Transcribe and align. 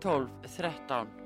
12 0.00 0.28
13. 0.42 1.19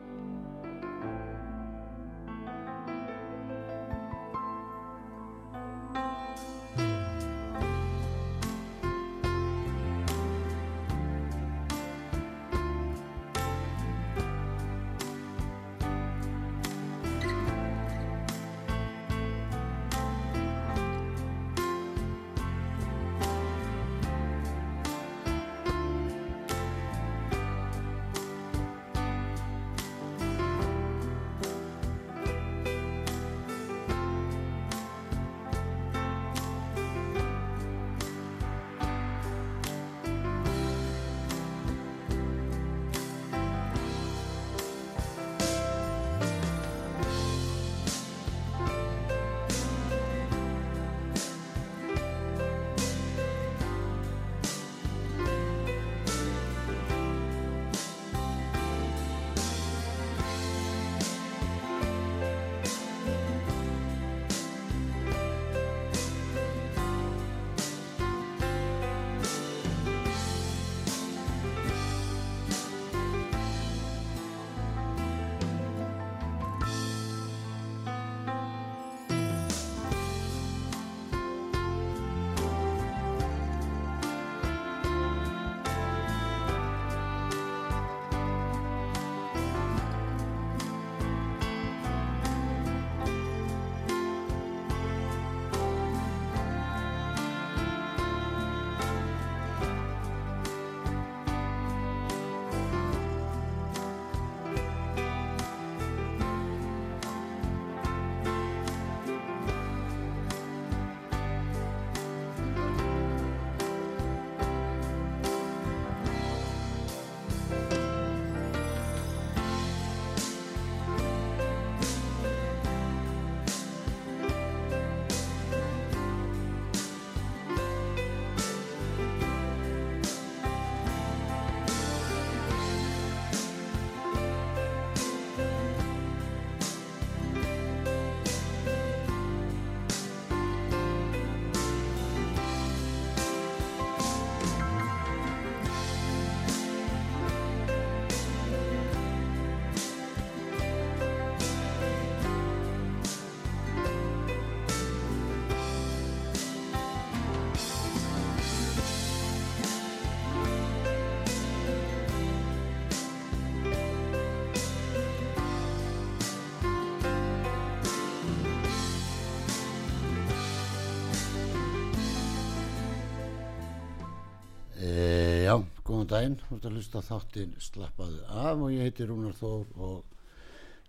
daginn, 176.15 176.37
þú 176.39 176.57
ert 176.57 176.67
að 176.69 176.75
hlusta 176.77 177.01
þáttinn 177.03 177.55
Slappaðu 177.63 178.21
af 178.31 178.61
og 178.63 178.71
ég 178.71 178.87
heiti 178.87 179.07
Rúnar 179.09 179.35
Þór 179.35 179.71
og 179.83 180.19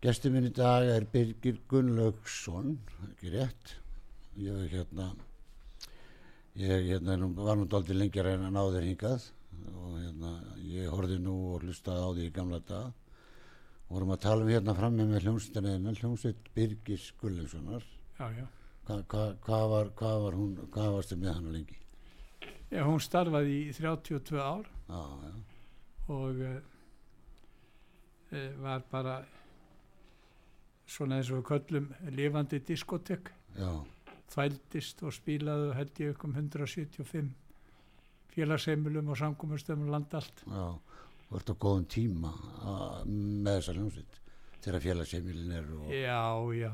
gestur 0.04 0.34
minn 0.34 0.46
í 0.46 0.52
dag 0.54 0.86
er 0.86 1.08
Birgir 1.10 1.58
Gunnlaugsson, 1.72 2.76
ekki 3.08 3.32
rétt, 3.34 3.72
ég 4.38 4.60
er 4.66 4.76
hérna, 4.76 5.08
ég 6.62 6.92
hérna, 6.92 7.18
var 7.40 7.58
nú 7.58 7.66
lengi 7.72 8.22
að 8.22 8.30
reyna 8.30 8.52
að 8.52 8.58
ná 8.58 8.62
þér 8.76 8.90
hingað 8.90 9.30
og 9.72 9.96
hérna, 9.98 10.34
ég 10.76 10.94
horfði 10.94 11.18
nú 11.24 11.38
og 11.54 11.66
hlustaði 11.66 12.06
á 12.06 12.10
því 12.12 12.28
í 12.28 12.36
gamla 12.36 12.60
dag 12.68 12.92
og 13.86 13.96
vorum 13.96 14.14
að 14.14 14.24
tala 14.28 14.46
um 14.46 14.52
hérna 14.52 14.76
fram 14.78 15.00
með 15.00 15.26
hljómsveitina, 15.26 15.96
hljómsveit 16.02 16.54
Birgis 16.54 17.10
Gunnlaugssonar, 17.22 17.90
hvað 18.20 19.08
hva, 19.10 19.26
hva 19.48 19.64
var, 19.72 19.90
hva 19.98 20.14
var 20.28 20.38
hún, 20.38 20.54
hvað 20.70 20.94
varstu 21.00 21.18
með 21.18 21.34
hann 21.40 21.52
lengi? 21.56 21.82
Já, 22.74 22.82
hún 22.86 23.02
starfaði 23.04 23.60
í 23.68 23.74
32 23.78 24.42
ár 24.42 24.66
Já, 24.90 25.02
já, 25.26 25.34
og 26.14 26.42
uh, 26.46 26.62
var 28.62 28.84
bara 28.92 29.20
svona 30.86 31.20
eins 31.20 31.32
og 31.34 31.46
köllum 31.48 31.90
lifandi 32.14 32.60
diskotek 32.66 33.32
já, 33.58 33.70
þvældist 34.34 35.02
og 35.06 35.14
spilaði 35.16 35.72
og 35.72 35.78
held 35.80 36.02
ég 36.04 36.26
um 36.26 36.36
175 36.36 37.32
félagsheimilum 38.36 39.14
og 39.14 39.18
samkomustöfum 39.18 39.90
land 39.94 40.14
allt. 40.18 40.44
Já, 40.44 40.66
þú 41.30 41.40
ert 41.40 41.52
á 41.52 41.56
góðum 41.56 41.88
tíma 41.88 42.34
með 43.06 43.60
þessa 43.60 43.76
hljómsveit 43.78 44.20
þegar 44.66 44.84
félagsheimilin 44.84 45.56
er 45.56 45.72
og, 45.78 45.88
Já, 45.94 46.26
já. 46.60 46.72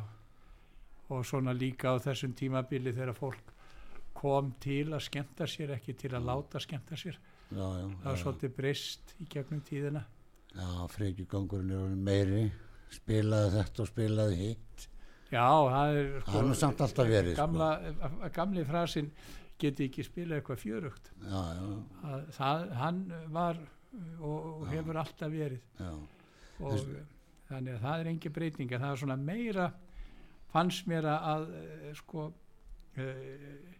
Og 1.12 1.26
svona 1.28 1.54
líka 1.54 1.92
á 1.92 1.96
þessum 2.02 2.34
tímabili 2.40 2.94
þegar 2.96 3.18
fólk 3.18 3.51
kom 4.14 4.54
til 4.62 4.88
að 4.92 5.06
skemmta 5.08 5.48
sér 5.50 5.76
ekki 5.78 5.96
til 5.98 6.12
að 6.16 6.28
láta 6.28 6.62
skemmta 6.62 6.98
sér. 7.00 7.20
Já, 7.52 7.64
já, 7.64 7.86
það 7.86 8.10
var 8.10 8.20
svolítið 8.22 8.56
breyst 8.58 9.16
í 9.20 9.28
gegnum 9.32 9.64
tíðina. 9.68 10.04
Já 10.52 10.70
frekjugangurinn 10.92 11.74
er 11.76 11.96
meiri 11.96 12.46
spilaði 12.92 13.52
þetta 13.58 13.84
og 13.84 13.92
spilaði 13.92 14.40
hitt. 14.40 14.88
Já, 15.32 15.46
það 15.48 15.98
er 15.98 16.10
sko, 16.10 16.32
Það 16.32 16.40
er 16.42 16.50
nú 16.50 16.56
samt 16.60 16.82
alltaf 16.84 17.08
verið, 17.08 17.36
sko. 17.36 17.46
gamla, 17.46 17.70
sko. 17.92 18.32
gamli 18.36 18.66
frasin 18.68 19.12
geti 19.62 19.88
ekki 19.88 20.04
spilað 20.04 20.42
eitthvað 20.42 20.60
fjörugt. 20.66 21.12
Já, 21.24 21.40
já, 21.56 21.68
að, 22.10 22.26
það, 22.36 22.66
hann 22.82 23.00
var 23.32 23.62
og, 24.20 24.50
og 24.52 24.66
hefur 24.72 25.00
alltaf 25.04 25.32
verið. 25.32 25.64
Já, 25.80 25.94
og 26.62 26.84
þannig 27.52 27.78
að 27.78 27.86
það 27.86 28.04
er 28.04 28.12
engin 28.12 28.36
breyting 28.36 28.74
en 28.76 28.84
það 28.84 28.96
er 28.96 29.02
svona 29.04 29.20
meira 29.20 29.70
fannst 30.52 30.88
mér 30.92 31.08
að, 31.08 31.28
að 31.32 31.46
eh, 31.62 31.94
sko 32.00 32.28
uh, 32.28 33.71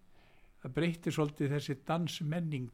að 0.62 0.74
breyti 0.78 1.14
svolítið 1.14 1.56
þessi 1.56 1.78
dansmenning. 1.88 2.72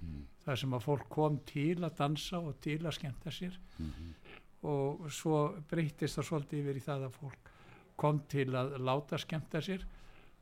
Mm. 0.00 0.24
þar 0.40 0.56
sem 0.56 0.72
að 0.72 0.84
fólk 0.86 1.08
kom 1.12 1.34
til 1.44 1.76
að 1.84 1.96
dansa 1.98 2.38
og 2.40 2.54
til 2.64 2.78
að 2.80 2.94
skemmta 2.96 3.30
sér. 3.30 3.58
Mhm. 3.78 4.14
og 4.60 5.06
svo 5.08 5.36
breytist 5.68 6.18
það 6.18 6.26
svolítið 6.28 6.58
yfir 6.60 6.76
í 6.76 6.84
það 6.84 7.04
að 7.06 7.14
fólk 7.16 7.50
kom 7.96 8.18
til 8.28 8.50
að 8.56 8.74
láta 8.84 9.18
skemmta 9.18 9.60
sér 9.64 9.86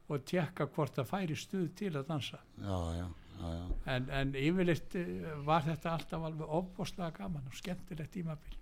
og 0.08 0.24
tjekka 0.26 0.66
hvort 0.74 0.96
það 0.96 1.10
færi 1.10 1.36
stuð 1.36 1.68
til 1.78 1.92
að 1.96 2.06
dansa. 2.08 2.40
Já, 2.58 2.78
já, 2.96 3.06
já, 3.38 3.66
en, 3.94 4.08
en 4.10 4.32
yfirleitt 4.34 4.96
eh, 4.98 5.28
var 5.46 5.62
þetta 5.66 5.92
alltaf 5.92 6.26
alveg 6.30 6.56
ofboslega 6.58 7.12
gaman 7.18 7.46
og 7.46 7.54
skemmtilegt 7.54 8.14
tímabil. 8.16 8.56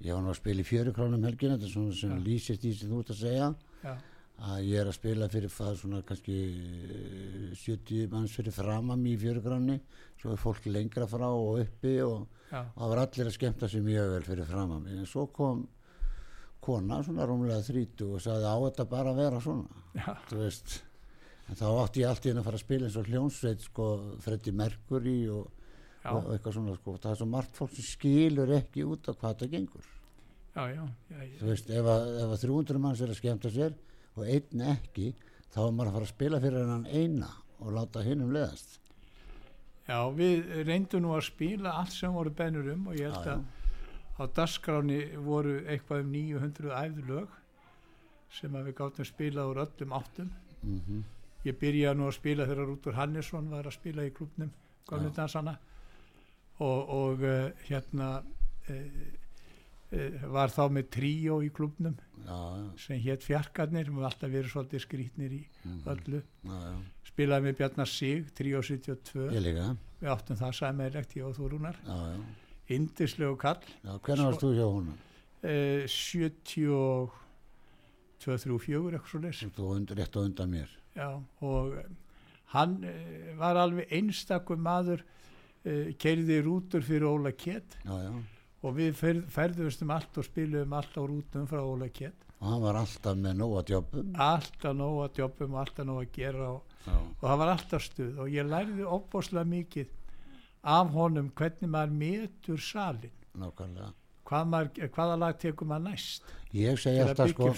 Ég 0.00 0.14
var 0.14 0.22
nú 0.22 0.30
að 0.30 0.38
spila 0.38 0.62
í 0.62 0.68
fjöru 0.68 0.94
krónum 0.96 1.26
helgin, 1.26 1.56
þetta 1.56 1.66
er 1.68 1.74
svona 1.74 1.96
sem 1.96 2.14
lýsist 2.24 2.64
í 2.64 2.74
sem 2.76 2.92
þú 2.92 3.02
ert 3.02 3.14
að 3.14 3.20
segja, 3.24 3.50
já, 3.82 3.94
að 4.40 4.60
ég 4.64 4.80
er 4.80 4.88
að 4.88 4.96
spila 4.96 5.28
fyrir 5.28 5.52
það 5.52 5.74
svona 5.82 6.00
kannski 6.06 6.36
eh, 6.40 7.50
70 7.60 8.06
manns 8.12 8.36
fyrir 8.36 8.54
framam 8.56 9.02
í 9.08 9.16
fjöru 9.20 9.42
krónni, 9.44 9.76
svo 10.20 10.32
er 10.32 10.40
fólk 10.40 10.68
lengra 10.70 11.08
frá 11.10 11.26
og 11.28 11.60
uppi 11.60 11.98
og, 12.04 12.24
það 12.48 12.92
var 12.92 13.02
allir 13.02 13.28
að 13.28 13.36
skemmta 13.36 13.68
sér 13.70 13.84
mjög 13.84 14.14
vel 14.14 14.22
fyrir 14.26 14.48
framam. 14.48 14.86
En 14.88 15.04
svo 15.08 15.26
kom 15.34 15.66
kona, 16.64 17.02
svona 17.04 17.26
rúmlega 17.28 17.60
þrítu 17.64 18.14
og 18.16 18.24
sagði 18.24 18.48
á 18.48 18.56
þetta 18.66 18.88
bara 18.88 19.12
að 19.12 19.20
vera 19.22 19.42
svona, 19.44 19.82
veist. 20.32 20.80
En 21.50 21.58
þá 21.58 21.66
átti 21.68 22.04
ég 22.04 22.10
allt 22.10 22.26
í 22.26 22.30
henni 22.30 22.42
að 22.42 22.48
fara 22.48 22.60
að 22.60 22.64
spila 22.64 22.88
eins 22.88 22.98
og 23.00 23.08
hljónsveit, 23.10 23.64
sko, 23.66 23.86
Freddy 24.24 24.52
Mercury 24.54 25.16
og, 25.34 25.48
og 26.12 26.28
eitthvað 26.34 26.56
svona, 26.56 26.76
sko. 26.78 26.96
Það 26.96 27.12
er 27.12 27.20
svo 27.20 27.30
margt 27.32 27.56
fólk 27.58 27.72
sem 27.76 27.88
skilur 27.88 28.52
ekki 28.56 28.86
út 28.86 29.08
af 29.10 29.18
hvað 29.20 29.40
það 29.42 29.56
gengur. 29.56 29.88
já, 30.74 30.84
já, 31.10 31.16
já, 31.24 31.38
þú 31.40 31.48
veist, 31.52 31.70
ef 31.70 31.88
að, 31.90 32.06
ef 32.24 32.34
að 32.34 32.44
300 32.44 32.82
manns 32.82 33.00
er 33.04 33.12
að 33.12 33.18
skemmta 33.20 33.50
sér 33.54 33.76
og 34.16 34.26
einn 34.26 34.64
ekki, 34.74 35.12
þá 35.52 35.60
er 35.66 35.72
maður 35.76 35.90
að 35.90 35.96
fara 35.96 36.08
að 36.08 36.12
spila 36.14 36.42
fyrir 36.42 36.64
hennan 36.64 36.86
eina 36.90 37.30
og 37.60 37.74
láta 37.76 38.04
hinn 38.06 38.24
um 38.24 38.32
leðast. 38.34 38.78
já, 39.88 39.98
við 40.14 40.50
reyndum 40.66 41.02
nú 41.02 41.14
að 41.16 41.26
spila 41.28 41.76
allt 41.80 41.94
sem 41.94 42.12
voru 42.14 42.30
bennur 42.30 42.72
um 42.74 42.90
og 42.90 42.98
ég 42.98 43.10
held 43.10 43.26
Já, 43.26 43.36
að 43.36 44.20
á 44.20 44.24
dagskráni 44.36 45.00
voru 45.24 45.60
eitthvað 45.66 46.04
um 46.04 46.12
900 46.12 46.74
æfðu 46.84 47.06
lög 47.08 47.38
sem 48.30 48.54
að 48.54 48.68
við 48.70 48.76
gáttum 48.78 49.08
spilað 49.08 49.50
úr 49.50 49.64
öllum 49.64 49.96
áttum. 49.96 50.30
Mm 50.62 50.76
ég 51.46 51.56
byrjaði 51.60 51.98
nú 51.98 52.08
að 52.08 52.16
spila 52.18 52.46
þegar 52.48 52.68
Rútur 52.68 52.96
Hannesson 52.98 53.48
var 53.52 53.68
að 53.68 53.76
spila 53.78 54.04
í 54.04 54.12
klubnum 54.16 54.50
og, 56.60 56.90
og 56.92 57.22
uh, 57.24 57.50
hérna 57.68 58.08
uh, 58.20 59.19
var 60.30 60.52
þá 60.54 60.62
með 60.70 60.88
tríó 60.94 61.40
í 61.42 61.48
klubnum 61.50 61.96
já, 62.22 62.36
já, 62.38 62.66
sem 62.78 63.00
hétt 63.02 63.24
fjarkarnir 63.26 63.90
við 63.90 64.06
alltaf 64.06 64.30
verið 64.30 64.52
svolítið 64.52 64.84
skrítnir 64.84 65.34
í 65.34 65.40
mhm, 65.64 65.80
öllu. 65.90 66.20
Já, 66.46 66.58
spilaði 67.10 67.48
með 67.48 67.56
Bjarnar 67.58 67.90
Sig, 67.90 68.30
tríó 68.38 68.62
72 68.62 69.26
Ég 69.34 69.44
líka, 69.48 69.68
við 69.98 70.12
áttum 70.14 70.38
það 70.38 70.56
sæmiðlegt 70.60 71.16
ég 71.18 71.26
og 71.26 71.38
Þórúnar. 71.40 71.80
Já, 71.82 71.98
já. 72.14 72.50
indislegu 72.76 73.38
kall. 73.40 73.70
Hvernig 73.82 74.28
varst 74.30 74.44
þú 74.46 74.52
hjá 74.54 74.66
honum? 74.68 74.98
uh, 75.42 75.86
70 75.86 77.10
2, 78.20 78.36
3, 78.36 78.58
4 78.60 78.98
eitthvað 78.98 79.32
svo 79.32 79.50
Þú 79.56 79.70
undir, 79.74 79.96
rétt 79.96 80.16
á 80.16 80.20
undan 80.20 80.52
mér. 80.52 80.72
Já, 80.92 81.08
og 81.40 81.76
eh, 81.78 81.86
hann 82.52 82.82
uh, 82.84 83.30
var 83.40 83.56
alveg 83.56 83.88
einstakur 83.96 84.60
maður 84.60 85.00
uh, 85.00 85.88
keiriði 85.96 86.42
rútur 86.44 86.84
fyrir 86.84 87.08
Óla 87.08 87.32
Kett. 87.32 87.78
Já, 87.86 87.96
já. 88.04 88.12
Og 88.62 88.74
við 88.76 88.94
fer, 88.98 89.20
ferðumst 89.32 89.82
um 89.84 89.92
allt 89.94 90.18
og 90.20 90.26
spilum 90.26 90.72
allt 90.76 90.96
á 90.98 91.02
rútum 91.02 91.46
frá 91.50 91.60
Óla 91.62 91.88
Kett 91.92 92.26
Og 92.40 92.48
hann 92.48 92.62
var 92.62 92.76
alltaf 92.80 93.16
með 93.20 93.34
nóga 93.36 93.62
djópum. 93.68 94.12
alltaf 94.16 94.76
nóg 94.76 94.98
að 95.04 95.18
jobbum 95.20 95.54
og 95.54 95.60
alltaf 95.60 95.86
nóg 95.86 95.98
að 96.00 96.12
gera 96.16 96.46
og, 96.54 96.76
og 96.88 97.24
það 97.28 97.38
var 97.42 97.50
alltaf 97.52 97.82
stuð. 97.84 98.12
Og 98.24 98.30
ég 98.32 98.46
lærði 98.48 98.86
opbóslega 98.88 99.44
mikið 99.44 99.90
af 100.64 100.92
honum 100.94 101.28
hvernig 101.36 101.68
maður 101.68 101.96
metur 102.00 102.60
salin 102.64 103.12
nákvæmlega. 103.36 103.92
Hvað 104.30 104.46
maður, 104.54 104.88
hvaða 104.94 105.18
lag 105.20 105.38
tekur 105.42 105.68
maður 105.68 105.90
næst 105.90 106.32
Ég 106.54 106.78
segi 106.82 106.98
alltaf 107.04 107.30
sko, 107.30 107.48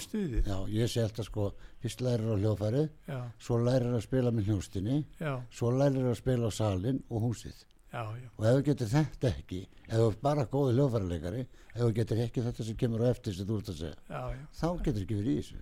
já, 0.45 0.57
ég 0.69 0.89
segi 0.91 1.01
alltaf 1.07 1.25
sko, 1.25 1.47
fyrst 1.81 2.01
lærir 2.05 2.29
á 2.29 2.35
hljófarið, 2.37 2.89
já, 3.09 3.19
svo 3.41 3.57
lærir 3.57 3.95
að 3.97 4.03
spila 4.05 4.31
með 4.35 4.51
hljóstinni, 4.51 4.97
já, 5.17 5.31
svo 5.49 5.71
lærir 5.73 6.11
að 6.11 6.19
spila 6.19 6.49
á 6.49 6.53
salin 6.53 6.99
og 7.09 7.23
húsið. 7.25 7.63
Já, 7.93 8.01
já, 8.17 8.29
og 8.37 8.47
ef 8.49 8.55
þú 8.57 8.63
getur 8.69 8.91
þetta 8.93 9.29
ekki 9.29 9.59
ef 9.83 9.93
þú 9.93 10.07
ert 10.07 10.23
bara 10.25 10.47
góði 10.49 10.73
hljóðfærarleikari 10.77 11.43
ef 11.45 11.77
þú 11.81 11.91
getur 11.99 12.23
ekki 12.25 12.45
þetta 12.47 12.67
sem 12.69 12.79
kemur 12.83 13.05
á 13.05 13.07
eftir 13.13 13.37
sem 13.37 13.49
þú 13.49 13.59
ert 13.61 13.71
að 13.73 13.79
segja, 13.83 14.33
þá 14.59 14.67
getur 14.87 15.05
ekki 15.05 15.19
verið 15.19 15.33
í 15.33 15.41
þessu. 15.41 15.61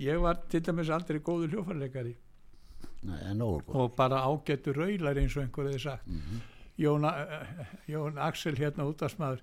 Ég 0.00 0.20
var 0.22 0.40
til 0.48 0.62
dæmis 0.64 0.90
aldrei 0.94 1.20
góður 1.20 1.56
hljófarleikari 1.56 2.16
Nei, 3.04 3.18
en 3.30 3.38
nógu 3.40 3.60
góð 3.66 3.82
og 3.84 3.92
bara 3.96 4.22
ágættur 4.28 4.76
raular 4.76 5.18
eins 5.20 5.36
og 5.36 5.44
einhver 5.44 5.68
hefði 5.70 5.84
sagt. 5.88 6.08
Mm 6.08 6.40
Jón, 6.80 7.04
uh, 7.04 7.64
Jón 7.88 8.16
Axel 8.16 8.56
hérna 8.56 8.86
útastmaður 8.88 9.42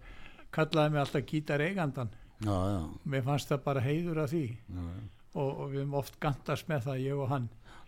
kallaði 0.55 0.93
mig 0.93 1.01
alltaf 1.03 1.25
gítar 1.29 1.61
eigandan 1.61 2.09
mér 3.05 3.25
fannst 3.25 3.51
það 3.51 3.63
bara 3.65 3.83
heiður 3.85 4.23
af 4.23 4.31
því. 4.31 4.45
Og, 5.37 5.49
og 5.51 5.69
við 5.69 5.83
höfum 5.83 5.97
oft 5.99 6.17
gandast 6.23 6.69
með 6.69 6.87
það 6.87 7.03
ég 7.03 7.21
og 7.21 7.29
hann 7.29 7.47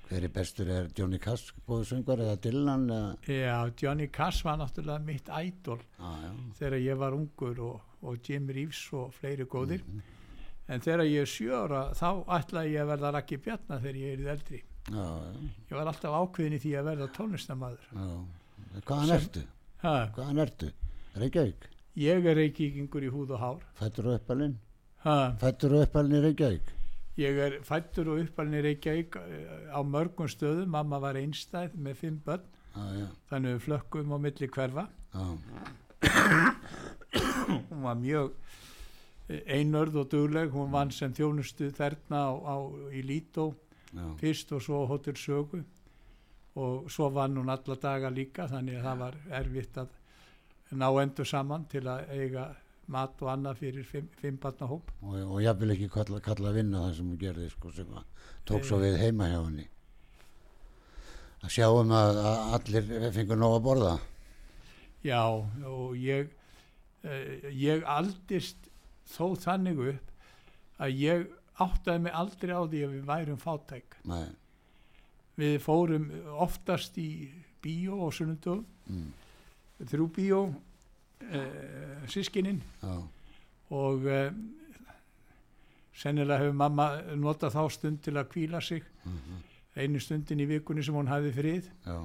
hver 0.10 0.24
er 0.26 0.32
bestur 0.34 0.70
er 0.74 0.88
Johnny 0.98 1.20
Cass 1.22 1.52
góðu 1.68 1.86
söngar 1.86 2.22
eða 2.24 2.38
Dylan 2.42 2.88
eða, 2.90 3.10
já, 3.30 3.58
Johnny 3.82 4.08
Cass 4.14 4.44
var 4.46 4.58
náttúrulega 4.58 5.04
mitt 5.06 5.28
ædol 5.30 5.82
já, 6.00 6.32
þegar 6.60 6.80
ég 6.82 6.98
var 6.98 7.14
ungur 7.18 7.60
og, 7.68 7.82
og 8.02 8.18
Jim 8.26 8.48
Reeves 8.50 8.82
og 8.94 9.12
fleiri 9.14 9.46
góðir 9.46 9.84
Mhm. 9.86 10.02
en 10.70 10.82
þegar 10.86 11.06
ég 11.10 11.22
er 11.22 11.30
sjöra 11.30 11.84
þá 11.98 12.26
ætlaði 12.40 12.74
ég 12.76 12.82
að 12.84 12.90
verða 12.94 13.12
Raki 13.14 13.38
Bjarnar 13.38 13.80
þegar 13.82 13.96
ég 14.02 14.20
er 14.26 14.32
eldri 14.34 14.60
já, 14.90 15.06
já, 15.06 15.50
ég 15.70 15.76
var 15.78 15.88
alltaf 15.94 16.18
ákveðin 16.24 16.58
í 16.58 16.62
því 16.64 16.74
að 16.80 16.90
verða 16.90 17.08
tónlistamæður 17.18 17.88
hvaðan 18.86 19.14
ertu? 19.16 19.44
ha, 19.84 19.94
hvaðan 20.16 20.42
ertu? 20.46 20.72
Reykjavík? 21.20 21.70
ég 22.00 22.26
er 22.26 22.36
reykíkingur 22.38 23.06
í 23.06 23.10
húð 23.14 23.36
og 23.38 23.40
hár 23.46 23.64
fættur 23.80 24.10
og 24.12 24.20
uppalinn? 24.20 24.58
ha, 25.06 25.36
fættur 25.42 25.74
og 25.78 25.86
uppalinn 25.88 26.18
í 26.20 26.26
Reykjavík? 26.28 26.74
Ég 27.20 27.40
er 27.44 27.58
fættur 27.68 28.14
og 28.14 28.22
uppalinn 28.24 28.60
í 28.60 28.64
Reykjavík 28.64 29.18
eh, 29.20 29.72
á 29.76 29.80
mörgum 29.84 30.30
stöðum, 30.32 30.70
mamma 30.72 31.00
var 31.04 31.18
einstæð 31.20 31.74
með 31.76 31.98
fimm 32.00 32.20
börn, 32.24 32.46
já, 32.96 33.08
þannig 33.32 33.58
við 33.58 33.64
flökkum 33.66 34.14
á 34.16 34.18
milli 34.24 34.48
hverfa. 34.56 34.86
já, 35.12 35.26
Hún 37.70 37.82
var 37.84 37.98
mjög 38.00 38.32
eh, 39.28 39.42
einörð 39.58 40.00
og 40.04 40.08
dugleg, 40.14 40.54
hún 40.54 40.72
vann 40.72 40.92
sem 40.96 41.14
þjónustu 41.18 41.72
þerna 41.76 42.22
á, 42.30 42.32
á, 42.40 42.56
í 42.94 43.04
Lító 43.04 43.50
fyrst 44.22 44.52
og 44.54 44.62
svo 44.62 44.86
Hotel 44.88 45.18
Sögu. 45.18 45.64
Og 46.60 46.90
svo 46.92 47.10
vann 47.14 47.38
hún 47.38 47.50
alla 47.50 47.76
daga 47.82 48.10
líka, 48.12 48.48
þannig 48.52 48.80
að 48.80 48.88
það 48.88 49.04
var 49.04 49.16
erfitt 49.40 49.78
að 49.78 49.96
ná 50.78 50.88
endur 51.02 51.26
saman 51.26 51.66
til 51.72 51.84
að 51.88 52.10
eiga 52.14 52.48
mat 52.90 53.22
og 53.24 53.32
annað 53.34 53.60
fyrir 53.64 53.86
fimm, 53.88 54.08
fimm 54.20 54.38
barna 54.42 54.70
hóp. 54.70 54.92
og, 55.02 55.18
og 55.22 55.42
ég 55.44 55.60
vil 55.62 55.76
ekki 55.76 55.90
kalla, 55.94 56.22
kalla 56.26 56.50
að 56.52 56.62
vinna 56.62 56.86
það 56.86 56.96
sem 56.98 57.12
hún 57.12 57.22
gerði 57.22 57.50
sko, 57.54 57.74
sem 57.76 57.92
tók 58.50 58.66
svo 58.66 58.80
við 58.82 58.98
heima 59.02 59.30
hjá 59.30 59.40
henni. 59.44 59.68
Að 61.40 61.54
sjáum 61.56 61.94
að, 61.96 62.18
að 62.20 62.56
allir 62.58 63.12
fengur 63.16 63.40
nóg 63.40 63.58
að 63.60 63.66
borða. 63.70 63.94
Já, 65.06 65.22
og 65.30 65.94
ég, 65.96 66.34
uh, 67.08 67.52
ég 67.56 67.86
aldist 67.88 68.68
þó 69.08 69.36
þannig 69.40 69.80
upp 69.94 70.82
að 70.84 70.98
ég 71.00 71.28
áttaði 71.60 72.04
mig 72.04 72.16
aldrei 72.16 72.56
á 72.56 72.64
því 72.64 72.84
að 72.86 72.94
við 72.96 73.08
værum 73.08 73.42
fátæk. 73.42 74.00
Nei, 74.10 74.28
Við 75.40 75.54
fórum 75.64 76.10
oftast 76.44 76.98
í 77.00 77.30
bíó 77.64 78.02
og 78.04 78.10
sunnundum, 78.16 78.66
mm, 78.92 79.06
þrjú 79.88 80.08
bíó, 80.18 80.40
uh, 81.28 82.08
sískinin 82.10 82.62
já, 82.82 82.94
og 83.76 84.06
uh, 84.08 84.30
sennilega 86.00 86.46
hefur 86.46 86.58
mamma 86.58 86.90
notað 87.20 87.56
þá 87.58 87.64
stund 87.76 88.02
til 88.06 88.16
að 88.18 88.30
kvíla 88.34 88.62
sig, 88.64 88.86
mhm, 89.04 89.42
einu 89.80 90.00
stundin 90.04 90.44
í 90.44 90.48
vikunni 90.50 90.84
sem 90.84 90.96
hún 90.96 91.12
hafði 91.12 91.34
frið. 91.36 91.72
já, 91.86 91.98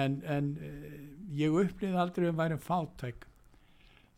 en, 0.00 0.20
en 0.24 0.54
uh, 0.56 0.94
ég 1.36 1.58
upplýði 1.64 1.98
aldrei 2.00 2.26
að 2.26 2.32
við 2.32 2.40
værum 2.44 2.64
fátæk. 2.64 3.26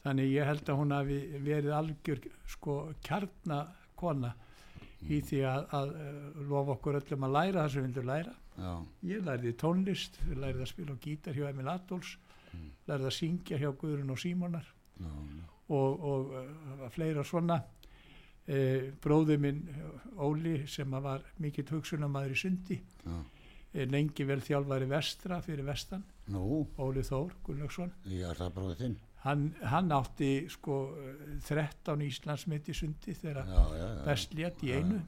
Þannig 0.03 0.33
ég 0.33 0.49
held 0.49 0.67
að 0.67 0.79
hún 0.81 0.93
hafi 0.97 1.19
verið 1.45 1.75
algjör 1.79 2.25
sko 2.51 2.73
kjarnakona 3.07 4.33
í 5.07 5.21
því 5.23 5.43
að, 5.47 5.67
að 5.79 5.93
uh, 5.95 6.41
lofa 6.51 6.75
okkur 6.77 6.99
öllum 6.99 7.27
að 7.29 7.37
læra 7.37 7.63
það 7.63 7.75
sem 7.75 7.85
við 7.85 7.89
vildum 7.91 8.11
læra. 8.11 8.35
Já, 8.53 8.73
ég 9.09 9.23
lærði 9.25 9.53
tónlist, 9.57 10.19
við 10.27 10.43
lærði 10.43 10.65
að 10.65 10.71
spila 10.73 10.97
á 10.99 11.03
gítar 11.05 11.39
hjá 11.39 11.47
Emil 11.49 11.71
Adolfs. 11.73 12.17
Mm. 12.19 12.32
Lærði 12.89 13.07
að 13.11 13.17
syngja 13.19 13.59
hjá 13.61 13.71
Guðrun 13.81 14.11
og 14.15 14.19
Símonar 14.23 14.67
já, 14.99 15.07
já, 15.07 15.45
og, 15.69 16.03
og 16.13 16.33
uh, 16.37 16.89
fleira 16.91 17.25
svona. 17.25 17.61
Uh, 18.43 18.91
bróði 19.03 19.37
minn 19.39 19.61
uh, 19.71 20.25
Óli 20.27 20.65
sem 20.67 20.91
var 20.91 21.23
mikill 21.39 21.69
hugsunamaður 21.71 22.33
í 22.35 22.39
sundi 22.41 22.79
já. 22.81 23.13
uh, 23.15 23.85
lengi 23.87 24.25
vel 24.27 24.41
þjálfari 24.43 24.89
vestra 24.91 25.39
fyrir 25.47 25.65
vestan. 25.69 26.03
Óli 26.83 27.03
Þór 27.07 27.33
Gunnlaugsson. 27.47 27.93
Hann, 29.23 29.53
hann 29.63 29.93
átti 29.95 30.49
sko 30.51 30.77
eh, 30.99 31.37
13 31.47 32.01
Íslandsmynd 32.09 32.67
í 32.67 32.75
sundi 32.75 33.15
þegar 33.15 33.47
Já, 33.47 33.61
já, 33.79 33.85
já. 33.87 34.01
best 34.09 34.35
létt 34.35 34.65
í 34.67 34.73
einu. 34.75 34.99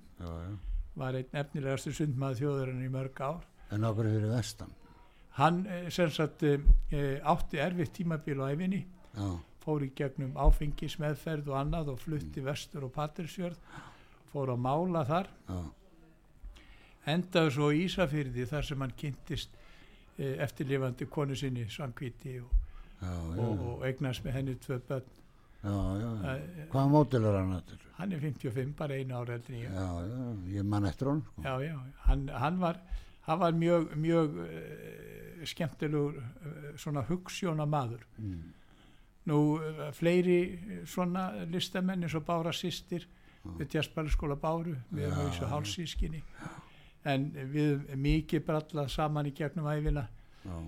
var 0.95 1.17
einn 1.19 1.35
efnilegastu 1.41 1.91
sundmaður 1.99 2.39
þjóðurinn 2.39 2.85
í 2.87 2.91
mörg 2.95 3.19
ár. 3.27 3.41
En 3.75 3.83
okkur 3.89 4.07
fyrir 4.07 4.31
vestan 4.31 4.71
hann 5.39 5.65
eh, 5.67 5.89
sem 5.91 6.11
sagt 6.15 6.43
eh, 6.47 6.61
eh, 6.95 7.19
átti 7.27 7.59
erfitt 7.63 7.93
tímabil 7.97 8.39
á 8.43 8.51
æfinni 8.55 8.83
já, 9.15 9.29
fór 9.65 9.83
í 9.87 9.91
gegnum 9.97 10.37
áfengismeðferð 10.37 11.49
og 11.51 11.57
annað 11.63 11.93
og 11.95 12.03
flutti 12.05 12.43
vestur 12.45 12.85
og 12.87 12.93
Patrísjörð 12.95 13.57
fór 14.35 14.51
að 14.53 14.61
mála 14.67 15.05
þar. 15.09 15.29
Já, 15.49 15.59
endaði 17.15 17.53
svo 17.55 17.71
í 17.75 17.85
Ísafyrði 17.87 18.47
þar 18.51 18.67
sem 18.69 18.81
hann 18.85 18.95
kynntist 18.99 19.57
e, 20.19 20.35
eftirlifandi 20.45 21.07
konu 21.13 21.37
sinni 21.39 21.67
Sankviti 21.73 22.39
og, 22.43 22.51
já, 23.01 23.13
og, 23.13 23.37
já, 23.39 23.47
og 23.71 23.85
eignast 23.89 24.25
með 24.27 24.37
henni 24.39 24.55
tvö 24.65 24.79
börn. 24.89 25.11
Já, 25.65 25.77
já. 25.97 26.09
Eh, 26.35 26.65
Hvaða 26.73 26.91
mótil 26.93 27.25
er 27.25 27.39
hann 27.41 27.55
eftir? 27.57 27.81
hann 27.97 28.13
er 28.13 28.21
55 28.21 28.73
bara 28.77 28.97
einu 29.01 29.15
ára 29.17 29.37
eldri 29.39 29.63
Já, 29.63 29.87
já, 30.05 30.23
ég 30.59 30.65
man 30.69 30.85
eftir 30.91 31.09
hann 31.09 31.23
sko. 31.25 31.43
já, 31.47 31.55
já, 31.63 31.77
hann, 32.09 32.29
hann 32.29 32.59
var 32.61 32.81
hann 33.29 33.39
var 33.41 33.53
mjög, 33.57 33.95
mjög 33.97 34.35
uh, 34.45 34.49
skemmtilegur 35.45 36.19
uh, 36.21 36.77
svona 36.77 37.03
hugssjóna 37.09 37.67
maður 37.67 38.05
Mm. 38.19 38.53
nú 39.27 39.39
uh, 39.57 39.91
fleiri 39.93 40.39
eh, 40.53 40.83
svona 40.87 41.45
listamenn 41.49 42.03
eins 42.05 42.15
og 42.15 42.25
Bára 42.27 42.53
Sistir 42.53 43.07
við 43.45 43.69
Tjaspælaskóla 43.75 44.37
Báru 44.41 44.75
við 44.91 45.07
erum 45.09 45.31
þessu 45.31 45.49
hálsískinni 45.51 46.23
en 47.05 47.31
við 47.53 47.89
mikið 47.97 48.45
brallað 48.47 48.89
saman 48.89 49.27
í 49.27 49.33
gegnum 49.37 49.67
æfina 49.69 50.07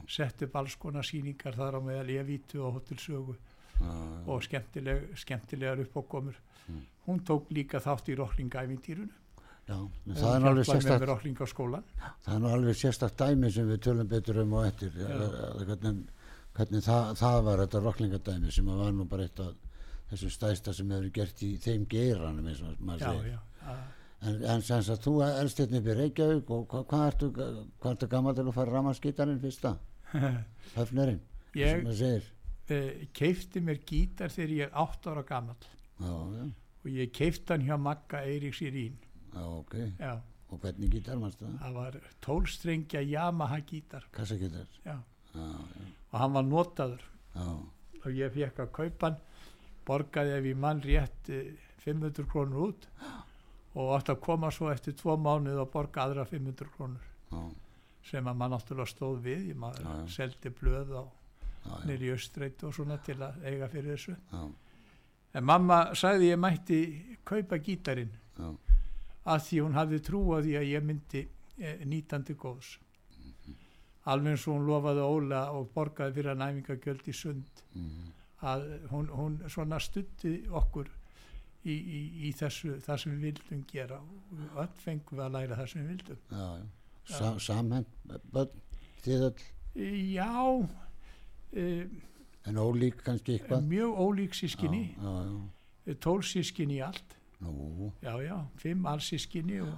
sett 0.09 0.43
upp 0.43 0.57
alls 0.57 0.75
konar 0.77 1.05
síningar 1.05 1.57
þar 1.57 1.77
á 1.77 1.81
meðal 1.85 2.11
Evítu 2.21 2.63
og 2.65 2.79
Hotelsögu 2.79 3.37
og 4.27 4.43
skemmtileg, 4.45 5.11
skemmtilegar 5.17 5.81
uppákomur. 5.85 6.35
Mm. 6.69 6.81
hún 7.07 7.21
tók 7.25 7.51
líka 7.51 7.79
þátt 7.79 8.09
í 8.09 8.17
rocklingaævintýrunu 8.17 9.13
Já, 9.67 9.79
það 10.15 10.35
er 10.37 10.45
alveg 10.51 10.67
sérstakt 10.69 11.01
það 12.23 12.35
er 12.37 12.53
alveg 12.55 12.77
sérstakt 12.79 13.17
dæmi 13.19 13.49
sem 13.51 13.67
við 13.67 13.81
tölum 13.89 14.11
betur 14.11 14.39
um 14.45 14.53
og 14.61 14.67
eftir. 14.69 14.93
Eh, 15.03 15.65
hvernig, 15.67 16.05
hvernig 16.55 16.85
það, 16.87 17.09
það 17.19 17.39
var 17.49 17.63
þetta 17.65 17.81
rocklingadæmi 17.83 18.53
sem 18.55 18.69
var 18.71 18.93
nú 18.95 19.07
bara 19.11 19.27
eitt 19.27 19.41
af 19.43 19.57
þessum 20.13 20.31
stæsta 20.31 20.75
sem 20.77 20.93
hefur 20.95 21.11
gert 21.17 21.43
í 21.43 21.57
þeim 21.59 21.87
geiranum 21.91 22.47
eins 22.47 22.61
og 22.63 22.77
maður 22.79 23.17
segir. 23.17 23.41
en, 24.23 24.37
en 24.55 24.63
sem 24.63 24.85
að 24.95 25.03
þú 25.03 25.15
elst 25.27 25.63
hérna 25.63 25.81
upp 25.81 25.89
í 25.91 25.97
Reykjavík 26.01 26.53
og 26.55 26.69
hvað, 26.71 26.85
hvað 26.93 27.07
ertu, 27.11 27.31
hvað 27.35 27.91
ertu 27.91 28.09
gammal 28.13 28.37
til 28.39 28.45
að 28.47 28.55
fara 28.61 28.77
ramaskítarinn 28.77 29.41
fyrsta? 29.43 29.73
Höfnerinn, 30.77 31.19
sem 31.51 31.65
ég 31.65 31.83
maður 31.89 31.99
segir. 32.05 32.31
uh, 32.71 33.03
keifti 33.19 33.65
mér 33.67 33.83
gítar 33.91 34.31
þegar 34.31 34.55
ég 34.61 34.71
er 34.71 34.79
8 34.87 35.11
ára 35.11 35.27
gammal 35.27 35.59
og 36.87 36.89
ég 36.95 37.11
keifti 37.19 37.51
hann 37.51 37.67
hjá 37.67 37.75
Magga 37.83 38.23
Eiríks 38.31 38.63
í 38.63 38.71
Rín 38.71 38.97
já, 39.37 39.45
ok. 39.45 39.77
Já, 40.01 40.15
og 40.51 40.63
hvernig 40.63 40.91
gítar 40.97 41.21
mannstu 41.21 41.45
það? 41.47 41.61
það 41.63 41.79
var 41.79 42.01
tólstrengja 42.25 43.03
Yamaha 43.05 43.61
gítar. 43.69 44.09
Kassagítar 44.17 44.67
já. 44.85 44.97
já, 45.35 45.47
já, 45.47 45.87
og 46.11 46.19
hann 46.23 46.37
var 46.39 46.49
notaður. 46.49 47.07
Já, 47.37 47.47
og 48.03 48.11
ég 48.17 48.35
fekk 48.35 48.65
að 48.65 48.75
kaupa 48.81 49.11
hann 49.11 49.23
borgaði 49.87 50.35
ef 50.39 50.49
ég 50.51 50.59
mann 50.59 50.83
rétt 50.83 51.31
eh, 51.31 51.53
500 51.85 52.27
krónur 52.33 52.71
út. 52.71 52.89
Og 53.77 53.91
átti 53.93 54.15
að 54.15 54.23
koma 54.25 54.49
svo 54.49 54.71
eftir 54.73 54.95
tvo 54.97 55.19
mánuð 55.21 55.59
og 55.61 55.67
borga 55.69 56.07
aðra 56.07 56.23
500 56.25 56.71
krónur. 56.73 57.03
Já, 57.29 57.43
sem 58.09 58.29
að 58.31 58.39
mann 58.41 58.55
náttúrulega 58.55 58.89
stóð 58.89 59.19
við 59.27 59.51
ég 59.51 59.59
maður 59.61 60.07
seldi 60.09 60.53
blöð 60.57 60.95
á 60.97 61.05
nýri 61.85 62.09
östreit 62.15 62.63
og 62.65 62.73
svona 62.73 62.97
til 63.05 63.19
að 63.21 63.43
eiga 63.45 63.69
fyrir 63.69 63.93
þessu. 63.93 64.15
Já, 64.33 64.47
en 65.37 65.45
mamma 65.45 65.81
sagði 65.99 66.31
ég 66.31 66.41
mætti 66.41 66.79
kaupa 67.29 67.59
gítarinn. 67.61 68.15
Já, 68.39 68.49
að 69.27 69.47
því 69.47 69.63
hún 69.65 69.79
hafði 69.79 70.03
trú 70.07 70.21
á 70.35 70.39
því 70.45 70.59
að 70.61 70.69
ég 70.71 70.85
myndi 70.87 71.23
eh, 71.59 71.81
nýtandi 71.89 72.37
góðs. 72.39 72.77
Alveg 74.07 74.37
eins 74.37 74.45
og 74.47 74.55
hún 74.55 74.69
lofaði 74.69 75.03
Óla 75.03 75.41
og 75.57 75.73
borgaði 75.75 76.15
fyrir 76.15 76.33
að 76.35 76.43
næfingagjöld 76.45 77.09
í 77.11 77.15
sund 77.17 77.63
mhm, 77.75 78.13
að 78.47 78.67
hún, 78.93 79.11
hún 79.11 79.39
svona 79.51 79.81
stutti 79.83 80.37
okkur 80.47 80.93
í, 81.67 81.75
í, 81.75 82.01
í 82.29 82.33
þessu 82.39 82.77
það 82.85 83.03
sem 83.03 83.17
við 83.17 83.29
vildum 83.31 83.67
gera. 83.73 83.99
Og 83.99 84.61
öll 84.63 84.73
fengum 84.85 85.19
við 85.19 85.27
að 85.27 85.39
læra 85.41 85.59
það 85.59 85.71
sem 85.73 85.83
við 85.83 85.95
vildum. 85.97 86.25
Já, 86.31 86.47
já. 86.61 86.67
Sa, 87.07 87.61
börn, 88.35 88.63
þið 89.05 89.29
öll? 89.29 89.45
Já 89.77 90.33
e, 91.53 91.87
en 92.49 92.59
ólík 92.59 93.03
kannski 93.05 93.37
eitthvað? 93.37 93.67
mjög 93.69 94.01
ólík 94.01 94.35
sískinni 94.35 94.83
já, 94.95 95.11
já, 95.27 95.35
já, 95.87 95.99
tól 96.01 96.23
sískinni 96.25 96.79
í 96.79 96.83
allt 96.87 97.16
nú, 97.41 97.93
já 98.03 98.15
já, 98.23 98.37
fimm 98.57 98.87
allsískinni 98.87 99.61
og, 99.61 99.75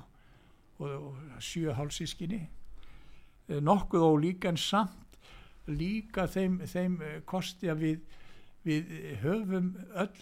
og, 0.78 0.90
og 0.90 1.16
sjö 1.42 1.72
hálsískinni 1.74 2.44
Eh, 3.48 3.62
nokkuð 3.64 4.02
ólík 4.04 4.44
en 4.44 4.58
samt 4.60 5.16
líka 5.72 6.26
þeim, 6.28 6.58
þeim 6.68 6.98
eh, 7.00 7.14
kosti 7.24 7.70
að 7.72 7.78
við, 7.80 8.02
við 8.68 8.90
höfum 9.22 9.70
öll 9.96 10.18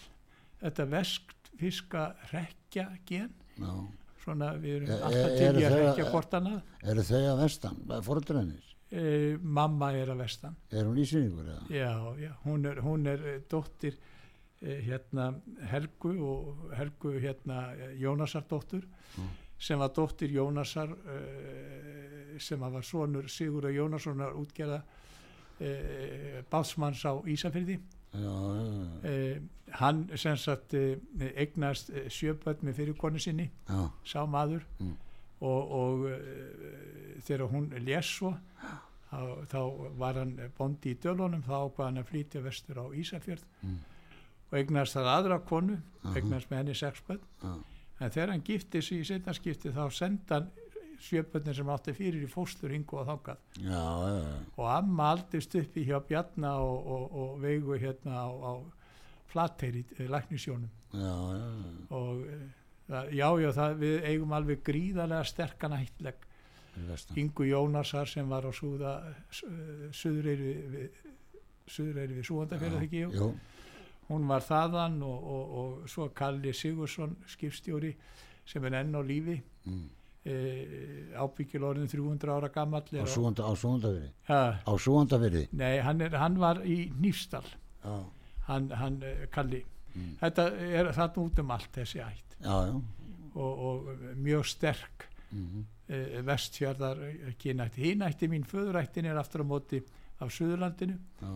þetta 0.61 0.87
veskfiska 0.93 2.05
rekja 2.31 2.85
gen 3.09 3.33
já. 3.59 3.73
Svona 4.23 4.53
við 4.63 4.77
erum 4.77 4.93
E- 4.95 5.01
alltaf 5.09 5.27
e- 5.33 5.35
til 5.41 5.49
eru 5.49 5.59
í 5.59 5.67
að 5.67 5.75
rekja 5.81 6.07
hvort 6.13 6.37
annað. 6.39 6.61
eru 6.93 7.05
þau 7.11 7.21
að 7.33 7.43
vestan, 7.43 7.83
fóröldrænir 8.07 8.71
e, 8.95 9.03
mamma 9.43 9.91
er 9.99 10.15
að 10.15 10.23
vestan. 10.23 10.55
Er 10.71 10.87
hún 10.87 11.03
ísýningur 11.03 11.51
eða? 11.51 11.67
já, 11.75 11.91
já, 12.23 12.33
hún 12.47 12.65
er, 12.71 12.81
hún 12.87 13.07
er 13.11 13.27
eh, 13.27 13.41
dóttir 13.51 13.99
hérna 14.87 15.29
Helgu 15.71 16.13
og 16.27 16.71
Helgu 16.77 17.13
hérna 17.23 17.73
eh, 17.77 17.95
Jónasar 18.03 18.45
dóttur 18.51 18.85
Mm. 19.17 19.29
sem 19.59 19.79
var 19.79 19.89
dóttir 19.97 20.29
Jónasar 20.35 20.91
e, 21.09 22.39
sem 22.39 22.61
var 22.61 22.83
sonur 22.85 23.29
Sigur 23.33 23.65
Jónassonar 23.73 24.35
útgerða 24.37 24.83
e, 25.61 26.43
bátsmanns 26.51 27.01
á 27.09 27.17
Ísafyrði 27.25 27.79
já, 28.13 28.21
já, 28.21 29.09
já, 29.09 29.41
hann 29.81 30.05
sem 30.17 30.37
sagt 30.37 30.75
eignast 30.75 31.91
sjöböld 32.13 32.61
með 32.63 32.75
fyrirkonu 32.83 33.19
sinni 33.19 33.49
já, 33.69 33.89
sá 34.05 34.27
maður 34.27 34.63
Mm. 34.81 34.95
og, 35.41 35.73
og 35.81 36.07
þegar 37.25 37.49
hún 37.53 37.71
les 37.85 38.07
svo 38.07 38.35
þá, 39.11 39.19
þá 39.49 39.59
var 39.99 40.15
hann 40.21 40.37
bondi 40.59 40.93
í 40.95 40.99
dölunum 41.01 41.43
þá 41.47 41.53
ákvað 41.65 41.85
hann 41.89 41.99
að 42.03 42.09
flytja 42.13 42.43
vestur 42.45 42.81
á 42.83 42.87
Ísafjörð 42.93 43.45
Mm. 43.63 43.79
Og 44.51 44.59
eignast 44.61 44.97
það 44.97 45.11
aðra 45.15 45.41
konu 45.49 45.81
Aha. 46.03 46.15
eignast 46.19 46.51
með 46.51 46.63
henni 46.63 46.77
sex 46.79 47.03
bönn 47.09 47.23
já, 47.43 47.53
en 48.01 48.15
þegar 48.15 48.33
hann 48.35 48.47
gifti 48.47 48.83
sig 48.85 49.03
í 49.03 49.09
setnarskipti 49.09 49.75
þá 49.75 49.85
senda 49.95 50.41
hann 50.41 50.51
sjöböndin 51.03 51.57
sem 51.57 51.71
átti 51.73 51.95
fyrir 51.97 52.25
í 52.25 52.31
fóstur 52.31 52.73
yngu 52.75 53.01
og 53.01 53.11
já, 53.11 53.37
já. 53.61 54.37
og 54.57 54.69
amma 54.71 55.11
aldist 55.13 55.55
uppi 55.59 55.85
hjá 55.85 55.99
Bjarna 56.09 56.57
og, 56.65 56.87
og, 56.87 57.17
og 57.23 57.43
veigu 57.43 57.77
hérna 57.79 58.23
á, 58.25 58.29
á 58.33 58.53
flatteir 59.31 59.81
í 59.81 59.85
eh, 59.99 60.07
læknisjónum 60.09 60.71
já, 60.93 61.17
já. 61.37 61.51
og 61.91 62.23
eh, 62.31 62.47
það, 62.89 63.13
já, 63.19 63.53
það, 63.59 63.77
við 63.83 64.09
eigum 64.13 64.33
alveg 64.39 64.65
gríðarlega 64.65 65.29
sterkan 65.33 65.77
ættleg 65.81 66.25
Fyrir 66.77 66.89
vestan. 66.93 67.19
Ingu 67.21 67.45
Jónasar 67.49 68.09
sem 68.09 68.29
var 68.29 68.45
á 68.45 68.53
Súða 68.53 68.97
Suðureyri 69.33 70.51
við 70.73 71.05
Suðureyri 71.67 72.19
við 72.19 72.27
Súðandafjörðu 72.29 72.83
ekki 72.85 73.05
jú. 73.05 73.13
Jú, 73.17 73.29
hún 74.09 74.27
var 74.29 74.45
þaðan 74.47 75.01
og, 75.03 75.29
og, 75.35 75.53
og 75.61 75.91
svo 75.91 76.09
Kalli 76.15 76.53
Sigursson 76.55 77.17
skipstjóri 77.27 77.93
sem 78.47 78.65
er 78.69 78.81
enn 78.81 78.95
á 78.95 79.03
lífi. 79.03 79.41
Mm. 79.67 79.85
e, 80.27 80.35
ábyggil 81.19 81.63
orðin 81.67 81.91
300 81.91 82.33
ára 82.35 82.49
gamall 82.55 82.83
á 82.87 83.03
er 83.03 83.11
á- 84.67 84.79
súandaveri 84.79 85.45
nei, 85.53 85.79
hann, 85.83 86.01
er, 86.03 86.17
hann 86.19 86.39
var 86.39 86.63
í 86.67 86.91
Nýfstall 86.99 87.47
hann, 88.47 88.71
hann 88.71 89.01
eh, 89.03 89.27
Kalli. 89.31 89.63
Mm. 89.95 90.17
þetta 90.21 90.49
er 90.59 90.91
þarna 90.95 91.23
út 91.25 91.39
um 91.43 91.51
allt 91.55 91.73
þessi 91.79 92.03
ætt. 92.03 92.37
Já, 92.43 92.57
já. 92.69 92.75
Og, 93.37 93.65
og 93.69 93.89
mjög 94.19 94.47
sterk 94.51 95.09
mm 95.31 95.65
e, 95.89 96.23
vestfjörðar 96.27 97.01
kynætti 97.39 97.83
hínætti 97.91 98.29
mín 98.31 98.47
föðurættin 98.47 99.07
er 99.07 99.19
aftur 99.21 99.45
á 99.45 99.47
móti 99.47 99.83
af 100.21 100.33
Suðurlandinu. 100.33 100.97
Já, 101.21 101.33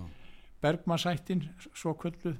Bergmannsættin 0.60 1.44
svo 1.74 1.94
kvölduð 1.94 2.36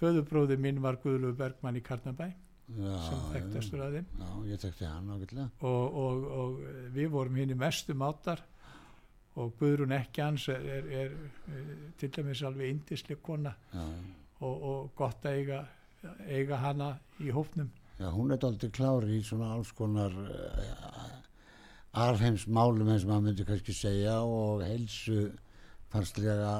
föðubróði 0.00 0.56
minn 0.60 0.80
var 0.82 1.00
Guðlu 1.02 1.32
Bergmann 1.36 1.78
í 1.78 1.82
Karnabæ 1.84 2.30
já, 2.30 2.94
sem 3.06 3.26
þekktastur 3.34 3.82
að 3.84 3.98
þeim. 3.98 4.06
Já, 4.20 4.30
ég 4.50 4.62
þekkti 4.64 4.88
hann 4.88 5.10
ágætlega. 5.14 5.48
Og, 5.68 5.98
og, 6.04 6.30
og 6.40 6.94
við 6.94 7.10
vorum 7.12 7.40
hinn 7.40 7.54
í 7.54 7.58
mestu 7.58 7.96
mátar 7.98 8.42
og 9.40 9.52
Guðrún 9.60 9.94
ekki 9.94 10.24
hans 10.24 10.48
er, 10.52 10.64
er, 10.78 10.88
er, 11.02 11.18
er 11.56 11.74
til 12.00 12.10
dæmis 12.16 12.42
alveg 12.46 12.74
indisleg 12.74 13.20
kona 13.24 13.52
og, 14.40 14.54
og 14.54 14.90
gott 14.98 15.26
að 15.28 15.38
eiga, 15.38 15.60
eiga 16.26 16.58
hana 16.60 16.94
í 17.20 17.30
hópnum. 17.34 17.70
Já, 18.00 18.08
hún 18.14 18.32
er 18.32 18.46
aldrei 18.48 18.72
klári 18.72 19.18
í 19.18 19.24
svona 19.24 19.52
alls 19.54 19.74
konar 19.76 20.14
uh, 20.24 21.18
alheimsmálum 22.00 22.88
eins 22.88 23.04
og 23.04 23.12
maður 23.12 23.26
myndi 23.28 23.46
kannski 23.48 23.76
segja 23.76 24.20
og 24.24 24.64
heilsu 24.64 25.28
farslega 25.90 26.54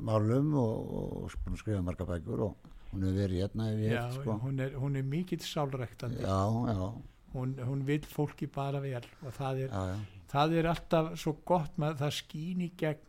málum 0.00 0.52
og, 0.58 0.92
og 0.98 1.32
að 1.32 1.58
skrifa 1.60 1.82
marga 1.84 2.06
bækur 2.08 2.44
og 2.48 2.68
hún 2.92 3.06
hefur 3.06 3.18
verið 3.18 3.42
hérna 3.44 3.68
ef 3.72 3.80
ég 3.82 3.94
Já, 3.94 4.02
hef 4.02 4.18
sko. 4.20 4.36
hún, 4.44 4.60
er, 4.64 4.76
hún 4.80 4.98
er 5.00 5.08
mikill 5.08 5.44
sálrektandi 5.44 6.22
já, 6.24 6.40
já, 6.72 6.86
hún, 7.34 7.54
hún 7.68 7.86
vil 7.88 8.06
fólki 8.08 8.48
bara 8.52 8.80
vel 8.84 9.02
og 9.22 9.32
það 9.36 9.64
er, 9.66 9.72
já, 9.72 9.82
já, 9.92 10.22
það 10.32 10.56
er 10.60 10.70
alltaf 10.72 11.12
svo 11.20 11.34
gott 11.48 11.80
með 11.80 11.98
það 12.04 12.14
skín 12.20 12.64
í 12.64 12.70
gegn. 12.78 13.08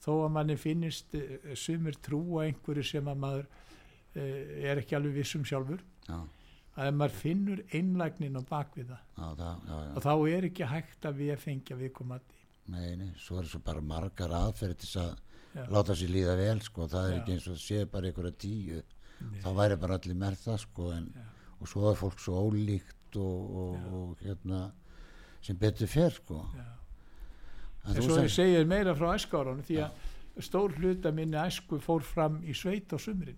Þó 0.00 0.12
að 0.24 0.30
manni 0.32 0.54
finnist 0.56 1.12
uh, 1.12 1.50
sumir 1.60 1.98
trúa 2.00 2.46
einhverju 2.46 2.84
sem 2.88 3.08
að 3.12 3.18
maður 3.20 3.48
uh, 3.50 4.20
er 4.64 4.80
ekki 4.80 4.96
alveg 4.96 5.18
vissum 5.18 5.44
sjálfur. 5.44 5.82
Já, 6.08 6.22
að 6.80 6.92
maður 6.96 7.16
finnur 7.20 7.62
einlægnin 7.76 8.38
á 8.40 8.42
bakvið 8.48 8.92
það 8.92 9.02
já, 9.02 9.26
það, 9.40 9.64
já, 9.68 9.74
já. 9.76 9.90
og 9.92 10.04
þá 10.06 10.12
er 10.36 10.46
ekki 10.48 10.68
hægt 10.70 11.08
að 11.08 11.20
við 11.20 11.32
fengja 11.44 11.78
viðkomandi 11.80 12.39
Nei, 12.70 12.94
nei, 12.96 13.10
svo 13.18 13.40
er 13.40 13.48
svo 13.50 13.58
bara 13.66 13.80
margar 13.82 14.30
aðferði 14.36 14.76
til 14.78 14.88
þess 14.88 14.96
Já. 15.00 15.62
að 15.64 15.70
láta 15.74 15.96
sér 15.98 16.10
líða 16.14 16.36
vel 16.38 16.60
sko, 16.62 16.86
það 16.92 17.06
er 17.08 17.14
Já. 17.14 17.20
ekki 17.22 17.32
eins 17.36 17.46
og 17.50 17.56
sé 17.58 17.78
bara 17.90 18.06
einhverja 18.10 18.36
tíu, 18.44 18.82
Nei. 19.20 19.40
þá 19.42 19.48
væri 19.58 19.76
bara 19.82 19.96
allir 19.98 20.14
með 20.20 20.36
það 20.44 20.58
sko, 20.62 20.90
en, 20.94 21.08
Já. 21.16 21.24
og 21.60 21.68
svo 21.72 21.88
er 21.90 21.98
fólk 21.98 22.20
svo 22.22 22.44
ólíkt 22.44 23.16
og, 23.18 23.56
og, 23.62 23.74
Já. 23.74 23.90
og 23.98 24.22
hérna 24.22 24.60
sem 25.42 25.56
betur 25.56 25.90
fer 25.90 26.10
sko 26.14 26.44
Já. 26.54 26.68
en 27.88 27.94
svo 28.02 28.20
ég 28.20 28.28
sagði- 28.28 28.34
segir 28.36 28.66
meira 28.70 28.94
frá 28.94 29.14
æskárunum 29.16 29.64
því 29.66 29.80
að 29.88 30.44
stór 30.46 30.72
hluta 30.78 31.10
minni 31.12 31.36
æsku 31.40 31.80
fór 31.82 32.02
fram 32.06 32.38
í 32.46 32.54
sveit 32.54 32.92
á 32.94 32.98
sumrin 33.00 33.36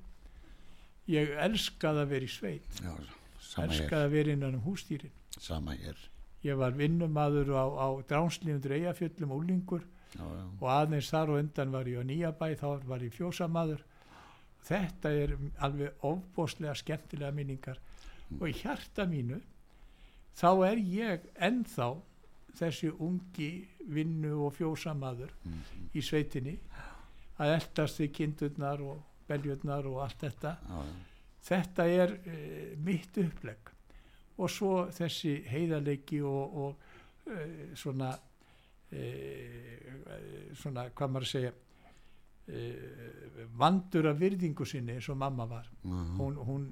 ég 1.08 1.32
elskaði 1.46 2.02
að 2.04 2.08
vera 2.12 2.24
í 2.26 2.30
sveit 2.30 2.80
já, 2.82 2.92
elskaði 3.64 4.04
að 4.04 4.10
vera 4.12 4.32
innan 4.36 4.54
um 4.60 4.62
hústýrin 4.68 5.10
sama 5.40 5.72
hér 5.74 5.96
ég 6.44 6.56
var 6.58 6.72
vinnumadur 6.76 7.48
á, 7.54 7.64
á 7.70 7.86
dránslífundur 8.08 8.74
eigafjöllum 8.76 9.30
úlingur 9.36 9.82
já, 10.16 10.22
já, 10.26 10.44
og 10.60 10.68
aðeins 10.68 11.10
þar 11.12 11.30
og 11.30 11.38
undan 11.42 11.70
var 11.72 11.86
ég 11.86 12.00
á 12.02 12.04
nýjabæ 12.04 12.48
þá 12.60 12.68
var 12.88 13.00
ég 13.06 13.14
fjósamaður. 13.14 13.82
Þetta 14.62 15.10
er 15.10 15.36
alveg 15.58 16.04
ofbóslega 16.06 16.74
skemmtilega 16.78 17.32
minningar. 17.34 17.78
Og 18.40 18.46
í 18.48 18.52
hjarta 18.62 19.06
mínu 19.10 19.40
þá 20.38 20.48
er 20.70 20.78
ég 20.78 21.24
ennþá 21.42 21.88
þessi 22.58 22.90
ungi 22.92 23.48
vinnu 23.88 24.34
og 24.46 24.54
fjósamaður 24.58 25.30
Mhm. 25.44 25.88
í 25.94 26.00
sveitinni. 26.02 26.58
Að 27.38 27.54
eldast 27.58 27.98
við 28.00 28.12
kindurnar 28.12 28.80
og 28.80 29.02
beljurnar 29.28 29.86
og 29.86 30.02
allt 30.04 30.18
þetta. 30.20 30.56
Já, 30.68 30.82
já. 30.84 30.92
þetta 31.42 31.86
er 31.88 32.12
e, 32.26 32.76
mitt 32.76 33.16
upplegg 33.18 33.71
og 34.38 34.50
svo 34.50 34.72
þessi 34.94 35.34
heiðarleiki 35.50 36.20
og, 36.24 36.56
og 36.62 37.32
e, 37.32 37.74
svona 37.76 38.12
e, 38.92 39.02
svona 40.56 40.88
hvað 40.90 41.12
maður 41.12 41.26
að 41.26 41.32
segja 41.32 41.52
e, 42.48 42.62
vandur 43.58 44.08
af 44.10 44.20
virðingu 44.20 44.66
sinni 44.68 44.96
eins 44.96 45.08
og 45.12 45.18
mamma 45.20 45.46
var. 45.50 45.68
Mhm. 45.82 46.14
hún, 46.20 46.38
hún 46.48 46.68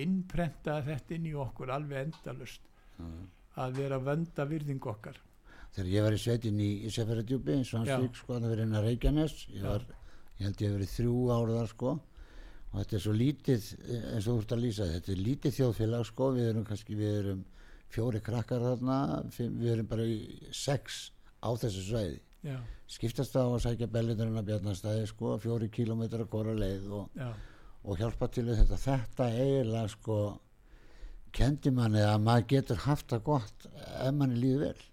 innprentaði 0.00 0.90
þetta 0.90 1.14
inn 1.14 1.28
í 1.30 1.34
okkur 1.38 1.70
alveg 1.70 2.08
endalust 2.08 2.64
Já, 2.98 3.04
já. 3.04 3.26
að 3.62 3.78
vera 3.78 4.00
að 4.00 4.08
vönda 4.10 4.46
virðingu 4.50 4.90
okkar. 4.90 5.20
Þegar 5.74 5.90
ég 5.90 6.04
var 6.06 6.14
í 6.14 6.18
sveitin 6.22 6.58
í 6.62 6.70
Ísafjörðardjúpi 6.88 7.54
eins 7.56 7.70
og 7.74 7.80
hans 7.82 8.02
lík 8.04 8.18
sko, 8.18 8.36
það 8.38 8.52
verið 8.52 8.66
inn 8.68 8.76
að 8.78 8.84
Reykjanes 8.88 9.32
ég, 9.50 9.62
var, 9.66 9.86
ég 10.38 10.46
held 10.46 10.60
ég 10.62 10.68
hef 10.68 10.76
verið 10.76 10.92
þrjú 10.92 11.14
ár 11.34 11.54
þar 11.56 11.70
sko 11.72 11.94
og 12.74 12.80
þetta 12.80 12.96
er 12.96 13.02
svo 13.04 13.12
lítið 13.14 13.66
eins 13.86 14.26
og 14.26 14.32
þú 14.32 14.40
ert 14.40 14.52
að 14.56 14.62
lýsa 14.64 14.86
þetta 14.90 15.12
er 15.12 15.20
lítið 15.22 15.52
þjóðfélag 15.58 16.06
sko. 16.08 16.30
Við 16.34 16.48
erum 16.50 16.64
kannski 16.66 16.96
við 16.98 17.18
erum 17.20 17.44
fjóri 17.94 18.20
krakkar 18.26 18.64
þarna 18.64 18.96
við 19.38 19.68
erum 19.76 19.90
bara 19.92 20.06
í 20.10 20.16
sex 20.50 21.12
á 21.38 21.54
þessu 21.54 21.84
sveiði 21.86 22.18
já, 22.42 22.56
skiptast 22.90 23.38
á 23.38 23.46
að 23.46 23.60
sækja 23.62 23.90
belliturinn 23.94 24.40
að 24.40 24.50
bjarnastæði 24.50 25.06
sko 25.12 25.36
fjóri 25.44 25.70
kílómetra 25.70 26.26
hvora 26.26 26.56
leið 26.58 26.90
og, 26.98 27.22
og 27.84 28.02
hjálpa 28.02 28.30
til 28.34 28.48
þetta. 28.50 28.80
Þetta 28.88 29.30
eiginlega 29.30 29.94
sko 29.94 30.18
kendi 31.34 31.70
manni 31.74 32.02
að 32.02 32.20
maður 32.26 32.50
getur 32.56 32.84
haft 32.88 33.10
það 33.14 33.26
gott 33.30 33.70
ef 33.70 34.14
manni 34.18 34.42
líður 34.42 34.66
vel. 34.66 34.90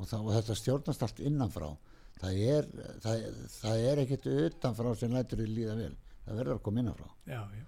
Og, 0.00 0.06
það, 0.10 0.18
og 0.18 0.34
þetta 0.34 0.58
stjórnast 0.58 1.06
allt 1.06 1.22
innanfrá. 1.22 1.70
Það 2.18 2.46
er, 2.56 2.72
það, 3.02 3.28
það 3.54 3.84
er 3.86 4.00
ekkert 4.02 4.32
utanfrá 4.32 4.96
sem 4.98 5.14
lætur 5.14 5.38
því 5.38 5.54
líða 5.54 5.78
vel 5.78 5.94
það 6.24 6.40
verður 6.40 6.56
að 6.56 6.64
koma 6.68 6.82
innanfrá 6.82 7.08
já, 7.26 7.42
já. 7.58 7.66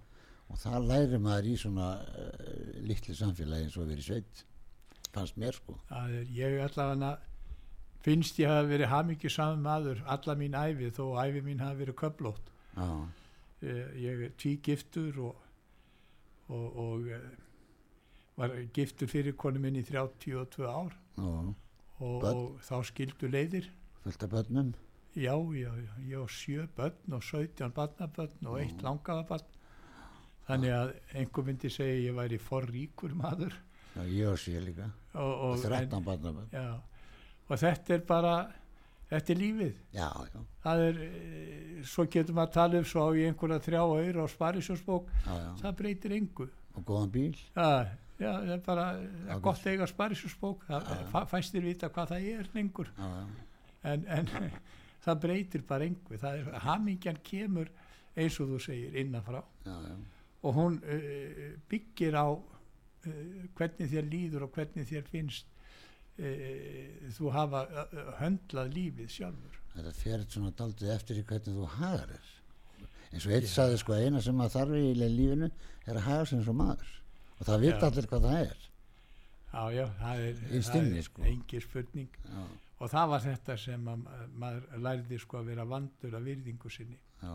og 0.48 0.62
það 0.64 0.88
lærir 0.90 1.22
maður 1.26 1.50
í 1.50 1.54
svona 1.64 1.90
uh, 2.00 2.64
litli 2.88 3.18
samfélagi 3.18 3.68
eins 3.68 3.78
og 3.78 3.90
verið 3.90 4.08
sveit 4.08 4.44
fannst 5.14 5.36
mér 5.38 5.54
sko. 5.54 5.76
Það 5.90 6.16
er, 6.20 6.30
ég 6.34 6.60
allavega 6.64 7.12
finnst 8.04 8.38
ég 8.42 8.50
hafa 8.50 8.64
verið 8.68 8.90
hamingi 8.90 9.30
saman 9.30 9.62
maður 9.62 10.00
alla 10.10 10.34
mín 10.38 10.56
æfi 10.58 10.90
þó 10.96 11.04
æfi 11.22 11.44
mín 11.46 11.62
hafa 11.62 11.78
verið 11.78 12.00
köflótt. 12.00 12.50
Já, 12.74 12.88
Eh, 13.64 13.96
ég 13.96 14.22
er 14.26 14.32
tvígiftur 14.36 15.18
og, 15.24 15.36
og, 16.52 16.76
og 16.76 17.06
eh, 17.08 17.28
var 18.36 18.52
giftur 18.76 19.08
fyrir 19.08 19.36
konu 19.40 19.62
minn 19.62 19.78
í 19.80 19.84
32 19.88 20.66
ár. 20.68 20.92
Já, 21.16 21.30
og, 22.04 22.26
og 22.28 22.58
þá 22.66 22.74
skildu 22.90 23.30
leiðir. 23.30 23.70
Fullt 24.02 24.26
af 24.26 24.34
börnum 24.34 24.74
já, 25.14 25.34
já, 25.34 25.70
já, 25.70 25.92
ég 26.08 26.18
á 26.18 26.26
sjö 26.26 26.66
börn 26.76 27.14
og 27.16 27.22
17 27.22 27.70
barnabörn 27.74 28.48
og 28.50 28.58
eitt 28.60 28.82
langafabarn 28.82 29.54
þannig 30.48 30.74
að 30.74 30.90
einhver 31.20 31.46
myndi 31.46 31.70
segja 31.72 32.02
ég 32.08 32.16
væri 32.16 32.40
forríkur 32.42 33.14
maður. 33.16 33.54
Já, 33.94 34.02
ég 34.10 34.28
og 34.28 34.40
sér 34.42 34.66
líka. 34.66 34.90
Og, 35.14 35.32
og, 35.48 35.62
13 35.62 36.04
barnabörn. 36.04 36.50
Já, 36.52 36.80
og 37.48 37.62
þetta 37.62 37.96
er 37.96 38.04
bara 38.08 38.34
þetta 39.10 39.34
er 39.34 39.40
lífið. 39.40 39.80
Já, 39.94 40.08
já, 40.32 40.44
það 40.64 40.84
er, 40.88 41.02
e, 41.06 41.82
svo 41.88 42.06
getur 42.10 42.36
maður 42.36 42.50
að 42.50 42.56
tala 42.58 42.80
um 42.82 42.88
svo 42.90 43.06
á 43.06 43.10
ég 43.14 43.30
einhverja 43.30 43.60
þrjá 43.68 43.82
auður 43.84 44.20
á 44.20 44.26
já. 45.38 45.50
það 45.62 45.76
breytir 45.82 46.16
engu. 46.18 46.48
Og 46.74 46.86
góðan 46.88 47.14
bíl. 47.14 47.34
Já, 47.54 47.70
já, 48.18 48.30
það 48.34 48.54
er 48.56 48.62
bara 48.66 48.86
Já, 48.98 49.34
gott 49.42 49.62
að 49.62 49.72
eiga 49.72 49.90
sparisjósbók 49.90 50.68
það 50.68 51.28
fæstir 51.30 51.64
vita 51.66 51.90
hvað 51.90 52.14
það 52.14 52.28
er 52.34 52.50
já, 52.98 53.26
en, 53.84 54.06
en 54.08 54.30
það 55.04 55.22
breytir 55.24 55.64
bara 55.68 55.88
engu 55.88 56.18
það 56.20 56.40
er, 56.40 56.60
hamingjan 56.64 57.20
kemur 57.26 57.70
eins 58.14 58.38
og 58.40 58.52
þú 58.52 58.60
segir 58.62 58.98
innanfrá 59.02 59.42
já, 59.66 59.74
já. 59.74 59.96
og 60.42 60.54
hún 60.58 60.78
uh, 60.82 61.42
byggir 61.70 62.16
á 62.16 62.28
uh, 62.30 62.46
hvernig 63.58 63.90
þér 63.90 64.08
líður 64.12 64.46
og 64.46 64.54
hvernig 64.56 64.88
þér 64.88 65.10
finnst 65.10 65.50
uh, 66.18 67.10
þú 67.16 67.34
hafa 67.34 67.66
höndlað 68.22 68.72
lífið 68.78 69.12
sjálfur 69.18 69.60
þetta 69.74 69.94
fer 69.98 70.26
svona 70.28 70.54
daldið 70.56 70.94
eftir 70.94 71.20
í 71.20 71.26
hvernig 71.28 71.58
þú 71.58 71.70
hagar 71.78 72.14
þér 72.14 72.32
eins 73.14 73.26
og 73.28 73.32
eitt 73.36 73.48
Já. 73.48 73.54
sagði 73.54 73.80
sko 73.82 73.96
eina 73.98 74.22
sem 74.22 74.36
maður 74.36 74.56
þarf 74.58 74.78
í 74.80 74.92
lífinu 74.98 75.50
er 75.84 75.98
að 75.98 76.06
haga 76.08 76.28
eins 76.38 76.50
og 76.50 76.58
maður 76.58 76.94
og 77.38 77.48
það 77.48 77.66
Já. 77.66 77.74
allir 77.88 78.08
hvað 78.10 78.28
það 78.28 78.38
er 78.44 78.62
já, 79.54 79.62
já, 79.70 79.84
það 80.00 80.22
er, 80.26 80.38
það 80.66 80.86
er 80.98 81.06
sko. 81.06 81.24
engin 81.30 81.62
spurning 81.62 82.16
já, 82.24 82.44
og 82.80 82.90
það 82.90 83.10
var 83.12 83.22
þetta 83.24 83.56
sem 83.64 83.88
að, 83.88 84.00
ma- 84.04 84.24
maður 84.44 84.80
lærði 84.86 85.18
sko 85.22 85.38
að 85.40 85.50
vera 85.52 85.64
vandur 85.70 86.16
af 86.18 86.24
virðingu 86.26 86.70
sinni. 86.74 86.98
Já, 87.22 87.34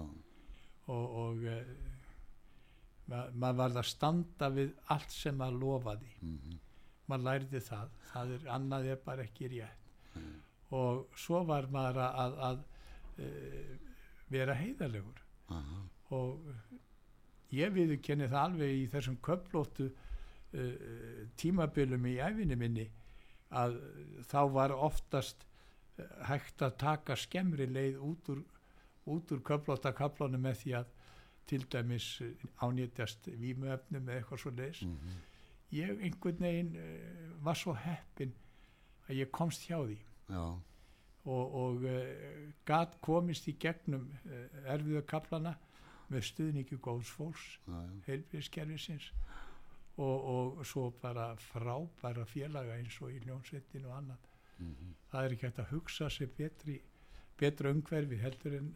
og, 0.89 1.15
og 1.23 1.45
uh, 1.47 1.69
ma 3.10 3.21
maður 3.34 3.60
varð 3.63 3.80
að 3.82 3.88
standa 3.89 4.49
við 4.54 4.73
allt 4.95 5.13
sem 5.15 5.38
maður 5.39 5.62
lofaði. 5.63 6.12
Mhm, 6.21 6.60
maður 7.10 7.25
lærði 7.30 7.62
það. 7.65 7.95
Það 8.12 8.34
er 8.36 8.49
annað 8.58 8.89
er 8.93 8.99
bara 9.06 9.25
ekki 9.25 9.49
rétt. 9.56 9.88
Og 10.78 11.15
svo 11.17 11.39
var 11.49 11.65
maður 11.73 11.97
að, 12.04 12.19
að, 12.25 12.36
að 12.49 13.25
uh, 13.25 13.71
vera 14.30 14.54
heiðarlegur. 14.60 15.23
Aha, 15.49 15.80
og 16.13 16.52
ég 17.56 17.71
viðurkenni 17.73 18.28
það 18.30 18.43
alveg 18.43 18.75
í 18.84 18.86
þessum 18.91 19.15
köflóttu 19.25 19.88
uh, 19.89 21.25
tímabilum 21.41 22.06
í 22.12 22.17
æfinni 22.21 22.58
minni 22.60 22.86
að 23.50 23.80
þá 24.30 24.40
var 24.54 24.74
oftast 24.76 25.46
uh, 25.46 26.06
hægt 26.30 26.62
að 26.62 26.78
taka 26.82 27.18
skemmri 27.18 27.68
leið 27.70 28.00
út 28.06 28.32
úr, 28.34 28.44
úr 29.10 29.44
köflótta 29.46 29.94
kaplanum 29.98 30.44
með 30.46 30.62
því 30.64 30.76
að 30.82 30.96
til 31.50 31.64
dæmis 31.72 32.10
uh, 32.22 32.48
ánýtjast 32.62 33.32
vímuefnum 33.42 34.08
eða 34.08 34.22
eitthvað 34.22 34.44
svo 34.44 34.54
leiðis 34.54 34.84
mhm, 34.86 35.20
ég 35.80 36.04
einhvern 36.08 36.46
veginn 36.46 36.74
uh, 36.78 37.30
var 37.46 37.58
svo 37.58 37.74
heppin 37.78 38.36
að 39.10 39.24
ég 39.24 39.32
komst 39.34 39.66
hjá 39.66 39.80
því. 39.82 39.98
Já, 40.30 40.44
og, 41.30 41.56
og 41.58 41.86
gat 42.66 42.94
komist 43.02 43.48
í 43.50 43.56
gegnum 43.60 44.06
erfiðu 44.70 45.02
kaplana 45.10 45.56
með 46.10 46.28
stuðningi 46.28 46.78
góðs 46.82 47.10
fólks 47.18 47.48
heilbíðskerfisins 48.06 49.10
og, 50.00 50.28
og 50.60 50.68
svo 50.68 50.90
bara 51.02 51.32
frábæra 51.50 52.26
félaga 52.30 52.78
eins 52.80 52.98
og 53.04 53.14
í 53.14 53.20
ljónsveitin 53.26 53.88
og 53.90 53.98
annað. 53.98 54.28
Mhm, 54.60 54.94
það 55.12 55.26
er 55.26 55.36
ekki 55.36 55.48
hægt 55.48 55.64
að 55.64 55.74
hugsa 55.74 56.10
sér 56.12 56.32
betri 56.38 56.78
betra 57.40 57.72
umhverfi 57.72 58.20
heldur 58.20 58.56
en 58.58 58.72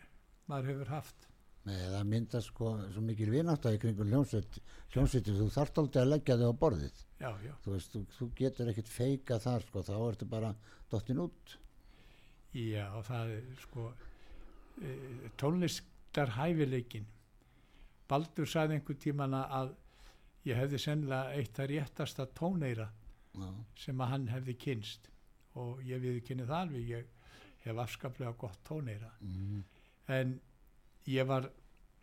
maður 0.47 0.71
hefur 0.71 0.91
haft. 0.93 1.27
Nei, 1.63 1.77
það 1.79 2.07
myndast 2.11 2.51
sko 2.51 2.73
svo 2.91 3.01
mikil 3.07 3.29
vinátt 3.31 3.65
í 3.69 3.79
kringum 3.79 4.09
hljómsveit 4.11 4.57
hljómsveitir, 4.91 5.37
þú 5.39 5.49
þarft 5.55 5.79
aldrei 5.79 6.01
að 6.01 6.09
leggja 6.11 6.39
þig 6.41 6.51
á 6.51 6.61
borðið. 6.63 7.03
Já, 7.23 7.29
já, 7.45 7.53
þú 7.63 7.75
veist, 7.75 7.93
þú, 7.93 8.01
þú 8.17 8.29
getur 8.39 8.71
ekkert 8.71 8.91
feika 8.91 9.39
þar 9.39 9.67
sko, 9.67 9.83
þá 9.87 9.93
ertu 10.09 10.27
bara 10.27 10.51
dottin 10.91 11.23
út. 11.23 11.55
Já, 12.53 12.87
það 13.07 13.31
er 13.37 13.47
sko 13.63 13.87
e, 14.83 14.97
tónlistar 15.39 16.35
hæfileikin 16.35 17.07
Baldur 18.11 18.49
sagði 18.49 18.77
einhver 18.77 18.97
tíman 18.99 19.33
að 19.39 19.71
ég 20.47 20.59
hefði 20.59 20.79
sennilega 20.81 21.37
eitt 21.39 21.59
að 21.59 21.71
réttasta 21.73 22.27
tóneira 22.35 22.89
já, 23.33 23.49
sem 23.85 24.01
að 24.03 24.13
hann 24.13 24.29
hefði 24.33 24.55
kynst 24.65 25.09
og 25.59 25.83
ég 25.85 26.01
við 26.03 26.23
kynni 26.27 26.47
það 26.49 26.65
alveg 26.65 26.89
ég 26.89 27.11
hef 27.63 27.79
afskaplega 27.85 28.33
gott 28.39 28.59
tóneyra 28.67 29.11
mm, 29.21 29.61
en 30.17 30.33
ég 31.09 31.27
var 31.29 31.47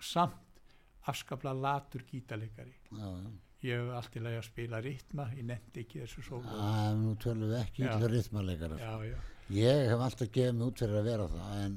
samt 0.00 0.64
afskaplega 1.10 1.56
latur 1.56 2.04
já. 2.92 3.10
ég 3.66 3.82
hef 3.82 3.90
allt 3.98 4.16
í 4.16 4.22
lagi 4.24 4.40
að 4.40 4.46
spila 4.48 4.80
ritma 4.84 5.26
ég 5.36 5.48
nefndi 5.50 5.84
ekki 5.84 6.04
þessu 6.04 6.24
sólu 6.28 6.54
Að, 6.54 6.94
nú 7.02 7.16
tölum 7.20 7.50
við 7.50 7.58
ekki 7.60 7.84
já, 8.80 8.94
já, 9.10 9.18
ég 9.58 9.82
hef 9.90 10.06
alltaf 10.06 10.32
gefið 10.32 10.56
mig 10.56 10.70
út 10.70 10.84
fyrir 10.84 11.02
að 11.02 11.10
vera 11.10 11.28
það 11.34 11.60
en, 11.66 11.76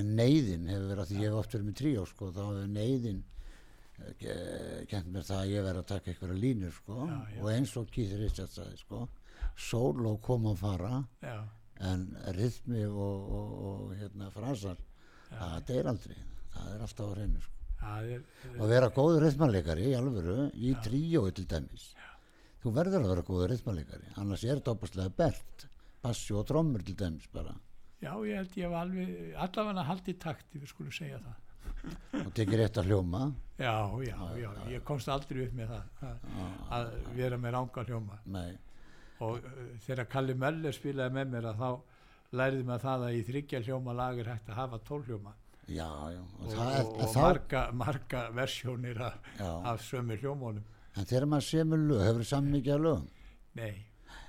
en 0.00 0.12
neyðin 0.20 0.68
hefur 0.72 0.90
verið 0.92 1.04
að 1.04 1.10
því 1.12 1.22
ég 1.22 1.30
hef 1.30 1.40
oft 1.40 1.56
verið 1.56 1.70
með 1.70 1.80
tríó 1.80 2.06
sko, 2.10 2.30
þá 2.34 2.42
hefur 2.44 2.70
neyðin 2.74 3.24
kent 4.90 5.08
mér 5.12 5.24
það 5.26 5.38
að 5.42 5.52
ég 5.52 5.64
verið 5.66 5.80
að 5.82 5.88
taka 5.92 6.10
einhverja 6.12 6.40
línur 6.42 6.74
sko, 6.76 6.96
Já, 7.08 7.16
já. 7.34 7.40
og 7.42 7.50
eins 7.52 7.76
og 7.80 7.90
Keith 7.94 8.16
Richards 8.20 8.56
sagði 8.58 8.80
sko, 8.80 9.02
sóló 9.56 10.16
kom 10.22 10.46
að 10.52 10.58
fara 10.62 10.92
já, 11.24 11.36
en 11.90 12.06
rithmi 12.36 12.84
og, 12.86 13.30
og, 13.38 13.52
og 13.70 13.94
hérna 14.00 14.30
fransar 14.34 14.80
það 15.30 15.56
deyr 15.70 15.90
aldrei, 15.92 16.16
það 16.54 16.72
er 16.74 16.84
alltaf 16.86 17.06
á 17.08 17.12
hreinu 17.14 17.40
sko. 17.44 17.54
er, 17.86 18.26
og 18.56 18.68
vera 18.72 18.90
góður 18.96 19.26
rithmanleikari 19.26 19.88
í 19.90 19.96
alvöru 19.98 20.36
í 20.54 20.74
tríói 20.84 21.32
til 21.36 21.46
dæmis. 21.50 21.90
Þú 22.62 22.72
verður 22.74 23.04
að 23.04 23.10
vera 23.12 23.24
góður 23.26 23.50
rithmanleikari 23.52 24.12
annars 24.16 24.44
er 24.44 24.56
þetta 24.60 24.72
opaslega 24.76 25.12
bert. 25.18 25.66
Bassi 26.02 26.34
og 26.38 26.46
trommur 26.48 26.82
til 26.86 26.94
dæmis 26.98 27.26
bara. 27.32 27.52
Já, 28.00 28.12
ég 28.28 28.36
held 28.38 28.56
ég 28.56 28.68
hef 28.68 28.74
alveg 28.78 29.34
allavega 29.42 29.84
haldið 29.88 30.18
takti, 30.22 30.60
við 30.60 30.70
skulum 30.70 30.92
segja 30.94 31.18
það 31.24 31.42
og 32.22 32.30
tekir 32.36 32.62
rétt 32.62 32.78
að 32.80 32.90
hljóma. 32.90 33.24
Já, 33.56 33.74
já, 34.04 34.16
já, 34.36 34.50
ég 34.68 34.84
komst 34.84 35.08
aldrei 35.08 35.46
upp 35.46 35.56
með 35.56 35.72
það 35.72 36.06
að, 36.10 36.30
að 36.76 36.94
vera 37.16 37.38
með 37.40 37.56
ranga 37.56 37.84
hljóma. 37.88 38.18
Nei, 38.34 38.50
og 39.24 39.40
uh, 39.40 39.64
þegar 39.86 40.10
Kalli 40.12 40.36
Möller 40.36 40.76
spilaði 40.76 41.16
með 41.16 41.34
mér 41.34 41.50
að 41.52 41.62
þá 41.62 41.70
læriði 42.36 42.68
maður 42.68 42.86
það 42.86 43.08
að 43.08 43.16
í 43.16 43.26
þryggja 43.30 43.64
hljóma 43.66 43.96
lag 43.96 44.20
er 44.20 44.30
hægt 44.32 44.48
að 44.50 44.58
hafa 44.60 44.80
tólhljóma 44.86 45.34
já, 45.66 45.88
já. 46.12 46.20
Og, 46.20 46.40
og, 46.42 46.48
það 46.52 46.72
er, 46.74 46.86
og, 46.86 47.04
þá, 47.12 47.20
marga, 47.22 47.62
marga 47.80 48.22
versjónir 48.34 49.02
af, 49.06 49.20
já, 49.38 49.50
af 49.72 49.84
sömu 49.86 50.18
hljómónum 50.20 50.64
en 50.96 51.08
þegar 51.08 51.28
maður 51.30 51.46
semur 51.50 51.84
lög 51.90 52.02
hefur 52.06 52.28
saman 52.28 52.56
mikið 52.56 52.74
af 52.74 52.82
lögum? 52.86 53.06
Nei, 53.56 53.72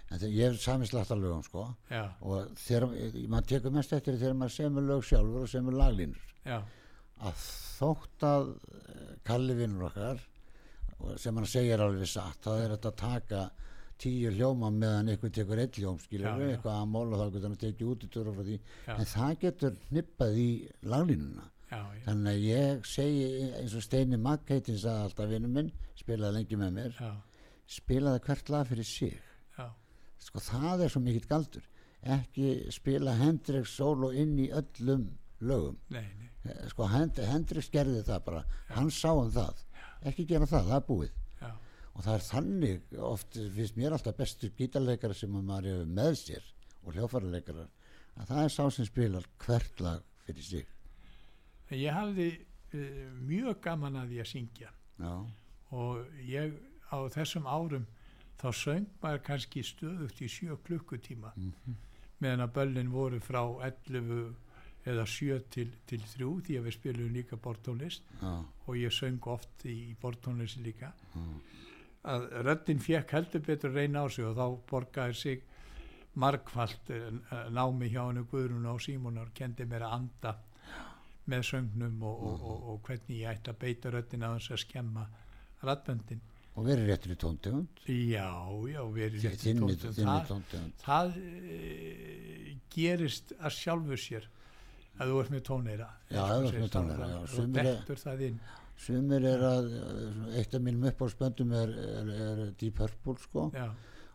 en 0.07 0.21
þegar 0.21 0.33
ég 0.37 0.51
hef 0.51 0.63
sami 0.63 0.87
slatt 0.87 1.11
af 1.11 1.21
lögum 1.21 1.43
sko. 1.45 1.65
Já, 1.91 2.03
og 2.23 2.57
þegar 2.61 2.87
maður 3.27 3.47
tekur 3.51 3.75
mest 3.75 3.95
eftir 3.97 4.19
þegar 4.19 4.39
maður 4.39 4.55
semur 4.55 4.87
lög 4.87 5.05
sjálfur 5.07 5.45
og 5.45 5.51
semur 5.51 5.77
laglínur. 5.79 6.33
Já, 6.47 6.59
að 7.25 7.45
þótt 7.77 8.25
að 8.27 8.49
eh, 8.53 9.13
Kalli 9.27 9.55
vinnur 9.57 9.89
okkar 9.89 10.21
sem 11.21 11.35
hann 11.37 11.47
segir 11.49 11.81
alveg 11.83 12.09
satt 12.09 12.45
það 12.47 12.63
er 12.63 12.75
að 12.77 12.85
taka 12.97 13.41
tíu 14.01 14.31
hljóma 14.33 14.69
meðan 14.73 15.11
einhver 15.11 15.33
tekur 15.33 15.61
eitt 15.61 15.77
hljóm 15.77 15.97
skilur 16.01 16.29
Já, 16.29 16.37
við, 16.37 16.51
eitthvað 16.53 16.79
að 16.81 16.89
móla 16.93 17.19
þá 17.19 17.25
getur 17.27 17.47
hann 17.47 17.61
tekið 17.63 17.91
út 17.91 18.03
í 18.05 18.09
törur 18.13 18.35
frá 18.37 18.45
því. 18.47 18.57
Já. 18.85 18.91
en 18.95 19.09
það 19.11 19.31
getur 19.43 19.79
hnippað 19.89 20.37
í 20.41 20.49
laglínuna. 20.93 21.47
Já, 21.67 21.79
já, 21.79 22.03
þannig 22.05 22.29
að 22.31 22.45
ég 22.47 22.85
segi 22.87 23.25
eins 23.59 23.73
og 23.75 23.83
Steini 23.83 24.19
Magg 24.21 24.53
heitin 24.53 24.77
sagði 24.79 25.07
alltaf 25.07 25.31
vinnu 25.33 25.49
minn 25.51 25.73
spilaði 25.99 26.37
lengi 26.37 26.59
með 26.61 26.77
mér 26.77 27.01
já, 27.01 27.09
spilaði 27.77 28.23
hvert 28.27 28.53
lag 28.53 28.69
fyrir 28.69 28.87
sig. 28.87 29.17
Já, 29.57 29.65
sko 30.29 30.45
það 30.45 30.85
er 30.85 30.93
svo 30.93 31.03
mikill 31.03 31.27
galdur. 31.27 31.67
Ekki 32.17 32.53
spila 32.71 33.17
Hendrix 33.19 33.73
solo 33.81 34.13
inn 34.13 34.37
í 34.39 34.51
öllum 34.53 35.09
lögum. 35.41 35.81
Nei, 35.91 36.05
nei 36.21 36.26
sko 36.71 36.87
Hend 36.91 37.21
Hendrix 37.29 37.71
gerði 37.73 38.03
það 38.07 38.23
bara. 38.27 38.43
Hann 38.75 38.91
sá 38.93 39.09
um 39.13 39.31
það, 39.33 39.63
ekki 40.09 40.27
gera 40.29 40.49
það, 40.49 40.69
það 40.69 40.77
er 40.77 40.85
búið. 40.87 41.17
Já, 41.41 41.51
og 41.93 42.05
það 42.05 42.13
er 42.13 42.27
þannig 42.27 42.95
oft 43.09 43.39
finnst 43.57 43.79
mér 43.79 43.97
alltaf 43.97 44.17
bestu 44.19 44.51
gítarleikara 44.57 45.17
sem 45.17 45.35
að 45.35 45.49
maður 45.49 45.69
hefur 45.71 45.91
með 45.99 46.13
sér 46.21 46.53
og 46.83 46.95
hljófarleikara 46.95 47.67
að 48.17 48.31
það 48.31 48.43
er 48.43 48.53
sá 48.53 48.63
sem 48.73 48.87
spilar 48.87 49.27
hvert 49.43 49.83
lag 49.83 50.05
fyrir 50.25 50.47
sig. 50.47 50.71
Ég 51.75 51.93
hafði 51.93 52.29
uh, 52.37 53.03
mjög 53.27 53.61
gaman 53.65 53.99
að 54.01 54.17
að 54.21 54.31
syngja. 54.31 54.71
Já, 54.97 55.13
og 55.75 56.23
ég 56.25 56.55
á 56.89 56.97
þessum 57.13 57.47
árum 57.49 57.85
þá 58.39 58.47
söng 58.53 58.87
maður 59.01 59.23
kannski 59.27 59.63
stöðugt 59.65 60.21
í 60.21 60.29
sjö 60.31 60.57
klukkutíma. 60.67 61.33
Meðan 62.21 62.45
að 62.45 62.53
böllin 62.55 62.91
voru 62.93 63.19
frá 63.21 63.41
11 63.67 64.35
eða 64.87 65.05
7 65.09 65.37
til, 65.53 65.67
til 65.89 66.01
3 66.13 66.29
því 66.47 66.57
að 66.59 66.67
við 66.67 66.75
spilum 66.77 67.13
líka 67.15 67.39
bortónlist 67.43 68.07
já, 68.21 68.33
og 68.65 68.79
ég 68.79 68.93
söng 68.95 69.29
oft 69.33 69.65
í, 69.65 69.75
í 69.91 69.95
bortónlist 70.01 70.61
líka. 70.63 70.93
Að 72.07 72.27
röddinn 72.47 72.83
fekk 72.83 73.13
heldur 73.17 73.43
betur 73.43 73.75
reyna 73.75 74.05
á 74.05 74.07
sig 74.07 74.25
og 74.27 74.37
þá 74.37 74.45
borgaði 74.69 75.17
sig 75.21 75.45
margfalt 76.17 76.91
eh, 76.95 77.09
námi 77.53 77.91
hjá 77.91 78.05
hennu 78.07 78.25
Guðrún 78.31 78.69
og 78.71 78.81
Símonar 78.81 79.33
kendi 79.35 79.67
mér 79.69 79.85
að 79.89 79.97
anda 79.99 80.33
með 81.27 81.43
söngnum 81.49 82.01
og, 82.07 82.23
og, 82.23 82.47
og, 82.47 82.65
og 82.71 82.81
hvernig 82.87 83.21
ég 83.21 83.35
ætti 83.35 83.51
að 83.51 83.61
beita 83.65 83.91
röddinn 83.93 84.23
að 84.23 84.39
þess 84.39 84.55
að 84.55 84.63
skemma 84.63 85.05
raddböndin 85.67 86.23
og 86.57 86.65
verið 86.65 86.89
réttur 86.89 87.13
í 87.13 87.17
tóntegund? 87.21 87.81
Já, 87.85 88.31
já, 88.71 88.79
verið 88.89 89.25
rétt 89.27 89.43
í 89.43 89.51
þinni 89.51 89.75
það, 89.77 90.23
tóntegund. 90.31 90.79
það 90.81 91.19
e, 91.21 92.55
gerist 92.73 93.33
að 93.37 93.53
sjálfu 93.59 93.99
sér 94.01 94.25
að 94.97 95.11
þú 95.11 95.19
ert 95.23 95.33
með 95.33 95.43
tóneyra. 95.49 95.89
Já, 96.11 96.21
þú 96.29 96.47
ert 96.47 96.57
með 96.61 96.71
tóneyra, 96.75 97.09
já. 97.11 97.19
Sumir 97.33 97.69
er- 97.71 98.39
sumir 98.77 99.23
er 99.25 99.43
að 99.47 99.69
eitt 100.37 100.53
af 100.53 100.61
mínum 100.61 100.87
uppáhaldsböndum 100.91 101.53
er, 101.57 101.71
er, 101.83 102.09
er 102.27 102.41
Deep 102.59 102.75
Purple 102.77 103.15
sko. 103.23 103.47
Já, 103.55 103.67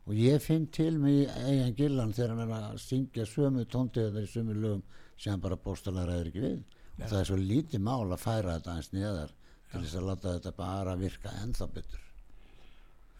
og 0.06 0.14
ég 0.18 0.42
finn 0.42 0.66
til 0.74 0.98
mig 0.98 1.24
í 1.24 1.30
eigin 1.46 1.74
gillan 1.78 2.12
þegar 2.14 2.36
hann 2.36 2.50
er 2.50 2.68
að 2.72 2.78
syngja 2.82 3.26
sömu 3.26 3.64
tóntegar 3.70 4.22
í 4.22 4.30
sömu 4.30 4.54
lögum 4.58 4.82
sem 5.18 5.40
bara 5.40 5.56
bóstalega 5.56 6.08
ræður 6.10 6.30
ekki 6.32 6.42
við. 6.46 6.62
Og 6.98 7.08
það 7.08 7.18
er 7.20 7.28
svo 7.30 7.36
lítið 7.40 7.80
mál 7.86 8.10
að 8.12 8.20
færa 8.22 8.56
þetta 8.58 8.76
eins 8.76 8.92
neðar 8.92 9.30
til 9.72 9.80
þess 9.80 9.96
að 9.98 10.06
láta 10.10 10.32
þetta 10.36 10.52
bara 10.56 10.94
virka 11.00 11.30
ennþá 11.42 11.68
betur. 11.74 12.02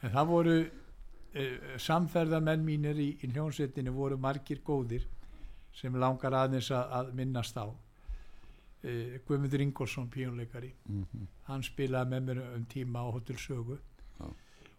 En 0.03 0.11
það 0.13 0.27
voru 0.33 0.57
e, 1.33 1.45
samferðamenn 1.81 2.65
mínir 2.67 2.99
í, 3.01 3.09
í 3.23 3.31
hljónsettinu 3.33 3.95
voru 3.95 4.19
margir 4.21 4.61
góðir 4.67 5.07
sem 5.73 5.95
langar 5.97 6.35
aðeins 6.37 6.71
að, 6.75 6.93
að 6.99 7.13
minnast 7.19 7.57
á. 7.57 7.67
E, 8.83 9.19
Guðmundur 9.27 9.63
Ingolson 9.63 10.09
píjónleikari 10.11 10.73
mm 10.89 11.29
hann 11.49 11.63
spilaði 11.63 12.11
með 12.11 12.23
mér 12.29 12.41
um 12.57 12.65
tíma 12.71 13.03
á 13.05 13.15
Hotel 13.15 13.37
Sögu. 13.39 13.79
Já. 14.19 14.27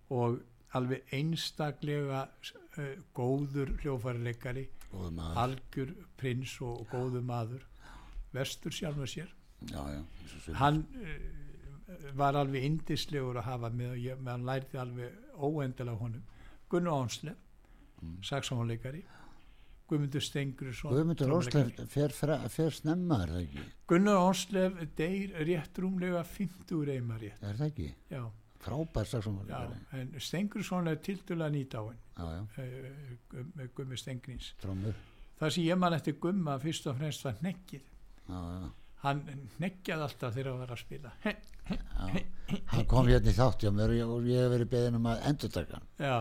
og 0.10 0.39
alveg 0.73 1.03
einstaklega 1.13 2.23
uh, 2.25 2.95
góður 3.13 3.75
hljófærileikari 3.82 4.63
góð 4.91 5.12
maður. 5.13 5.38
Algjör 5.43 5.93
prins 6.17 6.56
og, 6.62 6.82
og 6.82 6.88
góður 6.89 7.21
maður. 7.21 7.65
Vestur 8.34 8.73
sjálf 8.73 8.97
með 8.97 9.12
sér. 9.13 9.34
Já, 9.69 9.82
já, 9.93 10.01
hann 10.58 10.82
uh, 10.97 11.13
var 12.17 12.36
alveg 12.36 12.65
indislegur 12.65 13.38
að 13.38 13.49
hafa 13.51 13.69
með 13.69 13.93
og 14.15 14.27
hann 14.27 14.45
lærði 14.49 14.82
alveg 14.82 15.38
óendilega 15.38 15.99
honum. 16.01 16.23
Gunnar 16.69 17.03
Ánslev 17.03 17.38
Mm. 18.03 18.17
saxónleikari 18.25 19.03
Guðmundur 19.93 20.25
Stengruðsson 20.25 20.93
Guðmundur. 20.93 21.34
Ósleif 21.38 21.82
fer, 21.93 22.13
fer, 22.49 22.73
snemma 22.73 23.23
er 23.23 23.34
það 23.36 23.41
ekki? 23.45 23.65
Gunnar 23.93 24.21
Ánslev 24.25 24.79
deyr 24.97 25.36
rétt 25.47 25.84
rúmlega 25.84 26.23
50 26.25 26.88
reyma 26.89 27.19
rétt. 27.21 27.43
Er 27.45 27.60
það 27.62 27.69
ekki? 27.69 27.89
Já, 28.12 28.23
frábær 28.63 29.10
saxónleikari 29.10 29.79
en 29.99 30.13
Stengruðsson 30.23 30.91
er 30.91 31.01
tildulega 31.03 31.51
nýtáin 31.53 31.97
já, 32.17 32.25
já, 32.38 32.43
uh, 32.63 33.65
Gummi 33.75 33.99
Stengrins 33.99 34.53
trómur 34.62 34.95
það 35.39 35.56
sem 35.56 35.67
ég 35.67 35.79
man 35.79 35.95
eftir 35.97 36.15
Gumma 36.21 36.56
fyrst 36.63 36.88
og 36.91 36.97
fremst 36.99 37.25
var 37.27 37.41
nekkið 37.43 37.84
já, 37.84 38.38
já, 38.38 38.69
hann 39.03 39.23
nekkjaði 39.60 40.08
alltaf 40.08 40.36
þegar 40.36 40.51
hann 40.51 40.62
var 40.63 40.71
að 40.75 40.84
spila. 40.84 41.12
Já. 41.23 41.34
hann 42.73 42.88
kom 42.91 43.08
hérna 43.08 43.32
í 43.32 43.36
þátt 43.36 43.65
hjá 43.65 43.71
mér 43.75 43.93
og 44.06 44.25
ég, 44.27 44.39
hef 44.39 44.53
verið 44.53 44.71
beðin 44.71 44.97
um 44.99 45.10
að 45.12 45.27
endurtaka 45.29 45.77
hann. 45.79 45.89
Já, 45.99 46.15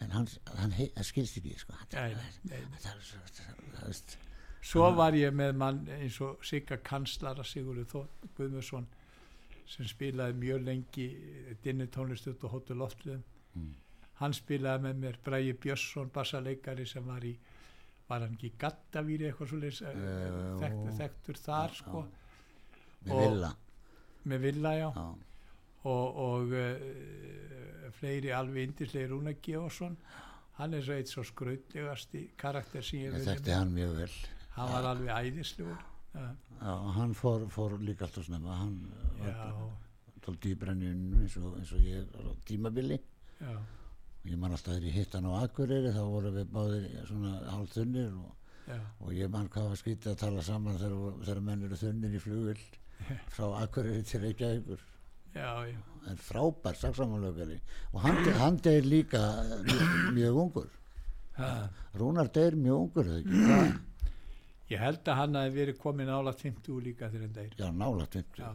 en 0.00 0.10
hann, 0.12 0.28
hann, 0.58 0.72
hei- 0.76 0.92
skilst 1.02 1.38
ekki 1.40 1.54
sko. 1.58 1.72
hann, 1.72 1.88
nei, 1.92 2.14
nei, 2.50 2.60
það 2.82 2.96
er 2.96 3.92
svo 3.92 4.22
Svo 4.66 4.88
var 4.96 5.14
ég 5.14 5.30
með 5.30 5.52
mann 5.54 5.84
eins 5.94 6.16
og 6.20 6.40
Sigga 6.42 6.76
Kanslara 6.82 7.44
Sigurður 7.46 7.86
Þór 7.92 8.06
Guðmundsson 8.36 8.86
sem 9.66 9.86
spilaði 9.86 10.34
mjög 10.40 10.64
lengi 10.66 11.06
dinni 11.62 11.86
tónlistuð 11.86 12.42
og 12.48 12.50
hóttu 12.56 12.74
loftliðum. 12.74 13.22
Mm. 13.54 13.68
Hann 14.18 14.34
spilaði 14.34 14.82
með 14.88 14.98
mér 15.04 15.18
Bræði 15.24 15.52
Björnsson, 15.62 16.10
bassaleikari 16.14 16.86
sem 16.86 17.06
var 17.06 17.22
í, 17.26 17.36
var 18.08 18.24
hann 18.26 18.34
ekki 18.34 18.52
gattavíri 18.58 19.28
eitthvað 19.30 19.48
svo 19.52 19.60
leys, 19.62 19.80
Jú. 19.80 20.58
þekkt, 20.64 20.90
þekktur 20.98 21.40
þar 21.44 21.74
sko, 21.78 22.04
með 23.06 23.14
Og- 23.14 23.22
villa 23.30 23.52
með 24.26 24.40
Villa 24.48 24.72
já, 24.74 24.88
já, 24.90 25.06
og, 25.86 26.20
og 26.26 26.54
uh, 26.56 27.90
fleiri 27.96 28.32
alveg 28.34 28.70
indislegir 28.70 29.12
Rúna 29.12 29.34
Geosson, 29.42 29.96
hann 30.60 30.76
er 30.76 30.84
svo 30.84 30.96
eitt 30.96 31.12
svo 31.12 31.24
skrautlegasti 31.26 32.22
karakter 32.40 32.84
sem 32.84 33.06
ég 33.06 33.18
þekkti 33.26 33.54
hann 33.54 33.74
mjög 33.76 33.96
vel. 34.02 34.16
Hann 34.56 34.72
var 34.72 34.90
alveg 34.92 35.12
æðislegur. 35.14 35.82
Já, 36.16 36.28
já, 36.62 36.72
hann 36.96 37.12
fór, 37.16 37.44
fór 37.52 37.76
líka 37.84 38.06
alltaf 38.06 38.24
snemma. 38.24 38.56
Hann 38.62 38.78
já, 39.20 39.34
tól 40.24 40.38
dýbrenninu 40.40 41.20
eins 41.22 41.36
eins 41.36 41.74
og 41.76 41.84
ég 41.84 42.08
á 42.16 42.32
tímabili. 42.48 43.00
Já. 43.40 43.56
ég 44.26 44.38
man 44.40 44.54
alltaf 44.56 44.74
þegar 44.74 44.88
ég 44.88 44.96
hitt 44.96 45.14
hann 45.14 45.28
á 45.28 45.32
Akureyri 45.44 45.92
þá 45.94 46.02
voru 46.08 46.32
við 46.34 46.48
báðir 46.50 46.86
svona 47.06 47.36
hálf 47.52 47.76
þunnir 47.76 48.16
og 48.16 48.32
og 48.74 49.12
ég 49.14 49.30
mann 49.30 49.48
hvað 49.52 49.68
var 49.70 49.78
skrítið 49.78 50.12
að 50.12 50.20
tala 50.24 50.42
saman 50.42 50.78
þegar, 50.80 51.20
þegar 51.22 51.40
menn 51.48 51.64
eru 51.68 51.78
þunnir 51.78 52.16
í 52.16 52.22
flugvill 52.22 52.64
frá 53.34 53.44
Akureyri 53.60 54.02
til 54.08 54.22
Reykjavíkur 54.24 54.82
já, 55.36 55.50
já, 55.68 55.78
en 56.10 56.20
frábær 56.22 56.78
saksamanlögari 56.78 57.58
og 57.92 58.00
hann, 58.04 58.22
hann 58.40 58.56
deyr 58.62 58.86
líka 58.86 59.20
mjög, 59.66 59.92
mjög 60.16 60.40
ungur. 60.44 60.70
Ha, 61.36 61.50
Rúnar 61.94 62.30
deyr 62.32 62.56
mjög 62.56 62.86
ungur 62.86 63.12
ég 64.70 64.82
held 64.82 65.06
að 65.06 65.20
hann 65.20 65.38
hafi 65.38 65.54
verið 65.54 65.78
komin 65.82 66.10
ála 66.10 66.32
50 66.34 66.80
líka 66.82 67.10
þegar 67.10 67.26
hann 67.26 67.36
deyr. 67.36 67.52
Já, 67.58 67.68
nála 67.70 68.06
20 68.10 68.40
Já. 68.42 68.54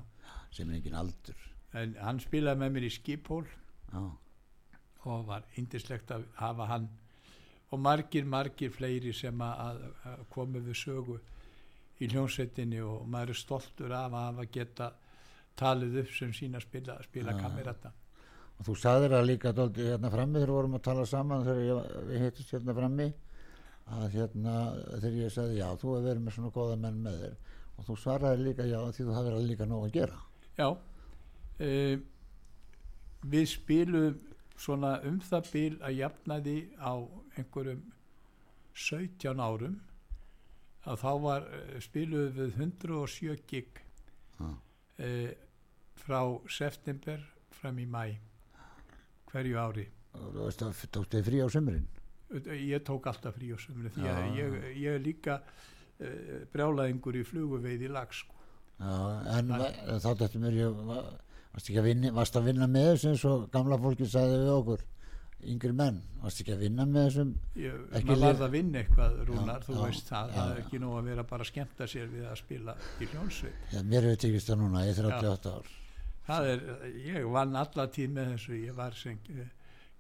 sem 0.51 0.69
er 0.69 0.79
engin 0.79 0.97
aldur. 0.99 1.45
En 1.73 1.93
hann 2.03 2.19
spilaði 2.19 2.59
með 2.59 2.73
mér 2.75 2.87
í 2.87 2.91
skiphól 2.91 3.45
já, 3.47 4.01
og 5.07 5.27
var 5.29 5.45
indislegt 5.57 6.11
að 6.11 6.25
hafa 6.39 6.67
hann 6.67 6.89
og 7.71 7.79
margir, 7.79 8.25
margir 8.27 8.73
fleiri 8.75 9.13
sem 9.15 9.39
að, 9.41 9.85
að 10.03 10.25
komu 10.33 10.59
við 10.65 10.75
sögu 10.81 11.19
í 12.01 12.09
hljónsettinni 12.11 12.81
og 12.83 13.05
maður 13.07 13.31
er 13.31 13.39
stoltur 13.39 13.93
af 13.95 14.11
að 14.11 14.27
hafa 14.27 14.47
geta 14.51 14.89
talið 15.59 15.99
upp 16.03 16.13
sem 16.15 16.31
sína 16.33 16.61
spila, 16.63 16.97
spila 17.03 17.35
Já. 17.35 17.41
kamerata 17.43 17.91
og 18.61 18.67
þú 18.67 18.77
sagðir 18.77 19.15
það 19.15 19.27
líka 19.29 19.53
dálítið 19.57 19.91
hérna 19.91 20.13
frammi 20.13 20.39
þegar 20.39 20.51
við 20.51 20.57
vorum 20.59 20.77
að 20.77 20.83
tala 20.87 21.05
saman 21.09 21.45
þegar 21.47 21.61
ég, 21.65 21.91
við 22.09 22.25
hittist 22.25 22.53
hérna 22.55 22.75
frammi 22.77 23.07
að 23.91 24.17
hérna 24.17 24.55
þegar 24.91 25.17
ég 25.17 25.33
sagði 25.33 25.59
já 25.59 25.67
þú 25.81 25.95
hefur 25.95 26.07
verið 26.07 26.25
með 26.25 26.35
svona 26.37 26.53
góða 26.55 26.79
menn 26.83 26.99
með 27.05 27.21
þér 27.23 27.37
og 27.75 27.87
þú 27.87 27.97
svaraði 28.03 28.45
líka 28.47 28.67
já 28.69 28.79
því 28.79 29.07
þú 29.07 29.15
hafði 29.17 29.45
líka 29.47 29.67
nóg 29.69 29.87
að 29.87 29.95
gera 29.97 30.19
Já 30.59 30.67
uh, 30.69 31.95
við 33.33 33.47
spilum 33.49 34.19
svona 34.61 34.97
um 35.07 35.17
það 35.25 35.49
bil 35.53 35.73
að 35.81 35.97
jafnaði 35.97 36.57
á 36.77 36.93
einhverjum 37.39 37.85
17 38.77 39.41
árum 39.41 39.79
að 40.85 41.01
þá 41.01 41.11
var 41.25 41.47
uh, 41.47 41.77
spiluðum 41.81 42.37
við 42.37 42.59
107 42.61 43.39
gig 43.49 43.81
Já. 44.37 44.51
Uh, 45.01 45.31
frá 46.01 46.21
september 46.49 47.23
fram 47.61 47.81
í 47.81 47.87
mæ 47.89 48.05
hverju 49.31 49.57
ári. 49.59 49.87
Tókst 50.11 51.11
þið 51.13 51.27
frí 51.27 51.43
á 51.43 51.47
sömurinn 51.51 51.89
ég 52.39 52.83
tók 52.83 53.05
alltaf 53.05 53.35
frí 53.35 53.51
á 53.51 53.57
sömurinn 53.59 53.91
því 53.95 54.07
að 54.07 54.37
ég, 54.37 54.55
ég 54.79 54.95
er 54.95 55.03
líka 55.03 55.39
uh, 55.41 56.37
brjálaðingur 56.53 57.19
í 57.19 57.23
fluguveið 57.27 57.87
í 57.87 57.91
lag 57.91 58.13
sko. 58.15 58.35
en 58.79 59.51
þá 60.01 60.09
að 61.81 61.89
vinna, 61.89 62.13
varst 62.15 62.39
að 62.39 62.47
vinna 62.47 62.67
með 62.71 62.87
þessu 62.93 63.11
eins 63.11 63.25
og 63.27 63.49
gamla 63.51 63.79
fólki 63.81 64.07
sagði 64.07 64.39
við 64.39 64.53
okkur 64.55 64.85
yngri 65.49 65.71
menn, 65.73 65.97
varst 66.21 66.41
ekki 66.43 66.53
að 66.55 66.63
vinna 66.65 66.85
með 66.85 67.07
þessum? 67.07 67.31
Ég, 67.61 67.77
maður 67.93 68.21
varð 68.25 68.43
að 68.45 68.55
vinna 68.55 68.81
eitthvað 68.81 69.17
rúnar, 69.27 69.61
Já, 69.61 69.65
þú 69.67 69.75
já, 69.77 69.81
veist 69.83 70.11
það, 70.11 70.31
já, 70.31 70.35
það 70.37 70.51
er 70.53 70.61
ekki 70.63 70.81
nóg 70.83 70.97
að 70.99 71.09
vera 71.11 71.25
bara 71.31 71.45
að 71.45 71.49
skemmta 71.51 71.87
sér 71.89 72.09
við 72.11 72.25
að 72.29 72.37
spila 72.41 72.75
í 72.81 73.09
hljónsveit 73.11 73.73
já, 73.73 73.79
mér 73.93 74.07
hefur 74.09 74.21
tekist 74.25 74.51
það 74.51 74.61
núna 74.61 74.83
í 74.85 74.93
38 74.97 75.53
ár. 75.55 75.71
Það 76.27 76.49
er, 76.51 76.65
ég 77.07 77.29
vann 77.33 77.55
alla 77.63 77.87
tíð 77.91 78.13
með 78.17 78.33
þessu, 78.35 78.57
ég 78.61 78.77
var 78.77 78.97
uh, 79.11 79.45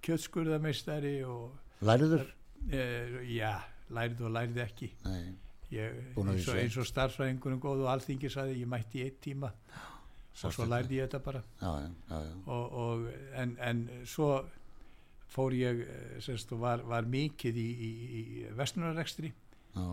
kjötskurðameistari 0.05 1.15
og 1.25 1.85
læriður? 1.87 2.27
uh, 2.69 3.15
já, 3.31 3.53
lærið 3.91 4.27
og 4.27 4.35
lærið 4.37 4.61
ekki. 4.67 4.91
Ég, 5.71 6.01
eins, 6.19 6.47
og, 6.51 6.57
eins 6.59 6.77
og 6.77 6.87
starfsfræðingunum 6.89 7.61
góð 7.63 7.85
og 7.85 7.93
alþingi 7.93 8.29
saði 8.31 8.59
ég 8.59 8.69
mætti 8.69 8.99
í 8.99 9.07
eitt 9.07 9.21
tíma. 9.23 9.49
Og 10.31 10.53
svo 10.55 10.65
lærði 10.67 10.97
ég 10.99 11.07
þetta 11.09 11.19
bara. 11.25 11.41
Já, 11.59 11.71
já, 11.83 11.89
já, 12.09 12.19
já. 12.27 12.33
og, 12.55 12.75
og, 12.81 13.05
en, 13.39 13.55
en 13.67 13.81
svo 14.07 14.29
fór 15.31 15.55
ég 15.55 15.83
eh, 15.85 16.15
semst, 16.23 16.51
var, 16.59 16.83
var 16.87 17.07
mikið 17.07 17.59
í, 17.61 17.67
í, 17.71 17.91
í 18.19 18.23
vestnunarekstri 18.57 19.31
já. 19.31 19.85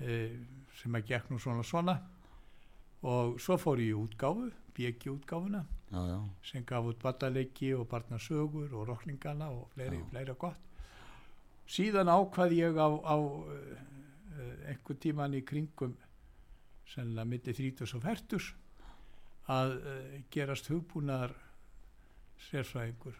eh, 0.00 0.36
sem 0.80 0.96
að 0.96 1.10
gekk 1.12 1.32
nú 1.32 1.40
svona 1.42 1.64
svona 1.66 1.96
og 3.06 3.40
svo 3.42 3.58
fór 3.60 3.82
ég 3.84 3.92
í 3.92 3.98
útgáfu 3.98 4.50
bjöki 4.76 5.12
útgáfuna 5.12 5.64
já, 5.92 6.00
já. 6.10 6.18
sem 6.44 6.64
gaf 6.68 6.88
út 6.90 7.02
badaleiki 7.02 7.74
og 7.76 7.88
barnasögur 7.88 8.72
og 8.72 8.88
rokningana 8.88 9.50
og 9.52 9.68
fleiri, 9.74 10.00
Já. 10.00 10.08
fleira 10.10 10.34
gott 10.34 10.62
síðan 11.66 12.10
ákvað 12.10 12.54
ég 12.56 12.78
á, 12.78 12.88
á 12.88 13.16
uh, 13.18 13.48
einhver 14.70 14.98
tíman 15.02 15.34
í 15.34 15.42
kringum 15.46 15.96
sennilega 16.86 17.26
milli 17.26 17.54
30 17.58 17.96
og 17.98 18.04
40 18.04 18.50
að 19.50 19.74
uh, 19.80 20.16
gerast 20.30 20.70
hugbúnaðar 20.70 21.34
sérfræðingur. 22.46 23.16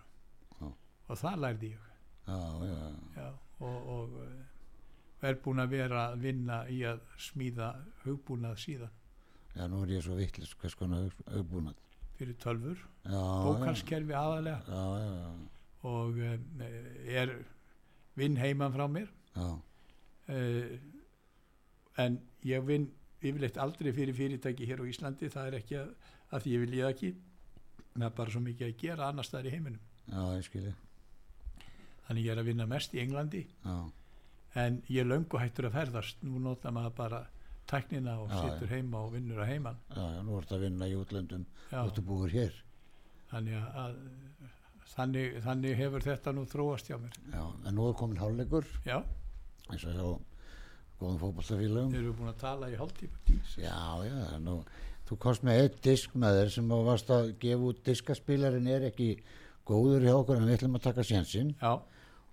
Og 1.07 1.19
það 1.21 1.41
lærði 1.45 1.73
ég. 1.73 1.89
Já, 2.27 2.39
já, 2.67 2.77
já. 3.17 3.27
og, 3.63 3.91
og 3.97 4.15
uh, 4.23 5.27
er 5.27 5.41
búin 5.43 5.63
að 5.63 5.75
vera 5.77 6.05
að 6.11 6.23
vinna 6.27 6.61
í 6.73 6.81
að 6.89 7.03
smíða 7.23 7.73
hugbúnað 8.05 8.59
síðan. 8.63 8.95
Já, 9.57 9.65
nú 9.73 9.83
er 9.85 9.95
ég 9.97 10.05
svo 10.05 10.17
vitlis 10.19 10.53
hvers 10.61 10.75
konar 10.77 11.07
auðbúnað. 11.31 11.79
fyrir 12.17 12.37
tölfur, 12.41 12.79
Já, 13.05 13.21
bókalskerfi 13.45 14.15
aðalega 14.17 14.77
og 15.85 16.17
um, 16.17 16.63
er 17.07 17.33
vinn 18.17 18.37
heiman 18.41 18.73
frá 18.73 18.87
mér. 18.89 19.11
Uh, 19.37 20.79
en 22.01 22.17
ég 22.45 22.65
vinn 22.67 22.89
yfirleitt 23.21 23.59
aldrei 23.61 23.93
fyrir 23.93 24.17
fyrirtæki 24.17 24.67
hér 24.69 24.83
á 24.83 24.89
Íslandi. 24.89 25.29
Það 25.33 25.51
er 25.51 25.59
ekki 25.61 25.79
að, 25.81 25.93
að 26.33 26.43
því 26.45 26.55
ég 26.57 26.65
vil 26.65 26.79
ég 26.81 26.91
ekki. 26.91 27.13
Það 27.97 28.09
er 28.09 28.17
bara 28.17 28.35
svo 28.35 28.43
mikið 28.45 28.67
að 28.67 28.81
gera 28.83 29.09
annars 29.11 29.31
staðar 29.31 29.49
í 29.51 29.55
heiminum. 29.55 29.85
Já, 30.07 30.21
ég 30.37 30.49
skilji. 30.49 30.75
Þannig 32.09 32.25
ég 32.27 32.33
er 32.37 32.41
að 32.43 32.49
vinna 32.51 32.67
mest 32.71 32.95
í 32.95 33.01
Englandi. 33.03 33.47
Já, 33.65 33.77
en 34.63 34.83
ég 34.89 35.01
er 35.03 35.09
löngu 35.11 35.39
hættur 35.43 35.67
að 35.71 35.75
ferðast. 35.81 36.23
Nú 36.25 36.39
nota 36.41 36.71
maður 36.73 36.95
bara 36.97 37.23
tæknina 37.67 38.15
og 38.23 38.31
Já, 38.31 38.37
situr 38.45 38.71
heima 38.71 39.01
og 39.05 39.13
vinnur 39.17 39.41
að 39.43 39.51
heiman. 39.51 39.79
Já, 39.91 40.05
já, 40.15 40.21
nú 40.23 40.37
ertu 40.39 40.55
að 40.55 40.61
vinna 40.69 40.87
í 40.87 40.95
útlöndum, 40.97 41.47
Já, 41.73 41.81
þú 41.97 42.05
búið 42.07 42.37
hér. 42.39 42.55
þannig 43.33 43.57
að, 43.83 43.97
þannig, 44.95 45.39
þannig 45.45 45.77
hefur 45.81 46.05
þetta 46.07 46.33
nú 46.37 46.45
þróast 46.47 46.89
hjá 46.91 46.97
mér. 47.03 47.17
Já, 47.35 47.43
en 47.67 47.75
nú 47.75 47.89
er 47.91 47.97
komin 47.99 48.21
hálfleikur, 48.23 48.69
já, 48.87 49.01
eins 49.67 49.85
og 49.85 49.97
hjá 49.97 50.05
góðum 51.01 51.19
fótballtafélagum. 51.21 51.91
við 51.93 51.99
erum 52.05 52.15
búin 52.21 52.31
að 52.33 52.39
tala 52.41 52.69
í 52.71 52.77
hálftíma. 52.79 53.41
Já, 53.59 53.81
já, 54.07 54.39
nú, 54.47 54.55
þú 55.11 55.19
komst 55.27 55.43
með 55.45 55.61
eitt 55.65 55.83
disk 55.85 56.15
með 56.15 56.39
þér 56.41 56.55
sem 56.55 56.71
varst 56.87 57.11
að 57.11 57.33
gefa 57.43 57.69
út 57.73 57.83
diskaspilarinn 57.85 58.71
er 58.73 58.87
ekki 58.93 59.11
góður 59.67 60.07
hjá 60.07 60.15
okkur 60.23 60.39
en 60.39 60.47
við 60.47 60.57
ætlum 60.61 60.79
að 60.79 60.87
taka 60.87 61.05
sénsinn. 61.05 61.53
Já, 61.61 61.75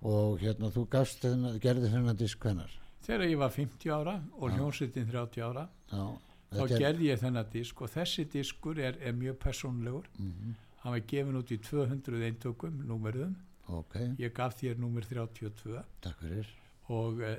og 0.04 0.39
hérna 0.44 0.70
þú 0.74 0.84
gafst 0.92 1.22
þennan, 1.24 1.60
gerði 1.63 1.89
þennan 1.94 2.18
disk 2.20 2.44
hennar. 2.44 2.72
þegar 3.04 3.26
ég 3.30 3.38
var 3.38 3.50
50 3.52 3.89
ára 3.92 4.16
og 4.39 4.50
Já. 4.52 4.58
hljónsettin 4.58 5.08
30 5.12 5.42
ára 5.44 5.68
Já, 5.92 6.04
þá 6.52 6.62
er- 6.72 6.80
gerði 6.80 7.10
ég 7.12 7.20
þennan 7.20 7.50
disk 7.52 7.82
og 7.82 7.89
þessi 7.89 8.26
diskur 8.32 8.80
er, 8.80 8.98
er 9.02 9.13
mjög 9.13 9.38
persónlegur 9.39 10.06
Mhm, 10.20 10.56
hann 10.84 10.92
var 10.94 11.00
gefin 11.08 11.36
út 11.39 11.52
í 11.52 11.58
200 11.58 12.24
eintökum 12.30 12.84
númerðum, 12.88 13.36
Ok, 13.68 13.96
ég 14.20 14.34
gaf 14.34 14.56
þér 14.60 14.76
númer 14.78 15.04
32 15.08 15.84
takk 16.02 16.20
fyrir. 16.20 16.48
og 16.89 17.20
uh, 17.20 17.36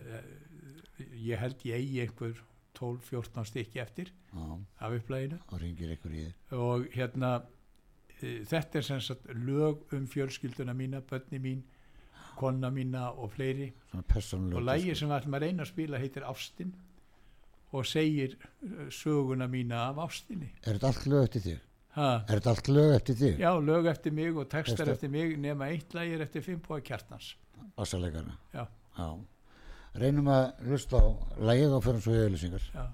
ég 1.16 1.36
held 1.38 1.56
ég 1.64 1.74
eigi 1.74 2.00
einhver 2.00 2.34
12-14 2.74 3.44
stykki 3.44 3.78
eftir 3.80 4.08
Já, 4.32 4.58
af 4.80 4.92
upplæginu 4.92 5.38
og 5.52 5.60
og 6.50 6.86
hérna 6.94 7.42
uh, 8.22 8.44
þetta 8.44 8.76
er 8.78 8.82
sem 8.82 9.00
sagt 9.00 9.26
lög 9.28 9.84
um 9.92 10.06
fjölskylduna 10.06 10.72
mína, 10.74 11.00
börni 11.00 11.38
mín 11.38 11.62
konna 12.38 12.70
mína 12.70 13.08
og 13.12 13.30
fleiri 13.34 13.72
og 13.94 14.62
lægið 14.68 14.94
sem 14.98 15.08
við 15.10 15.16
ætlum 15.18 15.36
að 15.38 15.44
reyna 15.46 15.62
að 15.62 15.70
spila 15.72 15.98
heitir 16.02 16.26
Ástin 16.28 16.72
og 17.74 17.86
segir 17.86 18.36
uh, 18.38 18.88
söguna 18.90 19.46
mína 19.50 19.84
af 19.90 19.96
Ástinni 20.08 20.50
Er 20.66 20.76
þetta 20.78 20.90
allt 20.92 21.06
lög 21.10 21.24
eftir 21.28 21.40
þig? 21.48 21.60
ha, 21.98 22.08
Er 22.28 22.40
þetta 22.40 22.50
allt 22.56 22.68
lög 22.68 22.94
eftir 22.96 23.14
þig? 23.22 23.38
já, 23.40 23.50
lög 23.70 23.86
eftir 23.86 24.12
mig 24.12 24.36
og 24.36 24.48
textar 24.48 24.76
Textar. 24.76 24.92
eftir 24.94 25.10
mig 25.10 25.36
nema 25.38 25.68
eitt 25.70 25.94
lægir 25.94 26.20
eftir 26.26 26.42
Fimpóa 26.42 26.80
Kjartans 26.80 27.36
Bassalegarna. 27.76 28.36
já, 28.54 28.66
Já. 28.98 29.08
Reynum 29.94 30.26
að 30.26 30.52
hlusta 30.66 30.98
á 30.98 31.06
lægið 31.38 31.72
og 31.76 31.84
fyrir 31.84 32.00
svo 32.02 32.12
í 32.14 32.22
auðlýsingar. 32.26 32.68
já 32.74 32.86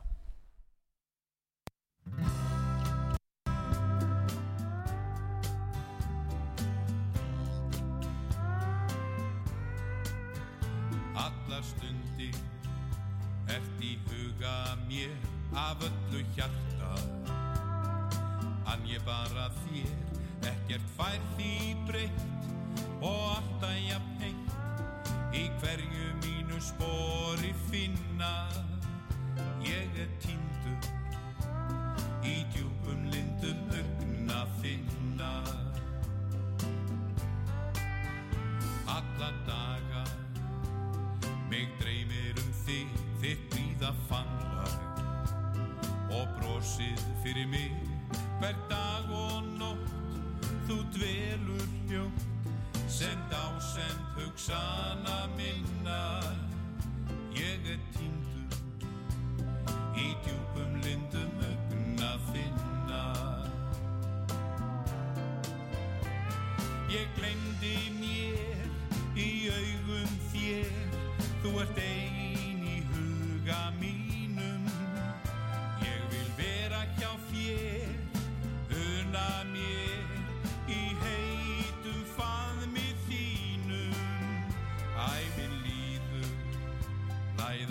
hjarta. 16.40 16.90
Ann 18.72 18.86
ég 18.88 19.02
bara 19.04 19.48
þér 19.62 20.48
ekkert 20.50 20.92
fær 20.96 21.18
því 21.36 21.52
breytt 21.88 22.48
og 23.04 23.26
alltaf 23.36 23.76
jafn 23.84 24.22
heitt 24.22 25.36
í 25.36 25.44
hverju 25.60 26.08
mínu 26.24 26.60
spori 26.64 27.52
finna. 27.68 28.32
Ég 29.66 30.00
er 30.00 30.08
týndur 30.24 30.88
í 32.24 32.40
djúpum 32.54 33.04
lindum 33.12 33.60
augna 33.76 34.46
finna 34.62 34.99
fyrir 47.40 47.46
mig 47.48 47.69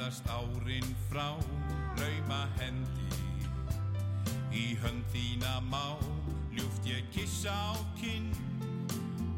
læðast 0.09 0.29
árin 0.33 0.95
frá 1.09 1.37
lauma 1.99 2.47
hendi 2.57 3.09
í 4.49 4.73
hönd 4.81 5.05
þína 5.13 5.59
má. 5.69 5.97
Ljúft 6.49 6.87
ég 6.89 7.05
kissa 7.13 7.53
á 7.53 7.77
kinn 7.99 8.31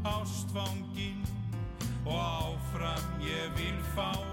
ástfangin 0.08 1.20
og 2.06 2.16
áfram 2.16 3.20
ég 3.20 3.52
vil 3.60 3.84
fá 3.96 4.31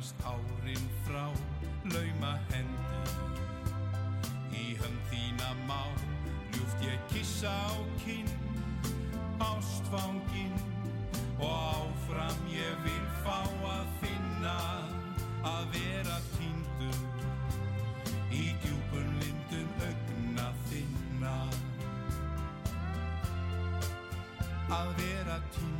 Læðast 0.00 0.22
árin 0.24 0.86
frá. 1.04 1.28
Lauma 1.92 2.38
hendi 2.48 3.00
Í 4.56 4.76
hönd 4.80 5.02
þína 5.10 5.50
má. 5.68 5.82
Ljúft 6.54 6.80
ég 6.86 7.02
kissa 7.12 7.52
á 7.52 7.76
kinn 8.00 8.30
ástfangin 9.44 10.56
og 11.36 11.52
áfram 11.52 12.40
ég 12.48 12.80
vil 12.86 13.04
fá 13.26 13.44
að 13.44 13.92
finna 14.00 14.56
að 15.52 15.68
vera 15.76 16.16
týndur 16.32 16.98
í 18.32 18.56
djúpun 18.64 19.12
lindum 19.20 19.70
augna 19.90 20.48
þinna. 20.70 21.36
Að 24.80 24.96
vera 25.04 25.40
týndur 25.52 25.79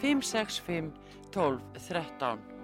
565 0.00 0.92
12 1.30 1.60
13 1.78 2.55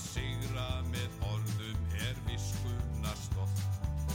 Að 0.00 0.06
sigra 0.14 0.66
með 0.88 1.16
orðum 1.28 1.80
er 2.00 2.20
viskuna 2.24 3.10
stolt 3.20 3.58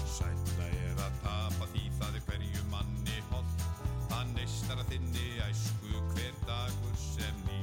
Sætla 0.10 0.66
er 0.80 1.02
að 1.04 1.20
tapa 1.22 1.68
því 1.76 1.84
það 2.00 2.18
er 2.18 2.24
hverju 2.26 2.64
manni 2.72 3.20
holt 3.28 3.66
Það 4.10 4.32
neistar 4.32 4.82
að 4.82 4.90
þinni 4.96 5.28
æsku 5.46 6.02
hver 6.16 6.40
dagur 6.48 6.98
sem 7.04 7.38
ný 7.46 7.60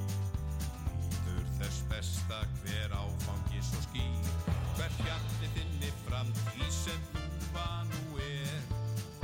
Nýður 1.32 1.50
þess 1.58 1.82
besta 1.90 2.38
hver 2.60 2.94
áfangi 2.94 3.64
svo 3.72 3.82
skýr. 3.88 4.30
Hver 4.76 4.96
hjalli 5.00 5.50
þinni 5.56 5.90
framtíð 6.04 6.72
sem 6.78 7.04
þú 7.10 7.26
var 7.56 7.82
nú 7.90 8.22
er. 8.22 8.72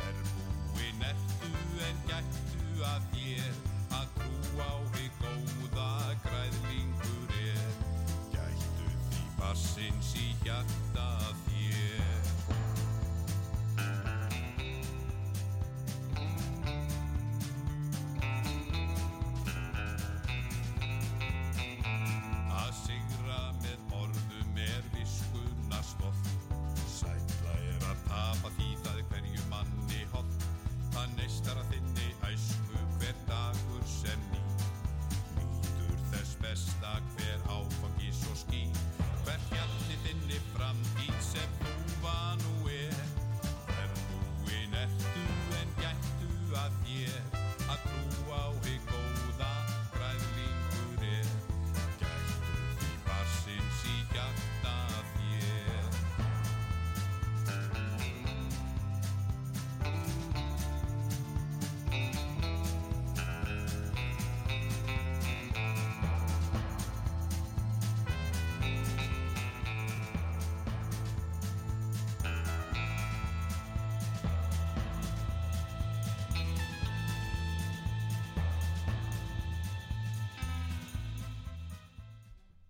Verbúin 0.00 1.06
ertu 1.12 1.54
en 1.86 2.06
gættu 2.10 2.86
að 2.90 3.10
þér 3.14 3.64
Að 4.00 4.14
trú 4.18 4.66
á 4.66 4.87
Passins 9.58 10.12
í 10.14 10.28
hjarta. 10.44 11.17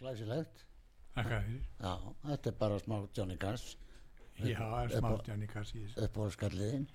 Glæsilegt. 0.08 0.64
Þakka 1.18 1.38
fyrir. 1.44 1.64
Já, 1.82 1.92
þetta 2.24 2.50
er 2.52 2.56
bara 2.60 2.78
smá 2.80 2.96
Johnny 3.16 3.36
Cash 3.36 3.76
Já, 4.38 4.54
það 4.54 4.78
er 4.78 4.86
upp 4.86 5.04
á- 5.04 5.08
smátt 5.10 5.28
Janni 5.28 5.46
Kassi 5.50 5.78
í 5.78 5.84
þessu. 5.84 6.02
upp 6.04 6.16
á 6.16 6.24
skalliðin. 6.36 6.86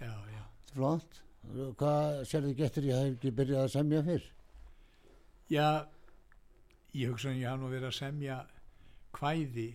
Já, 0.00 0.12
já. 0.32 0.42
Flott. 0.72 1.20
Hvað 1.76 2.20
sérðu 2.30 2.54
getur 2.56 2.82
ég 2.86 2.94
hef 3.02 3.16
ekki 3.16 3.32
byrjað 3.40 3.64
að 3.66 3.72
semja 3.74 4.02
fyrr? 4.06 4.28
Já, 5.50 5.86
ég 6.94 7.08
hugsa 7.10 7.28
að 7.32 7.40
ég 7.40 7.48
hafa 7.50 7.60
nú 7.62 7.68
verið 7.72 7.88
að 7.90 7.96
semja 7.98 8.36
kvæði 9.12 9.66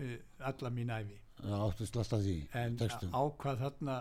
uh, 0.00 0.16
alla 0.40 0.70
mín 0.70 0.90
æfi. 0.94 1.18
Já, 1.42 1.56
áttu 1.66 1.86
slast 1.86 2.12
að 2.14 2.22
því, 2.28 2.36
En 2.54 2.76
textum. 2.78 3.10
ákvað 3.10 3.58
þarna 3.64 3.98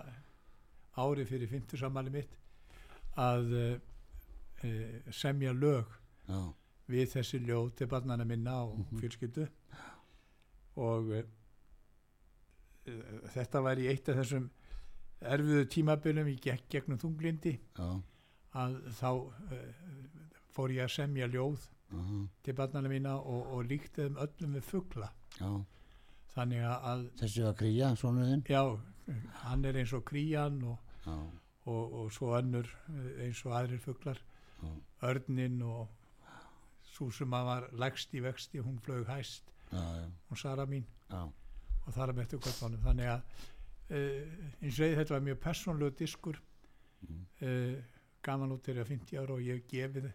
árið 0.96 1.28
fyrir 1.34 1.50
50 1.50 1.78
sammæli 1.82 2.14
mitt 2.14 2.38
að 3.18 3.52
uh, 3.58 3.80
uh, 4.64 5.12
semja 5.12 5.52
lög 5.54 5.90
Já, 6.30 6.54
við 6.90 7.12
þessi 7.14 7.40
ljóð 7.46 7.74
til 7.80 7.88
barnana 7.88 8.26
minna 8.26 8.58
og 8.66 8.78
Mhm. 8.80 9.00
fjölskyldu. 9.00 9.48
Og 10.76 11.10
uh, 11.12 11.24
þetta 13.34 13.62
var 13.64 13.80
í 13.82 13.88
eitt 13.92 14.10
af 14.12 14.18
þessum 14.22 14.50
erfiðu 15.24 15.68
tímabilum 15.72 16.28
í 16.28 16.36
gegn, 16.44 16.64
gegnum 16.70 17.00
þunglindi 17.00 17.54
já, 17.78 17.90
að 18.60 18.74
þá 19.00 19.10
uh, 19.14 19.54
fór 20.54 20.74
ég 20.76 20.84
að 20.88 20.96
semja 20.98 21.28
ljóð 21.32 21.60
já, 21.94 22.02
til 22.44 22.54
barnana 22.58 22.90
mína 22.92 23.16
og, 23.22 23.54
og 23.56 23.70
líkti 23.70 24.02
þeim 24.04 24.18
öllum 24.26 24.58
við 24.58 24.68
fugla. 24.72 25.12
Já. 25.40 25.52
þannig 26.34 26.64
að 26.66 27.08
Þessi 27.22 27.44
var 27.46 27.54
kría, 27.58 27.94
svonuðinn. 27.96 28.44
já, 28.50 28.64
hann 29.46 29.66
er 29.70 29.78
eins 29.78 29.94
og 29.94 30.04
krían 30.10 30.60
og, 30.66 30.78
og, 31.66 31.94
og 31.94 32.12
svo 32.16 32.32
önnur 32.40 32.66
eh, 32.90 33.28
eins 33.28 33.42
og 33.46 33.54
aðrir 33.60 33.80
fuglar. 33.84 34.18
Já, 34.64 34.70
örnin 35.12 35.62
og 35.62 35.88
svo 36.94 37.10
sem 37.12 37.34
að 37.34 37.48
var 37.50 37.70
lægst 37.84 38.14
í 38.14 38.22
vexti 38.24 38.62
hún 38.62 38.78
flög 38.86 39.08
hæst, 39.10 39.50
já, 39.72 39.80
já, 39.82 40.06
hún 40.30 40.40
Sara 40.40 40.66
mín. 40.70 40.86
Já, 41.10 41.24
og 41.84 41.94
þar 41.94 42.14
að 42.14 42.20
mestu 42.22 42.40
kvöldmánum 42.40 42.84
þannig 42.86 43.10
að 43.12 43.24
uh, 43.90 44.36
eins 44.62 44.80
og 44.80 44.94
þetta 45.00 45.16
var 45.18 45.26
mjög 45.26 45.40
persónlegu 45.44 45.98
diskur. 46.00 46.40
Mm. 47.04 47.24
uh, 47.44 47.82
gaman 48.24 48.54
út 48.56 48.64
þegar 48.64 48.78
ég 48.80 48.86
var 48.86 48.94
50 48.94 49.20
ára 49.20 49.34
og 49.36 49.42
ég 49.44 49.66
gefið 49.68 50.06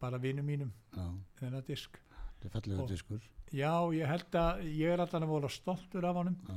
bara 0.00 0.18
vinum 0.22 0.46
mínum 0.48 0.70
já. 0.96 1.04
þennan 1.40 1.66
disk. 1.66 1.98
Er 2.42 2.78
Og- 2.80 2.88
diskur. 2.88 3.20
já, 3.52 3.74
ég 3.94 4.06
held 4.08 4.32
að 4.34 4.62
ég 4.64 4.88
er 4.94 5.00
allan 5.04 5.22
að 5.22 5.28
vola 5.28 5.48
stoltur 5.48 6.04
af 6.08 6.16
honum. 6.16 6.38
Já, 6.48 6.56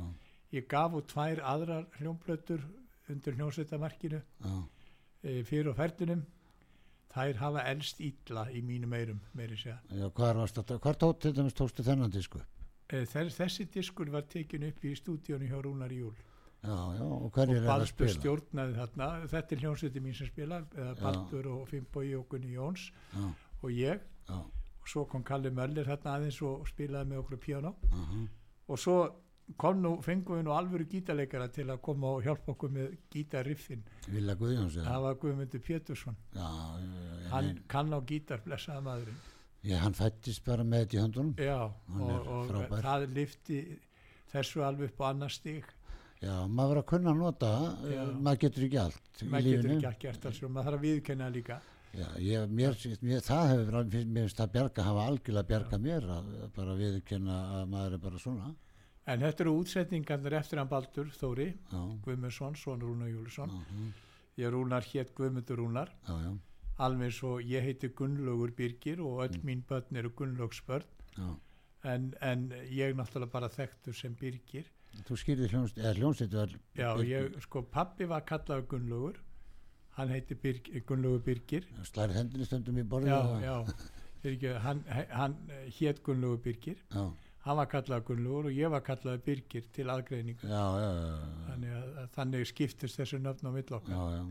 ég 0.56 0.66
gaf 0.68 0.96
út 0.96 1.06
tvær 1.12 1.42
aðrar 1.44 1.86
hljómblötur 1.98 2.64
undir 3.10 3.36
hljómsveitamarkinu 3.36 4.22
já, 4.22 4.54
e, 5.22 5.42
fyrir 5.44 5.68
og 5.70 5.76
ferðunum 5.76 6.24
þær 7.16 7.40
hafa 7.40 7.64
elst 7.72 8.00
illa 8.04 8.46
í 8.52 8.60
mínum 8.62 8.92
eirum 8.96 9.22
meiri 9.34 9.56
segja. 9.56 9.80
Já? 9.90 10.06
Hvar 10.12 11.00
tótt 11.00 11.24
til 11.24 11.34
dæmis 11.36 11.56
tókstu 11.56 11.84
þennan 11.86 12.12
disku? 12.12 12.42
e, 12.92 13.02
þess, 13.08 13.36
þessi 13.40 13.66
diskur 13.74 14.10
var 14.14 14.26
tekin 14.30 14.66
upp 14.68 14.84
í 14.86 14.94
stúdíónu 14.98 15.48
hjá 15.50 15.58
Rúnar 15.64 15.92
Júl. 15.94 16.14
Já, 16.66 16.76
já, 16.96 17.02
og 17.04 17.28
hverjir 17.34 17.58
og 17.58 17.62
er 17.62 17.64
að 17.64 17.68
Baldur 17.70 17.90
spila? 17.92 18.14
stjórnaði 18.16 18.76
þarna. 18.80 19.08
Þetta 19.30 19.54
er 19.54 19.60
hljómsveiti 19.62 20.02
mín 20.02 20.16
sem 20.18 20.30
spilar 20.30 20.64
eða. 20.74 20.94
Baldur 21.02 21.50
og 21.52 21.66
Fimbogi 21.70 22.14
og 22.18 22.24
Gunni 22.30 22.54
Jóns 22.56 22.88
Já, 23.12 23.26
og 23.60 23.70
ég. 23.70 24.00
Já, 24.26 24.38
og 24.80 24.90
svo 24.90 25.04
kom 25.10 25.22
Kalli 25.26 25.52
Möller 25.54 25.86
þarna 25.86 26.16
aðeins 26.16 26.40
og 26.46 26.66
spilaði 26.70 27.12
með 27.12 27.22
okkur 27.22 27.42
piano 27.42 27.74
aha, 27.90 28.24
og 28.66 28.78
svo 28.82 28.96
kom 29.60 29.78
nú, 29.78 29.92
fengum 30.02 30.40
við 30.40 30.46
nú 30.48 30.54
alvöru 30.56 30.86
gítarleikara 30.90 31.46
til 31.54 31.68
að 31.70 31.78
koma 31.86 32.16
og 32.16 32.24
hjálpa 32.26 32.50
okkur 32.56 32.72
með 32.74 32.96
gítarriffin. 33.14 33.84
Villa 34.10 34.34
Guðjóns 34.34 34.80
það 34.80 35.04
var 35.04 35.20
Guðmundur 35.22 35.62
Pétursson. 35.62 36.16
Já, 36.34 36.48
já, 36.82 37.05
hann 37.30 37.50
hann, 37.50 37.62
kann 37.68 37.92
á 37.94 37.98
gítar 38.06 38.42
blessaða 38.44 38.82
maðurinn. 38.86 39.20
Já, 39.66 39.76
hann 39.82 39.96
fættist 39.98 40.44
bara 40.46 40.64
með 40.64 40.84
þetta 40.84 40.96
í 40.96 41.00
höndunum. 41.02 41.32
já, 41.38 41.58
og, 41.98 42.28
og 42.28 42.76
það 42.84 43.06
lifti 43.16 43.62
þessu 44.32 44.62
alveg 44.66 44.92
upp 44.92 45.00
á 45.02 45.06
annar 45.10 45.32
stig. 45.34 45.64
Já, 46.22 46.34
maður 46.48 46.68
verður 46.70 46.82
að 46.82 46.90
kunna 46.90 47.10
að 47.12 47.18
nota, 47.20 47.48
Já. 47.84 48.02
uh, 48.02 48.12
maður 48.24 48.38
getur 48.46 48.64
ekki 48.66 48.78
allt 48.80 49.24
maður 49.28 49.48
getur 49.50 49.72
ekki 49.74 49.88
allt 49.90 49.98
gert 50.04 50.28
alls 50.30 50.38
og 50.42 50.52
maður 50.54 50.68
þarf 50.70 50.78
að 50.78 50.86
viðkenna 50.86 51.26
líka. 51.34 51.58
Já, 51.96 52.06
ég, 52.20 52.46
mér, 52.52 52.78
mér, 53.00 53.20
það 53.24 53.50
hefur, 53.52 53.76
mér 53.90 54.22
finnst 54.22 54.40
það 54.40 54.50
bjarga, 54.56 54.86
hafa 54.86 55.04
algjörlega 55.10 55.48
bjarga 55.50 55.78
mér 55.80 56.08
að 56.16 56.30
bara 56.56 56.74
viðurkenna 56.80 57.36
að 57.58 57.68
maður 57.72 57.96
er 57.98 58.02
bara 58.06 58.18
svona. 58.20 58.48
en 59.06 59.20
þetta 59.22 59.44
eru 59.44 59.54
útsetningarnir 59.60 60.34
eftir 60.40 60.58
hann 60.58 60.68
Baldur 60.68 61.12
Þóri 61.14 61.46
Guðmundsson, 62.04 62.56
son 62.58 62.80
Rúnar 62.82 63.08
Júlusson 63.12 63.52
já, 63.54 63.86
ég 64.42 64.50
Rúnar 64.52 64.84
hétt 64.92 65.14
Guðmundur 65.14 65.60
Rúnar. 65.62 65.92
Já, 66.08 66.16
já, 66.26 66.32
alveg 66.82 67.12
svo 67.16 67.36
ég 67.40 67.64
heiti 67.64 67.90
Gunnlaugur 67.96 68.52
Birgir 68.56 69.00
og 69.04 69.24
öll 69.24 69.40
mín 69.46 69.62
börn 69.68 69.96
eru 69.96 70.10
Gunnlaugsbörn. 70.16 70.84
En, 71.86 72.08
en 72.20 72.48
ég 72.72 72.96
náttúrulega 72.98 73.32
bara 73.32 73.48
þekktur 73.52 73.94
sem 73.96 74.16
Birgir. 74.18 74.66
Þú 75.06 75.18
skýrði 75.20 75.50
hljónst, 75.52 75.78
eða 75.78 75.94
hljónstættu 75.98 76.38
var... 76.40 76.56
já, 76.76 76.88
ég, 77.04 77.36
sko 77.44 77.62
pappi 77.72 78.08
var 78.08 78.24
kallaður 78.28 78.66
Gunnlaugur. 78.72 79.20
Hann 79.96 80.12
heiti 80.12 80.36
Birgir, 80.40 80.82
Gunnlaugur 80.88 81.22
Birgir. 81.24 81.68
Slærið 81.88 82.20
hendinni 82.20 82.48
stundum 82.48 82.80
í 82.80 82.84
borðið. 82.88 83.12
já, 83.12 83.46
já, 83.46 83.92
Birgir, 84.24 84.58
hann, 84.64 84.82
hann 85.12 85.36
hétt 85.78 86.02
Gunnlaugur 86.04 86.42
Birgir. 86.44 86.80
Já, 86.92 87.04
hann 87.46 87.60
var 87.60 87.70
kallaður 87.72 88.08
Gunnlaugur 88.10 88.50
og 88.50 88.58
ég 88.58 88.72
var 88.72 88.84
kallaður 88.84 89.22
Birgir 89.28 89.68
til 89.72 89.86
aðgreiningu 89.92 90.48
já, 90.48 90.64
já, 90.82 90.88
já, 90.96 91.14
þannig 91.50 91.76
að, 91.78 92.02
þannig 92.16 92.50
skiptist 92.50 93.00
þessu 93.00 93.22
nöfn 93.22 93.48
á 93.48 93.52
mill 93.54 93.78
okkar. 93.78 93.94
Já, 93.94 94.18
já, 94.18 94.24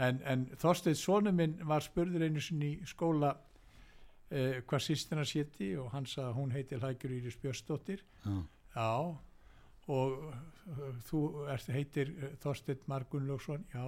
en, 0.00 0.20
en 0.24 0.44
Þorsteinn 0.60 0.98
sonu 0.98 1.32
minn 1.36 1.58
var 1.68 1.84
spurður 1.84 2.26
einu 2.26 2.42
sinni 2.42 2.74
í 2.78 2.88
skóla 2.88 3.34
eh, 4.30 4.60
hvað 4.66 4.86
sýstina 4.86 5.26
séti 5.28 5.74
og 5.80 5.90
hann 5.94 6.08
sagði 6.08 6.28
að 6.28 6.38
hún 6.38 6.54
heiti 6.54 6.78
Lækjur 6.80 7.16
Íris 7.18 7.40
Björnsdóttir. 7.42 8.04
Já, 8.24 8.38
já 8.76 8.92
og 9.90 10.18
uh, 10.30 10.98
þú 11.08 11.20
ert, 11.50 11.70
heitir 11.74 12.12
uh, 12.14 12.32
Þorsteinn 12.42 12.82
Mar 12.90 13.06
Gunnlaugsson 13.10 13.64
já. 13.72 13.84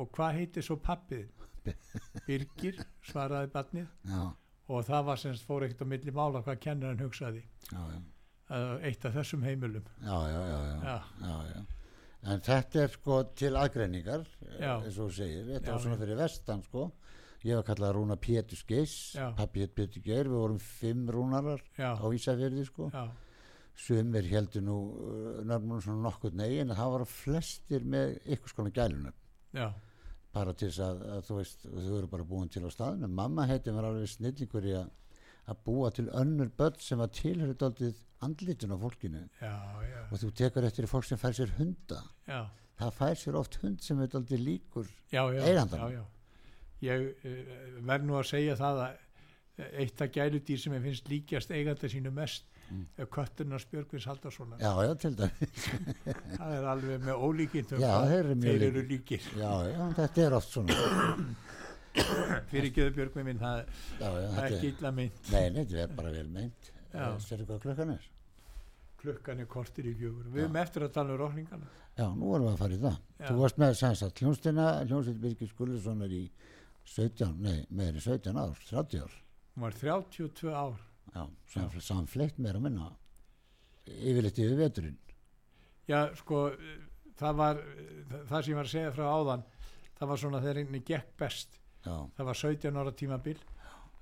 Og 0.00 0.08
hvað 0.16 0.38
heitir 0.40 0.64
svo 0.66 0.78
pappið 0.82 1.28
Birgir 2.26 2.80
svaraði 3.06 3.52
barnið. 3.52 3.90
Já, 4.08 4.22
og 4.72 4.88
það 4.88 5.04
var 5.10 5.20
semst 5.20 5.46
fór 5.46 5.66
ekkert 5.66 5.84
á 5.84 5.92
milli 5.92 6.14
mála 6.16 6.42
hvað 6.42 6.58
kennarinn 6.64 7.04
hugsaði. 7.04 7.44
Já, 7.68 7.82
já, 7.92 8.00
uh, 8.48 8.74
eitt 8.88 9.06
af 9.06 9.14
þessum 9.18 9.46
heimilum. 9.46 9.86
Já, 10.02 10.16
já, 10.32 10.42
já, 10.48 10.58
já. 11.52 11.62
En 12.22 12.42
þetta 12.44 12.84
er 12.84 12.92
sko 12.92 13.16
til 13.34 13.56
aðgreiningar, 13.58 14.26
eins 14.60 14.98
og 14.98 15.08
þú 15.08 15.14
segir, 15.16 15.46
þetta 15.56 15.72
var 15.72 15.80
svona 15.82 15.98
fyrir 15.98 16.20
vestan 16.20 16.62
sko. 16.62 16.84
Ég 17.42 17.58
var 17.58 17.66
kallað 17.66 17.96
Rúna 17.96 18.16
Pétur 18.22 18.58
Já. 19.16 19.32
pappi 19.34 19.64
hétt 19.64 19.74
Pétur 19.74 20.02
Geir, 20.04 20.28
við 20.30 20.38
vorum 20.38 20.58
fimm 20.62 21.08
rúnarar 21.10 21.62
já, 21.74 21.98
á 21.98 22.06
Ísafjörði 22.14 22.66
sko. 22.68 22.90
já, 22.94 23.08
Sumir 23.74 24.28
heldur 24.30 24.62
nú 24.62 24.76
uh, 24.92 25.40
nörnum 25.42 25.80
svona 25.82 26.04
nokkur 26.04 26.34
negin, 26.38 26.70
en 26.70 26.76
það 26.76 26.92
var 26.94 27.04
flestir 27.10 27.82
með 27.82 28.18
ykkur 28.36 28.52
skona 28.52 28.70
gælunum. 28.70 29.16
Bara 30.32 30.54
til 30.54 30.68
þess 30.68 30.84
að, 30.86 31.02
að 31.16 31.24
þú 31.26 31.38
veist, 31.40 31.64
þau 31.66 31.96
eru 31.98 32.10
bara 32.12 32.24
búin 32.28 32.52
til 32.52 32.62
á 32.62 32.70
staðinu. 32.70 33.08
Mamma 33.10 33.48
heiti 33.50 33.74
mér 33.74 33.88
alveg 33.90 34.12
snillingur 34.12 34.68
í 34.68 34.76
að 34.78 34.92
að 35.50 35.60
búa 35.66 35.90
til 35.94 36.08
önnur 36.14 36.50
börn 36.58 36.80
sem 36.80 37.02
að 37.02 37.14
tilhörðu 37.18 37.66
aldrei 37.68 37.92
andlitun 38.22 38.74
á 38.74 38.78
fólkinu. 38.78 39.22
Já, 39.42 39.54
já, 39.88 40.00
og 40.08 40.20
þú 40.22 40.32
tekur 40.38 40.66
eftir 40.68 40.90
fólk 40.90 41.08
sem 41.08 41.18
fær 41.18 41.34
sér 41.36 41.54
hunda. 41.58 42.02
Já, 42.28 42.40
það 42.80 42.98
fær 42.98 43.20
sér 43.22 43.38
oft 43.40 43.58
hund 43.62 43.82
sem 43.82 44.02
er 44.02 44.18
aldrei 44.18 44.38
líkur 44.40 44.90
já. 45.96 46.04
ég 46.82 47.08
uh, 47.24 47.80
verð 47.88 48.08
nú 48.08 48.18
að 48.18 48.30
segja 48.30 48.56
það 48.58 48.80
að 48.86 48.94
eh, 48.96 49.74
eitt 49.84 50.02
af 50.02 50.14
gæludýr 50.16 50.62
sem 50.62 50.74
ég 50.78 50.86
finnst 50.86 51.10
líkjast 51.12 51.54
eiganda 51.54 51.90
sínu 51.90 52.14
mest 52.14 52.48
Mm. 52.72 52.86
er 52.96 53.08
köttunars 53.12 53.64
Björgvins 53.68 54.06
Haldarssonar 54.08 54.60
já, 54.60 54.70
já, 54.86 54.94
til 54.96 55.16
dæmis. 55.18 55.64
Það 56.38 56.52
er 56.56 56.68
alveg 56.70 57.02
með 57.04 57.18
hvað 57.82 58.06
þeir 58.12 58.64
eru 58.68 58.84
líkir. 58.88 59.26
já, 59.36 59.82
þetta 59.98 60.24
er 60.24 60.36
oft 60.38 60.54
svona 60.54 60.76
fyrir 62.50 62.72
geðu 62.72 62.94
Björgvin 62.96 63.26
minn, 63.26 63.40
það 63.40 63.62
er 63.62 64.46
ekki 64.46 64.58
er, 64.58 64.68
illa 64.70 64.92
mynd 64.96 65.32
nei, 65.32 65.44
þetta 65.58 65.82
er 65.84 65.96
bara 65.96 66.12
vel 66.14 66.28
Já. 66.92 67.06
sérðu 67.24 67.46
hvað 67.48 67.62
klukkan 67.64 67.92
er? 67.94 68.08
Klukkan 69.02 69.40
er 69.42 69.48
kortir 69.50 69.88
í 69.88 69.92
fjögur. 69.98 70.26
Við 70.30 70.44
erum 70.44 70.58
eftir 70.60 70.84
að 70.86 70.92
tala 70.94 71.14
um 71.14 71.20
rókningana 71.22 71.70
já, 71.96 72.06
nú 72.16 72.34
erum 72.36 72.46
við 72.46 72.52
að 72.52 72.60
fara 72.60 72.76
í 72.76 72.80
það. 72.82 72.98
Já. 73.18 73.26
þú 73.26 73.36
varst 73.40 73.60
með 73.62 73.74
sem 73.80 73.96
sagt 74.00 74.22
hljónstina 74.22 74.66
hljónsveit 74.84 75.20
Birgir 75.22 75.50
Skullissonar 75.50 76.12
í 76.12 76.22
17, 76.92 77.32
nei, 77.40 77.62
meiri 77.70 78.02
17 78.02 78.40
ár 78.42 78.52
30 78.68 79.02
ár, 79.06 79.16
hún 79.54 79.66
var 79.66 79.78
32 79.80 80.52
ár. 80.52 80.78
Já, 81.12 81.24
sam, 81.52 81.80
samfleitt 81.80 82.38
meira 82.40 82.60
að 82.60 82.66
minna 82.68 82.90
yfirleitt 83.86 84.38
yfir 84.38 84.60
veturinn. 84.60 85.00
Já 85.90 86.12
sko 86.16 86.44
það 87.18 87.40
var 87.40 87.64
það 88.28 88.38
sem 88.38 88.52
ég 88.52 88.60
var 88.60 88.68
að 88.68 88.74
segja 88.76 88.94
frá 88.94 89.08
áðan 89.08 89.44
það 89.98 90.12
var 90.12 90.22
svona 90.22 90.42
þegar 90.42 90.60
henni 90.62 90.82
gekk 90.86 91.16
best 91.20 91.58
já, 91.84 91.94
það 92.16 92.28
var 92.30 92.40
17 92.42 92.80
ára 92.82 92.94
tímabil 93.02 93.38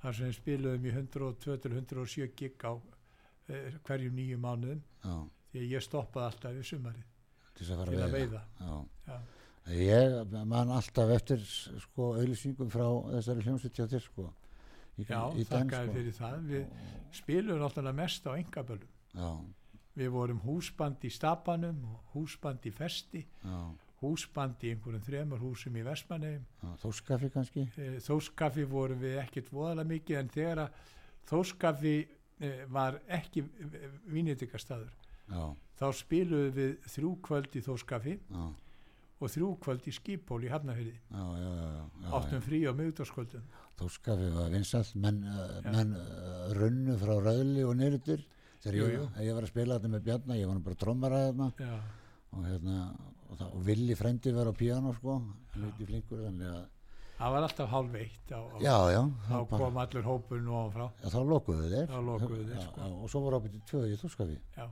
þar 0.01 0.17
sem 0.17 0.33
spiluðum 0.33 0.87
í 0.89 0.95
102 0.95 1.59
til 1.65 1.77
107 1.77 2.31
gig 2.39 2.65
á 2.65 2.73
eh, 3.51 3.77
hverjum 3.85 4.17
nýju 4.17 4.41
mánuðum. 4.41 4.83
Já, 5.05 5.17
því 5.53 5.65
að 5.65 5.75
ég 5.75 5.85
stoppaði 5.85 6.31
alltaf 6.31 6.57
við 6.57 6.69
sumarið 6.71 7.09
til 7.61 7.69
að 7.75 7.85
til 7.91 8.01
að 8.01 8.15
veiða. 8.15 8.17
veiða. 8.17 8.43
Já. 8.61 8.75
Já. 9.11 9.19
Ég 9.77 10.37
man 10.49 10.73
alltaf 10.75 11.13
eftir 11.15 11.43
sko 11.85 12.15
auðlýsingum 12.17 12.71
frá 12.73 12.87
þessari 13.13 13.45
hljómsveit 13.45 13.77
hjá 13.77 13.87
þér 13.93 14.05
sko 14.07 14.25
í, 14.97 15.05
Já, 15.05 15.21
í 15.37 15.45
þakkaði 15.47 15.93
fyrir 15.97 16.17
það. 16.17 16.39
Við 16.49 16.65
spilum 17.21 17.61
náttúrulega 17.61 17.99
mest 18.01 18.27
á 18.27 18.33
engaböllum 18.33 18.97
Já, 19.21 19.29
við 20.01 20.13
vorum 20.15 20.41
húsband 20.47 21.05
í 21.07 21.13
Stapanum 21.13 21.85
og 21.91 22.17
húsband 22.17 22.67
í 22.67 22.73
Festi. 22.75 23.23
Já, 23.45 23.61
húsband 24.01 24.63
í 24.65 24.73
einhverjum 24.75 25.05
þremur 25.05 25.43
húsum 25.43 25.77
í 25.77 25.85
Vestmanneum 25.85 26.47
já, 26.63 26.71
þóskafi 26.83 27.31
kannski? 27.35 27.67
Þóskafi 28.05 28.65
vorum 28.71 29.03
við 29.03 29.19
ekkert 29.21 29.53
voðalega 29.53 29.91
mikið 29.93 30.21
en 30.23 30.33
þegar 30.33 30.63
að 30.65 30.81
þóskafi 31.31 31.95
eh, 32.41 32.65
var 32.73 33.01
ekki 33.09 33.45
vínitikastæður 34.11 34.97
Já, 35.31 35.45
þá 35.79 35.87
spiluðum 35.95 36.57
við 36.57 36.91
þrjú 36.91 37.13
kvöld 37.29 37.55
í 37.55 37.63
þóskafi 37.63 38.17
já, 38.19 38.43
og 39.21 39.31
þrjú 39.37 39.51
kvöld 39.63 39.87
í 39.87 39.95
skipól 39.95 40.41
í 40.43 40.51
já, 40.51 41.25
áttum 42.17 42.43
frí 42.43 42.65
á 42.67 42.73
miðugdagskvöldum 42.73 43.45
Þóskafi 43.81 44.33
var 44.35 44.51
vinsall 44.53 44.89
menn, 45.01 45.23
menn 45.65 45.95
runnu 46.59 46.97
frá 47.01 47.15
Röðli 47.21 47.63
og 47.65 47.79
Nýrutur 47.79 48.25
þegar 48.61 48.77
ég, 48.77 49.07
ég 49.25 49.37
var 49.37 49.47
að 49.47 49.53
spila 49.53 49.79
þetta 49.79 49.93
með 49.95 50.05
Bjarna 50.09 50.37
ég 50.37 50.51
var 50.51 50.61
bara 50.67 50.81
trommara 50.83 51.21
þarna. 51.31 51.47
Já, 51.57 52.00
og 52.37 52.45
hérna 52.47 52.77
og, 53.31 53.39
það, 53.39 53.49
og 53.55 53.65
Willi 53.69 53.97
frendi 53.99 54.35
var 54.35 54.51
á 54.51 54.55
píano 54.55 54.93
sko 54.97 55.17
hann 55.19 55.65
veit 55.65 55.81
í 55.83 55.89
flinkur 55.89 56.23
þannig 56.27 56.51
að 56.51 56.61
það 57.21 57.35
var 57.35 57.47
alltaf 57.47 57.73
hálf 57.75 57.97
eitt 58.01 58.31
á, 58.33 58.41
á, 58.41 58.57
já, 58.65 58.77
já, 58.95 59.01
þá 59.01 59.33
það 59.33 59.49
bara, 59.51 59.63
kom 59.65 59.81
allur 59.83 60.07
hópurinn 60.09 60.53
ofan 60.57 60.71
frá 60.77 60.85
já, 60.89 61.09
þá 61.13 61.19
lokuðu 61.33 61.67
þeir. 61.73 61.89
Þá 61.91 61.99
lokuðu 62.07 62.45
þeir, 62.49 62.63
sko. 62.65 62.93
og 62.97 63.11
svo 63.13 63.25
var 63.27 63.37
ábyrðið 63.37 63.67
tvö 63.69 63.83
í 63.91 63.99
Þóskafi 64.01 64.39
já, 64.57 64.69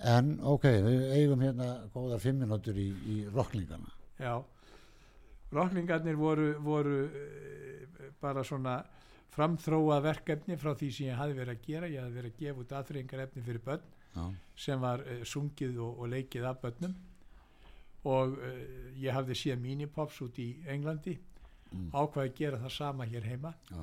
En 0.00 0.30
ok, 0.48 0.64
við 0.80 1.02
eigum 1.12 1.42
hérna 1.44 1.66
góðar 1.92 2.22
fimm 2.22 2.38
minútur 2.40 2.78
í, 2.80 2.86
í 3.04 3.16
rocklingana. 3.28 3.90
já. 4.16 4.32
Rocklingarnir 5.52 6.16
voru, 6.16 6.54
voru 6.62 7.02
eh, 7.04 8.10
bara 8.22 8.44
svona 8.46 8.78
framþróa 9.34 9.98
verkefni 10.04 10.56
frá 10.56 10.72
því 10.72 10.88
sem 10.94 11.10
ég 11.10 11.18
hafi 11.18 11.34
verið 11.36 11.56
að 11.56 11.66
gera. 11.66 11.90
Ég 11.90 12.04
hafi 12.06 12.16
verið 12.16 12.32
að 12.32 12.38
gefa 12.44 12.62
út 12.64 12.74
aðfreyingar 12.78 13.24
efni 13.26 13.42
fyrir 13.44 13.64
börn 13.66 13.84
Já, 14.16 14.24
sem 14.56 14.80
var 14.82 15.00
uh, 15.06 15.20
sungið 15.24 15.78
og, 15.78 16.00
og 16.00 16.08
leikið 16.12 16.44
af 16.50 16.60
börnum 16.62 16.94
og 18.10 18.38
uh, 18.38 18.54
ég 18.96 19.12
hafði 19.14 19.36
séð 19.36 19.60
minipops 19.60 20.20
út 20.26 20.38
í 20.42 20.52
Englandi 20.68 21.18
Mm. 21.70 21.92
ákvaði 21.94 22.28
að 22.32 22.34
gera 22.34 22.58
það 22.58 22.72
sama 22.74 23.04
hér 23.06 23.22
heima 23.30 23.52
já, 23.70 23.82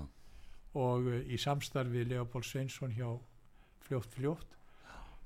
og 0.76 1.06
uh, 1.08 1.22
í 1.32 1.38
samstarfi 1.40 2.02
Leopold 2.04 2.44
Sveinsson 2.44 2.92
hjá 2.92 3.14
Fljótt 3.86 4.12
Fljótt 4.12 4.58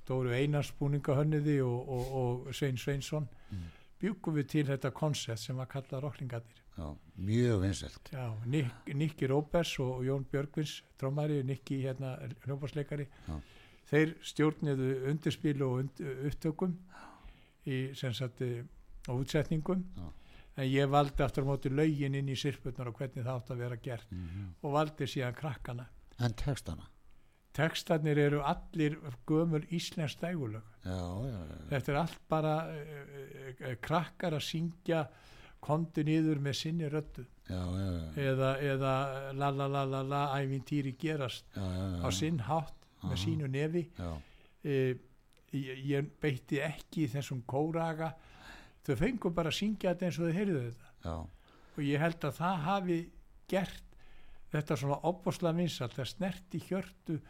Dóru 0.06 0.30
Einars 0.30 0.70
búningahönniði 0.78 1.56
og, 1.66 1.88
og, 1.90 2.12
og 2.20 2.54
Svein 2.54 2.78
Sveinsson 2.78 3.26
Mm. 3.50 3.64
bjúkum 3.98 4.34
við 4.38 4.46
til 4.48 4.62
þetta 4.70 4.92
koncept 4.94 5.42
sem 5.42 5.58
var 5.58 5.66
kallað 5.74 6.04
Rocklingarnir 6.06 6.62
já, 6.78 6.86
mjög 7.18 7.58
vinsælt. 7.64 8.12
Já, 8.14 8.30
Nick, 8.46 8.94
Nicky 8.94 9.26
Róbers 9.26 9.74
og 9.82 10.04
Jón 10.06 10.22
Björgvins 10.30 10.76
trómari, 10.98 11.42
Nicky 11.44 11.82
hérna 11.82 12.14
hljóparsleikari. 12.46 13.08
Þeir 13.92 14.14
stjórniðu 14.24 14.90
undirspil 15.12 15.56
og 15.66 15.78
und, 15.82 16.02
upptökum 16.30 16.74
í 17.68 17.84
eh, 17.92 18.62
og 19.08 19.22
útsetningum. 19.22 19.86
Já. 19.96 20.10
en 20.56 20.68
ég 20.68 20.88
valdi 20.92 21.22
aftur 21.24 21.46
á 21.48 21.50
móti 21.52 21.70
lögin 21.72 22.14
inn 22.14 22.28
í 22.28 22.36
sirpurnar 22.36 22.90
og 22.90 22.98
hvernig 22.98 23.24
það 23.24 23.36
átt 23.38 23.52
að 23.54 23.62
vera 23.64 23.76
gert 23.76 24.10
Mm 24.10 24.50
og 24.62 24.72
valdi 24.72 25.06
síðan 25.06 25.34
krakkana. 25.34 25.86
En 26.20 26.34
textana? 26.34 26.92
tekstarnir 27.56 28.18
eru 28.18 28.40
allir 28.44 28.96
gömul 29.28 29.64
íslensk 29.70 30.20
já, 31.28 31.58
þetta 31.70 31.92
er 31.92 31.98
allt 32.00 32.22
bara 32.28 32.54
uh, 32.68 33.02
uh, 33.52 33.74
krakkar 33.80 34.38
að 34.38 34.46
syngja 34.46 35.06
kontu 35.62 36.02
niður 36.02 36.40
með 36.42 36.56
sinni 36.58 36.88
röddu. 36.90 37.26
Já, 37.46 37.60
já, 37.60 37.88
já, 37.92 38.22
eða, 38.30 38.52
eða 38.72 38.94
la 39.38 39.50
la 39.50 39.66
la 39.68 39.84
la 39.84 40.02
la 40.02 40.22
ævintýri 40.40 40.96
gerast 40.98 41.44
á 41.54 42.08
sinn 42.10 42.40
hátt 42.48 42.81
með 43.06 43.18
sínu 43.24 43.50
nefi. 43.50 43.84
E, 44.62 44.76
ég, 45.56 45.82
ég 45.90 46.10
beitti 46.22 46.60
ekki 46.62 47.08
þessum 47.12 47.42
kóraga. 47.48 48.12
Þau 48.86 48.96
fengu 48.98 49.30
bara 49.34 49.52
að 49.52 49.58
syngja 49.60 49.92
þetta 49.92 50.08
eins 50.08 50.18
og 50.18 50.28
þau 50.28 50.38
heyrðu 50.38 50.62
þetta. 50.66 50.92
Já, 51.02 51.16
og 51.72 51.82
ég 51.86 52.02
held 52.02 52.24
að 52.28 52.38
það 52.38 52.64
hafi 52.66 52.98
gert 53.50 53.92
þetta 54.52 54.76
svona 54.76 54.98
opbosla 55.08 55.52
vinsalt 55.56 55.94
það 55.96 56.10
snerti 56.10 56.60
hjörtu 56.66 57.20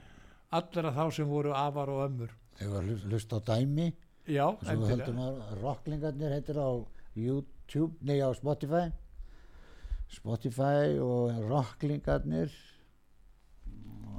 allra 0.53 0.93
þá 0.93 1.05
sem 1.17 1.29
voru 1.29 1.53
afar 1.57 1.93
og 1.93 2.03
ömmur. 2.07 2.33
Þegar 2.59 2.73
var 2.75 3.07
hlust 3.13 3.33
á 3.33 3.39
dæmi. 3.53 3.93
Já, 4.29 4.45
og 4.47 4.61
svo 4.63 4.75
endilega. 4.75 5.07
höldum 5.07 5.23
að 5.25 5.63
rocklingarnir 5.63 6.35
heitir 6.37 6.59
á 6.61 6.71
YouTube, 7.19 7.97
nei 8.07 8.21
á 8.23 8.31
Spotify. 8.37 8.91
Spotify 10.13 10.99
og 11.03 11.41
rocklingarnir 11.49 12.53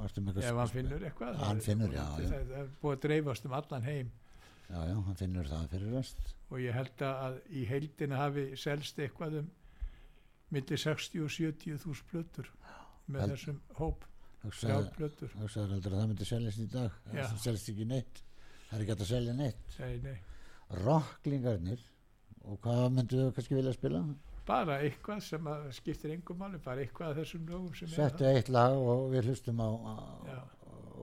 ef 0.02 0.58
hann 0.58 0.70
finnur 0.72 1.04
eitthvað 1.08 1.36
Hann 1.42 1.60
finnur, 1.64 1.92
já, 1.94 2.04
já. 2.20 2.28
það 2.30 2.54
er 2.60 2.68
búið 2.82 2.96
að 2.96 3.02
dreifast 3.06 3.46
um 3.48 3.52
allan 3.58 3.82
heim. 3.88 4.10
Já, 4.70 4.78
já, 4.88 4.94
hann 5.06 5.18
finnur 5.20 5.48
það 5.50 5.68
fyrir 5.74 5.92
rest. 5.94 6.34
Og 6.50 6.58
ég 6.62 6.72
held 6.76 7.04
að 7.08 7.38
í 7.50 7.64
heildina 7.68 8.16
hafi 8.22 8.44
selst 8.56 8.98
eitthvað 8.98 9.38
um 9.42 9.50
millir 10.54 10.80
60 10.80 11.24
og 11.24 11.30
70 11.34 11.78
þús 11.84 12.02
plötur 12.10 12.50
með 13.08 13.20
Held- 13.24 13.34
þessum 13.36 13.60
hóp. 13.80 14.04
Að 14.44 14.52
það 14.60 16.06
myndi 16.10 16.26
seljast 16.28 16.60
í 16.60 16.68
dag. 16.72 16.92
Það 17.10 17.36
seljast 17.46 17.68
ekki 17.72 17.86
neitt. 17.88 18.22
Það 18.68 18.76
er 18.78 18.82
ekki 18.84 18.92
hægt 18.94 19.04
að 19.06 19.12
selja 19.14 19.34
neitt. 19.38 19.78
Nei, 19.80 19.96
nei. 20.04 20.16
rocklingarnir 20.84 21.80
og 22.44 22.58
hvað 22.64 22.86
myndu 22.96 23.18
við 23.20 23.34
kannski 23.36 23.56
vilja 23.58 23.72
spila 23.76 24.00
bara 24.46 24.80
eitthvað 24.84 25.22
sem 25.24 25.48
skiptir 25.78 26.12
engum 26.14 26.38
máli 26.40 26.60
bara 26.64 26.84
eitthvað 26.84 27.14
af 27.14 27.22
þessum 27.22 27.48
lögum 27.48 27.74
sem 27.78 27.88
settu 27.94 28.28
eitt 28.28 28.50
lag 28.52 28.76
og 28.76 29.08
við 29.14 29.30
hlustum 29.30 29.62
á, 29.64 29.70
á 29.72 29.94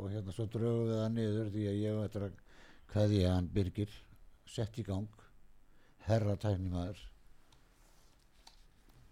og 0.01 0.09
hérna 0.09 0.33
svo 0.35 0.47
drögum 0.49 0.87
við 0.89 0.99
það 1.01 1.11
niður 1.15 1.51
því 1.55 1.67
að 1.71 1.79
ég 1.81 1.99
var 1.99 2.25
að 2.27 2.39
kveðja 2.91 3.35
hann 3.35 3.49
Birgir. 3.53 3.93
Sett 4.51 4.79
í 4.81 4.85
gang. 4.87 5.07
Herra 6.07 6.35
tæknimaður. 6.35 6.99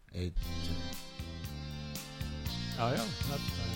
Eitt 0.10 0.40
já, 2.80 2.86
já, 2.96 3.04
það 3.28 3.36
er 3.38 3.69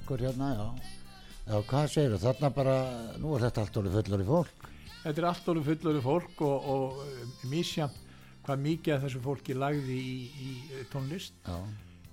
okkur 0.00 0.26
hérna, 0.26 0.50
já. 0.58 0.66
Já, 1.46 1.56
hvað 1.70 1.88
segir 1.94 2.14
þú? 2.14 2.20
Þarna 2.26 2.52
bara, 2.58 2.76
nú 3.22 3.34
er 3.36 3.46
þetta 3.46 3.64
allt 3.64 3.80
orðið 3.80 3.96
fullorðið 3.98 4.32
fólk. 4.34 4.68
Þetta 5.00 5.22
er 5.22 5.28
allt 5.30 5.50
orðið 5.52 5.70
fullorðið 5.70 6.06
fólk 6.06 6.44
og, 6.46 6.68
og 6.74 7.48
misjant 7.50 8.00
hvað 8.46 8.62
mikið 8.66 8.94
af 8.96 9.04
þessu 9.06 9.22
fólki 9.24 9.56
lagði 9.56 9.96
í, 9.96 10.14
í 10.28 10.52
uh, 10.74 10.84
tónlist. 10.92 11.40
Já, 11.46 11.58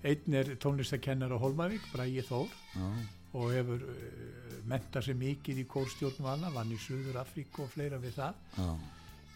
Einn 0.08 0.36
er 0.38 0.52
tónlistakennar 0.62 1.34
á 1.34 1.42
Holmavík, 1.42 1.88
Bræði 1.92 2.24
Þór 2.28 2.52
já, 2.54 2.90
og 3.38 3.48
hefur 3.56 3.86
uh, 3.90 4.38
mentað 4.68 5.08
sér 5.08 5.18
mikið 5.20 5.62
í 5.64 5.68
kórstjórnum 5.70 6.28
hana, 6.30 6.52
vann 6.54 6.74
í 6.74 6.80
Suður 6.82 7.22
Afríku 7.22 7.66
og 7.66 7.72
fleira 7.74 8.00
við 8.02 8.18
það. 8.18 8.42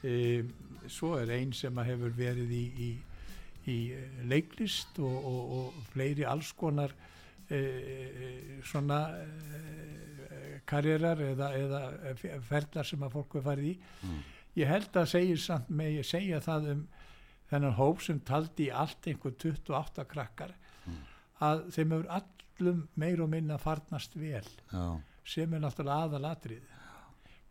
E, 0.01 0.13
svo 0.89 1.13
er 1.19 1.31
einn 1.37 1.53
sem 1.53 1.77
hefur 1.85 2.13
verið 2.17 2.51
í, 2.57 2.63
í, 2.87 2.89
í 3.69 3.77
eh, 3.93 4.21
leiklist 4.27 4.97
og, 4.99 5.17
og, 5.29 5.51
og 5.57 5.91
fleiri 5.93 6.25
alls 6.25 6.49
konar 6.57 6.91
e, 6.91 6.97
svona 8.67 8.99
e, 9.17 10.59
karriérar 10.69 11.21
eða, 11.25 11.51
eða 11.57 12.41
ferðlar 12.47 12.87
sem 12.87 13.03
að 13.03 13.15
fólk 13.17 13.37
er 13.39 13.45
farið 13.47 13.69
í. 13.71 13.75
Ég 14.59 14.67
held 14.67 14.97
að 14.99 15.09
segja, 15.13 15.37
samt 15.39 15.71
með 15.71 15.97
ég 15.99 16.07
segja 16.07 16.41
það 16.43 16.69
um 16.75 16.83
þennan 17.51 17.77
hóp 17.77 18.03
sem 18.03 18.19
taldi 18.27 18.67
í 18.69 18.73
allt 18.83 19.07
einhver 19.07 19.35
28 19.39 20.05
krakkar 20.11 20.53
að 21.41 21.63
þeim 21.75 21.95
hefur 21.95 22.11
allum 22.17 22.83
meir 23.01 23.23
og 23.23 23.31
minna 23.31 23.57
farnast 23.59 24.15
vel 24.19 24.43
já, 24.45 24.83
sem 25.25 25.53
er 25.53 25.63
náttúrulega 25.63 26.07
aðalatrið. 26.07 26.67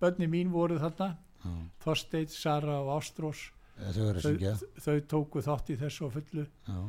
Bönni 0.00 0.28
mín 0.30 0.52
voru 0.54 0.78
þarna 0.80 1.14
já. 1.42 1.54
Þorsteinn, 1.84 2.30
Sara 2.32 2.78
og 2.84 2.92
Ástrós. 2.98 3.48
Þau 3.80 4.02
eru 4.10 4.54
þau, 4.76 4.96
tóku 5.08 5.42
þátt 5.44 5.72
í 5.72 5.78
þessu 5.80 6.10
fullu. 6.12 6.44
Já, 6.68 6.80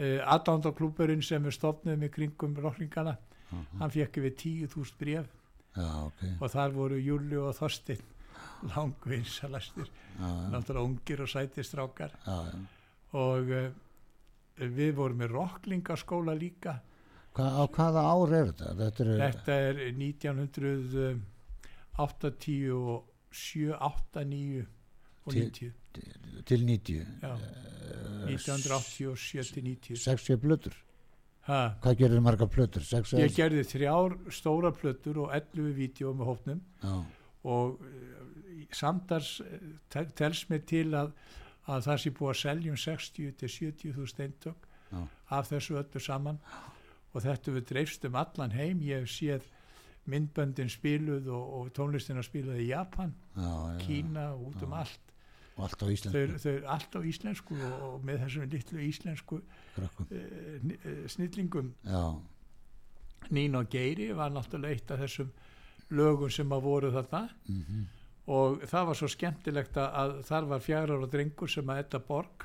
uh, 0.00 0.32
Aðdándaklúburinn 0.34 1.22
sem 1.24 1.44
er 1.46 1.54
stofnuð 1.56 2.00
með 2.00 2.14
kringum 2.16 2.56
rockringana 2.60 3.16
hann 3.50 3.90
fekk 3.90 4.20
yfir 4.20 4.34
10.000 4.70 4.98
bref 5.00 5.26
já, 5.74 5.90
ok. 6.06 6.20
og 6.38 6.48
þar 6.52 6.70
voru 6.76 6.98
Júli 7.02 7.36
og 7.40 7.54
Þorsteinn 7.58 8.06
langvinsalastir 8.70 9.88
já, 9.90 10.28
náttúrulega 10.52 10.86
ungir 10.86 11.18
og 11.24 11.30
sætistrákar 11.32 12.12
já, 12.14 12.38
já. 12.46 12.58
og 13.18 13.44
uh, 13.50 13.70
við 14.60 14.94
vorum 14.98 15.16
með 15.22 15.30
rocklingaskóla 15.38 16.34
líka. 16.36 16.72
Hva, 17.36 17.44
á 17.62 17.64
hvaða 17.70 18.00
ár 18.04 18.32
er 18.34 18.46
þetta? 18.50 18.68
Þetta 18.80 19.00
eru, 19.04 19.14
þetta 19.20 19.52
er 19.68 19.74
1987 19.96 21.20
8, 23.80 24.24
9 24.34 24.66
og 25.24 25.32
Til- 25.32 25.48
90 25.48 25.79
til 26.46 26.64
90. 26.66 27.06
já, 27.22 27.34
1987 28.28 29.52
til 29.52 29.62
90 29.64 29.96
60 29.98 30.36
plötur. 30.40 30.74
ha 31.48 31.74
Hvað 31.82 31.96
gerir 31.98 32.20
marga 32.20 32.46
plötur? 32.46 32.84
6 32.84 33.14
Ég 33.18 33.34
gerði 33.36 33.64
þrjár 33.64 34.16
stóra 34.30 34.70
plötur 34.76 35.22
og 35.24 35.34
11 35.34 35.72
vídeo 35.76 36.12
með 36.14 36.30
hópnum 36.30 36.60
Já, 36.82 37.04
og 37.44 37.80
uh, 37.80 38.64
samtals 38.72 39.40
uh, 39.40 39.46
tel- 39.90 40.10
telst 40.16 40.50
mér 40.50 40.64
til 40.68 40.90
að, 40.94 41.12
að 41.66 41.86
það 41.88 42.02
sé 42.04 42.10
búið 42.18 42.34
að 42.34 42.40
selja 42.42 42.70
um 42.74 42.76
60 42.76 43.32
til 43.40 43.48
70 43.48 43.94
þúsund 43.96 44.24
eintök 44.26 44.68
Já. 44.92 45.00
af 45.30 45.48
þessu 45.52 45.78
öllu 45.80 46.00
saman 46.02 46.38
og 47.14 47.22
þetta 47.24 47.52
við 47.56 47.64
dreifst 47.72 48.04
um 48.06 48.14
allan 48.20 48.52
heim 48.54 48.80
ég 48.86 49.00
hef 49.04 49.10
séð 49.10 49.48
myndböndin 50.10 50.70
spiluð 50.72 51.26
og, 51.28 51.48
og 51.60 51.72
tónlistina 51.76 52.22
spiluð 52.24 52.60
í 52.64 52.70
Japan, 52.70 53.12
já, 53.36 53.50
já. 53.74 53.78
Kína 53.86 54.30
og 54.34 54.46
út 54.54 54.62
um 54.66 54.72
allt 54.74 55.09
Og 55.60 55.66
allt 55.68 55.82
á 55.84 55.86
Íslandi. 55.92 56.40
þau 56.40 56.50
eru 56.54 56.68
allt 56.74 56.96
á 56.96 57.00
íslensku 57.04 57.56
og, 57.60 57.78
og 57.86 58.04
með 58.08 58.22
þessum 58.24 58.46
litlu 58.48 58.82
íslensku 58.86 59.40
uh, 59.40 61.08
snillingum. 61.12 61.72
Já, 61.84 62.04
Nín 63.30 63.54
og 63.58 63.68
Geiri 63.70 64.10
var 64.16 64.32
náttúrulega 64.32 64.74
eitt 64.74 64.90
af 64.90 65.02
þessum 65.04 65.30
lögum 65.92 66.30
sem 66.32 66.52
að 66.54 66.64
voru 66.64 66.92
þarna. 66.94 67.22
Mhm, 67.50 67.86
og 68.30 68.62
það 68.70 68.86
var 68.88 68.98
svo 68.98 69.08
skemmtilegt 69.10 69.78
að, 69.80 70.20
þar 70.28 70.48
var 70.52 70.62
fjagrar 70.62 71.04
og 71.04 71.10
drengur 71.12 71.50
sem 71.50 71.70
að 71.72 71.84
Edda 71.84 72.00
Borg 72.06 72.44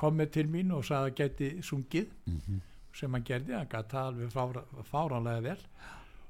kom 0.00 0.16
með 0.18 0.30
til 0.38 0.46
mín 0.50 0.72
og 0.74 0.84
sagði 0.86 1.10
að 1.10 1.18
geti 1.18 1.50
sungið 1.62 2.08
mhm, 2.26 2.62
sem 2.94 3.12
hann 3.12 3.26
gerði, 3.26 3.54
hann 3.54 3.70
gæti 3.70 3.98
alveg 4.00 4.32
fáránlega 4.90 5.44
vel. 5.44 5.60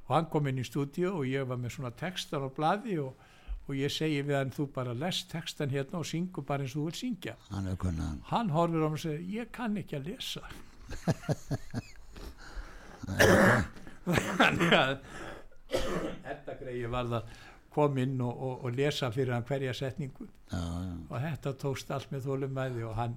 Og 0.04 0.10
hann 0.16 0.28
kom 0.32 0.48
inn 0.50 0.60
í 0.60 0.66
stúdíu 0.66 1.14
og 1.14 1.28
ég 1.28 1.46
var 1.48 1.60
með 1.60 1.78
svona 1.78 1.92
textar 1.96 2.44
á 2.44 2.48
blaði 2.52 2.98
og, 3.00 3.14
og 3.64 3.76
ég 3.78 3.92
segi 3.92 4.20
við 4.22 4.36
hann 4.36 4.52
þú 4.52 4.66
bara 4.74 4.92
lest 4.96 5.30
textan 5.32 5.72
hérna 5.72 6.00
og 6.02 6.06
syngur 6.08 6.44
bara 6.46 6.64
eins 6.64 6.74
og 6.76 6.80
þú 6.82 6.86
vil 6.90 6.98
syngja. 7.00 7.34
Hann 7.50 7.66
hann 8.30 8.52
horfir 8.52 8.84
á 8.84 8.88
mig 8.88 8.98
og 8.98 9.04
segir 9.04 9.22
ég 9.40 9.52
kann 9.54 9.76
ekki 9.80 9.96
að 9.98 10.08
lesa. 10.12 10.42
Þannig 14.04 14.72
að 14.76 14.94
þetta 16.24 16.56
greiði 16.60 16.90
var 16.92 17.12
að 17.20 17.22
kom 17.74 17.96
inn 17.98 18.20
og, 18.22 18.34
og, 18.34 18.64
og 18.66 18.76
lesa 18.76 19.10
fyrir 19.14 19.34
hann 19.34 19.46
hverja 19.48 19.72
setningu. 19.74 20.28
Já, 20.52 20.60
já, 20.60 20.92
og 21.08 21.16
þetta 21.24 21.54
tókst 21.64 21.88
allt 21.94 22.12
með 22.12 22.28
þólumæði 22.28 22.84
og 22.86 22.94
hann, 22.98 23.16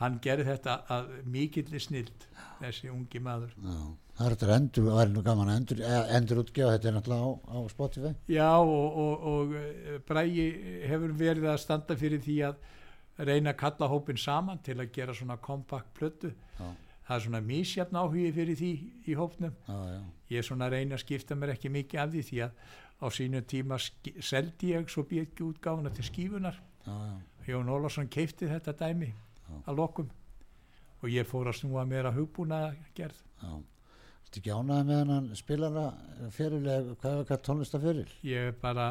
hann 0.00 0.20
gerði 0.24 0.46
þetta 0.54 0.78
að 0.96 1.10
mikilli 1.28 1.80
snild 1.82 2.28
þessi 2.62 2.92
ungi 2.94 3.20
maður. 3.24 3.52
Já. 3.60 3.80
Það 4.20 4.42
er 4.44 4.50
endur, 4.52 4.88
það 4.90 4.98
er 5.00 5.10
nú 5.14 5.20
gaman 5.24 5.48
að 5.48 5.58
endur, 5.58 5.78
eh, 5.80 6.10
endur 6.18 6.40
útgefa, 6.42 6.74
þetta 6.74 6.88
er 6.90 6.94
náttúrulega 6.96 7.24
á, 7.24 7.30
á 7.56 7.58
Spotify. 7.72 8.10
já 8.28 8.50
og, 8.60 8.98
og, 9.04 9.22
og 9.30 9.54
eh, 9.56 9.96
Bragi 10.06 10.44
hefur 10.90 11.14
verið 11.16 11.46
að 11.48 11.60
standa 11.62 11.96
fyrir 11.96 12.20
því 12.20 12.36
að 12.50 12.58
reyna 13.16 13.54
að 13.54 13.60
kalla 13.62 13.88
hópin 13.88 14.20
saman 14.20 14.60
til 14.60 14.76
að 14.76 14.92
gera 14.92 15.14
svona 15.16 15.38
kompakt 15.40 15.94
plötu. 15.96 16.34
Já, 16.58 16.68
það 17.08 17.16
er 17.16 17.24
svona 17.24 17.40
misjafn 17.40 17.96
áhugi 17.96 18.32
fyrir 18.36 18.60
því 18.60 18.70
í 19.08 19.16
hópnum. 19.16 19.56
Já, 19.64 19.78
já, 19.94 20.04
ég 20.34 20.38
er 20.38 20.48
svona 20.50 20.68
að 20.68 20.76
reyna 20.76 20.98
að 20.98 21.04
skipta 21.06 21.40
mér 21.40 21.54
ekki 21.56 21.72
mikið 21.72 22.04
af 22.04 22.12
því 22.12 22.22
því 22.28 22.44
að 22.44 22.52
á 23.00 23.06
sínu 23.16 23.42
tíma 23.48 23.80
seldi 23.80 24.74
ég 24.74 24.92
svo 24.92 25.08
bjöggi 25.08 25.48
útgáfuna 25.48 25.96
til 25.96 26.04
skífunar. 26.04 26.60
Jón 27.48 27.72
Ólafsson 27.72 28.12
keipti 28.12 28.52
þetta 28.52 28.76
dæmi 28.76 29.14
að 29.64 29.80
lokum. 29.80 30.12
Og 31.00 31.08
ég 31.08 31.24
fór 31.24 31.48
að 31.48 31.62
snúa 31.62 31.88
mér 31.88 32.10
að 32.10 32.20
hugbúna 32.20 32.74
gerð 32.94 33.16
já. 33.40 33.56
Þetta 34.30 34.38
ekki 34.44 34.52
ánæði 34.54 34.84
með 34.86 34.98
hennan 35.00 35.24
spilara 35.34 35.84
fyrirlega, 36.36 36.92
hvað 37.02 37.16
er 37.18 37.24
hvað 37.30 37.40
tónlista 37.48 37.80
fyrir? 37.82 38.12
ég 38.22 38.50
er 38.52 38.54
bara 38.62 38.84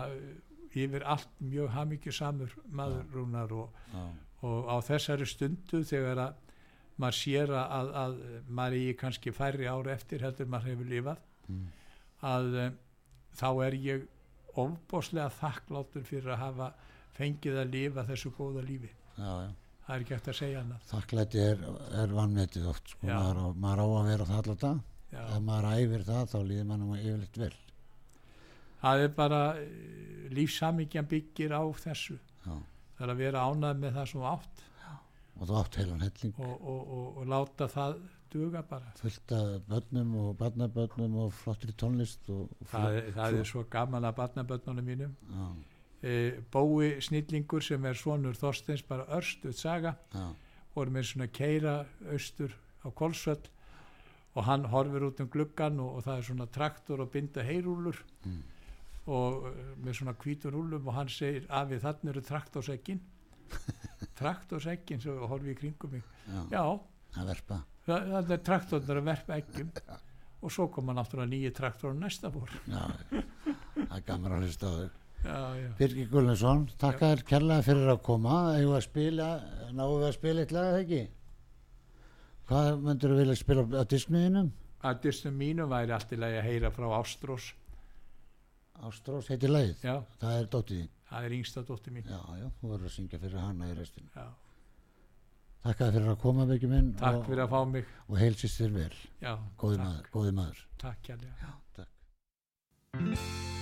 yfir 0.75 1.05
allt 1.07 1.29
mjög 1.39 1.69
hamingju 1.77 2.11
samur 2.13 2.51
maður 2.75 3.05
rúnar 3.15 3.53
og, 3.55 3.77
Já, 3.93 4.01
og 4.49 4.67
á 4.67 4.75
þessari 4.83 5.25
stundu 5.31 5.79
þegar 5.87 6.19
að 6.25 6.45
maður 6.99 7.17
sér 7.21 7.53
að, 7.55 7.71
að, 7.79 7.89
að 8.03 8.19
maður 8.59 8.77
er 8.89 8.97
kannski 8.99 9.31
færri 9.33 9.69
ári 9.71 9.93
eftir 9.95 10.21
heldur 10.27 10.51
maður 10.51 10.73
hefur 10.73 10.91
lifað 10.95 11.25
Mm. 11.49 11.63
að 12.21 12.47
um, 12.61 12.73
þá 13.39 13.47
er 13.65 13.75
ég 13.81 14.03
ofbóslega 14.61 15.31
þakklátur 15.39 16.03
fyrir 16.05 16.27
að 16.35 16.41
hafa 16.43 16.67
fengið 17.17 17.55
að 17.63 17.71
lifa 17.73 18.03
þessu 18.05 18.29
góða 18.37 18.61
lífi 18.67 18.91
já, 18.91 19.31
já. 19.47 19.49
það 19.87 19.95
er 19.95 20.03
ekki 20.03 20.15
eftir 20.19 20.33
að 20.35 20.37
segja 20.43 20.59
annað 20.61 20.83
Þakklæti 20.91 21.41
er, 21.41 21.63
er 22.03 22.13
vannmetið 22.19 22.67
oft, 22.69 22.91
sko, 22.93 23.07
maður 23.09 23.57
maður 23.65 23.81
á 23.81 23.87
að 23.89 24.09
vera 24.11 24.27
það 24.29 24.37
alltaf 24.43 24.61
það. 24.67 24.77
Ef 25.11 25.39
maður 25.41 25.67
æfir 25.73 26.03
það, 26.05 26.23
þá 26.33 26.37
líður 26.49 26.67
mann 26.69 26.83
um 26.85 26.93
yfirleitt 26.95 27.37
vel. 27.41 27.53
það 28.81 29.01
er 29.03 29.09
bara 29.17 29.39
lífsamíkjan 30.35 31.07
byggir 31.09 31.51
á 31.55 31.63
þessu. 31.83 32.17
Já. 32.45 32.55
það 32.97 33.05
er 33.07 33.13
að 33.13 33.21
vera 33.23 33.43
ánæð 33.49 33.81
með 33.83 33.97
það 33.97 34.07
sem 34.13 34.25
átt. 34.33 34.63
Og 35.39 35.47
þú 35.47 35.55
átt 35.61 35.75
heilan 35.79 36.01
helling, 36.03 36.33
og, 36.43 36.55
og, 36.67 36.79
og, 36.97 37.17
og 37.21 37.27
láta 37.31 37.67
það 37.71 37.93
duga 38.33 38.61
bara. 38.69 38.89
Fullt 38.99 39.31
af 39.37 39.51
börnum 39.69 40.09
og 40.19 40.33
barnabörnum 40.41 41.15
og 41.23 41.33
flottri 41.33 41.71
tónlist 41.79 42.27
og, 42.29 42.49
og 42.59 42.67
það, 42.73 42.97
er- 42.99 43.11
það 43.15 43.37
er 43.39 43.47
svo 43.47 43.63
gaman 43.71 44.05
að 44.09 44.17
barnabönnunum 44.19 44.89
mínum. 44.91 45.13
Já, 45.31 45.45
e, 46.03 46.15
Bói 46.51 46.99
Snillingur 47.01 47.63
sem 47.63 47.85
er 47.87 47.95
svonur 47.97 48.35
Þorsteins 48.37 48.83
bara 48.87 49.07
örstuð 49.17 49.55
saga 49.57 49.95
já, 50.13 50.27
voru 50.75 50.91
með 50.97 51.07
svona 51.13 51.27
keira 51.31 51.77
austur 52.11 52.53
á 52.83 52.91
Kolsvöll 52.91 53.47
og 54.35 54.43
hann 54.45 54.65
horfir 54.71 55.05
út 55.09 55.19
um 55.23 55.29
gluggan 55.33 55.79
og, 55.81 55.95
og 55.99 56.03
það 56.05 56.17
er 56.21 56.27
svona 56.29 56.45
traktor 56.53 57.01
og 57.05 57.11
binda 57.15 57.43
heyrúlur 57.47 57.97
Mm. 58.25 58.41
og 59.09 59.45
uh, 59.47 59.53
með 59.81 59.95
svona 59.97 60.13
hvítur 60.21 60.53
rúlum 60.53 60.85
og 60.87 60.93
hann 60.93 61.09
segir 61.09 61.45
að 61.49 61.71
við 61.73 61.79
þannig 61.87 62.09
eru 62.13 62.21
traktorsekkin 62.27 62.99
traktorsekkin 64.19 65.01
svo 65.01 65.15
horfi 65.31 65.53
í 65.53 65.57
kringum 65.57 65.93
mig. 65.95 66.03
Já, 66.29 66.43
já, 66.53 66.63
að 67.17 67.31
verpa. 67.31 67.57
þannig 67.87 68.35
er 68.35 68.43
traktornar 68.45 68.99
að 69.01 69.07
verpa 69.09 69.37
ekkim 69.41 69.71
og 70.43 70.53
svo 70.53 70.67
koma 70.71 70.93
náttúrulega 70.97 71.31
nýju 71.33 71.53
traktor 71.57 71.95
næsta 71.97 72.29
Já, 72.69 72.83
það 73.09 73.95
er 73.97 74.03
gaman 74.07 74.35
að 74.37 74.45
hlusta 74.45 74.69
á 74.69 74.73
þau. 74.77 74.89
Birgir 75.79 76.07
Gullnesson, 76.13 76.61
takk 76.79 77.01
þér 77.03 77.23
kærlega 77.27 77.65
fyrir 77.65 77.89
að 77.91 77.97
koma. 78.05 78.35
Eða 78.55 78.77
að 78.77 78.85
spila, 78.85 79.25
náðu 79.75 79.97
að 80.07 80.13
spila 80.15 80.45
eitt 80.45 80.53
lag, 80.55 80.69
eða 80.69 80.83
ekki? 80.85 81.01
Hvað 82.49 82.79
myndur 82.81 83.11
þú 83.13 83.17
vilja 83.21 83.35
spila 83.37 83.63
á 83.77 83.83
diskmiðinum? 83.85 84.51
að 84.89 84.99
dystum 85.03 85.33
mínu 85.35 85.65
væri 85.67 85.91
allt 85.91 86.13
í 86.15 86.17
lagi 86.19 86.37
að 86.39 86.45
heyra 86.47 86.69
frá 86.71 86.85
Ástrós 87.01 87.49
Ástrós 88.87 89.27
heitir 89.27 89.51
lagið. 89.51 89.81
já, 89.83 89.97
Það 90.21 90.37
er 90.39 90.45
dóttið 90.53 90.77
þín. 90.79 90.89
það 91.09 91.25
er 91.27 91.35
yngsta 91.35 91.63
dóttir 91.67 91.93
mín 91.93 92.05
Já, 92.07 92.19
já, 92.39 92.47
þú 92.61 92.69
verður 92.71 92.85
að 92.87 92.93
syngja 92.95 93.19
fyrir 93.19 93.39
hana 93.43 93.67
í 93.67 93.75
restinu. 93.75 94.07
já. 94.15 94.27
Takk 95.63 95.81
að 95.83 95.93
fyrir 95.97 96.09
að 96.13 96.19
koma 96.23 96.45
vekki 96.47 96.67
minn 96.71 96.93
takk 96.95 97.19
og, 97.19 97.25
fyrir 97.27 97.43
að 97.43 97.49
fá 97.51 97.59
mig 97.67 97.85
og 98.07 98.17
heilsist 98.23 98.61
þér 98.61 98.71
vel 98.79 98.95
já, 99.21 99.33
góði 99.59 99.77
maður, 99.83 100.09
góði 100.15 100.31
maður. 100.39 100.65
takk 100.79 101.03
kærlega. 101.03 101.35
Já, 101.43 101.51
takk. 101.75 103.58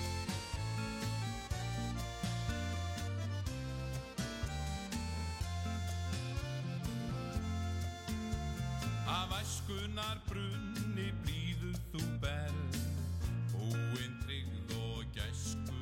Af 9.07 9.31
æskunar 9.39 10.17
brunni 10.27 11.05
blíðu 11.23 11.69
þú 11.93 12.01
berð, 12.19 12.79
búinn 13.53 14.17
tryggð 14.25 14.73
og 14.75 15.05
gæsku. 15.15 15.79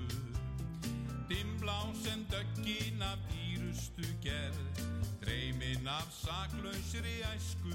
Dimblá 1.31 1.79
sem 2.03 2.21
döggin 2.29 3.01
af 3.01 3.17
dýrustu 3.31 4.05
gerð, 4.21 4.85
dreymin 5.25 5.89
af 5.89 6.05
saklausri 6.13 7.17
æsku. 7.33 7.73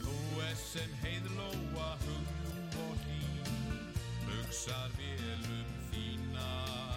Þú 0.00 0.18
er 0.48 0.56
sem 0.56 0.98
heiðlóa 1.04 1.92
hugljúf 2.06 2.82
og 2.88 2.96
hlý, 3.04 3.22
hugsar 4.24 4.88
vel 4.96 5.50
um 5.60 5.72
þína. 5.92 6.87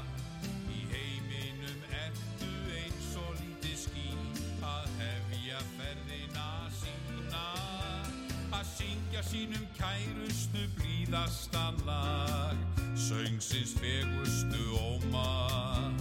Syngja 8.81 9.21
sínum 9.21 9.65
kærustu 9.77 10.63
blíðastan 10.77 11.77
lag, 11.85 12.57
söngsins 12.95 13.75
fegustu 13.77 14.73
óma. 14.73 15.93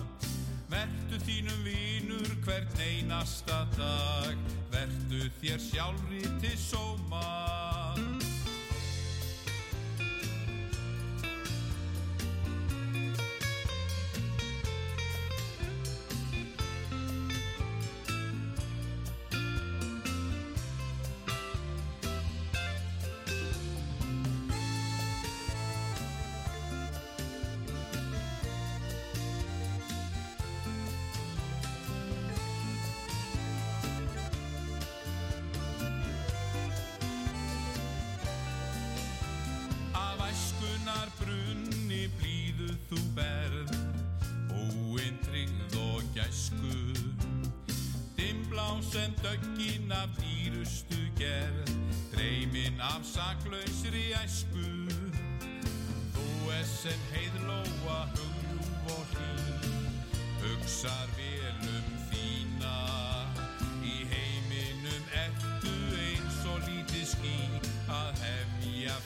Vertu 0.71 1.21
þínum 1.27 1.61
vinur 1.67 2.33
hvern 2.47 2.81
einasta 2.81 3.67
dag, 3.77 4.37
vertu 4.73 5.29
þér 5.43 5.61
sjálfri 5.61 6.25
til 6.41 6.57
sóma. 6.57 8.30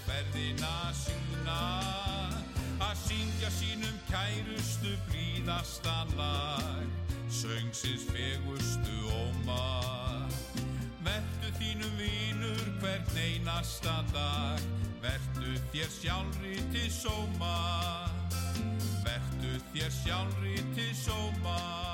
Ferðina 0.05 0.90
sína. 0.97 1.61
Að 2.82 2.95
syngja 3.05 3.51
sínum 3.55 3.97
kærustu 4.09 4.95
blíðasta 5.09 6.05
lag, 6.18 6.84
söngsins 7.30 8.07
fegustu 8.11 8.99
óma. 9.14 10.26
Vertu 11.07 11.53
þínum 11.61 11.97
vinur 12.01 12.66
hvern 12.82 13.18
einasta 13.20 14.01
dag, 14.12 14.62
vertu 15.05 15.57
þér 15.72 15.90
sjálfri 16.01 16.59
til 16.74 16.90
sóma. 16.92 17.57
Vertu 19.07 19.59
þér 19.72 19.92
sjálfri 20.03 20.57
til 20.74 20.95
sóma. 21.05 21.93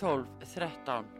12 0.00 0.24
13 0.44 1.19